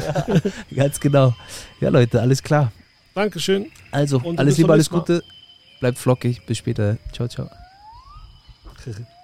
[0.71, 1.35] Ja, ganz genau.
[1.81, 2.71] Ja, Leute, alles klar.
[3.15, 3.67] Dankeschön.
[3.91, 4.91] Also, Und alles Liebe, alles.
[4.91, 5.23] Gute.
[5.81, 6.45] Bleibt flockig.
[6.47, 6.99] Bis später.
[7.13, 7.49] Ciao, ciao.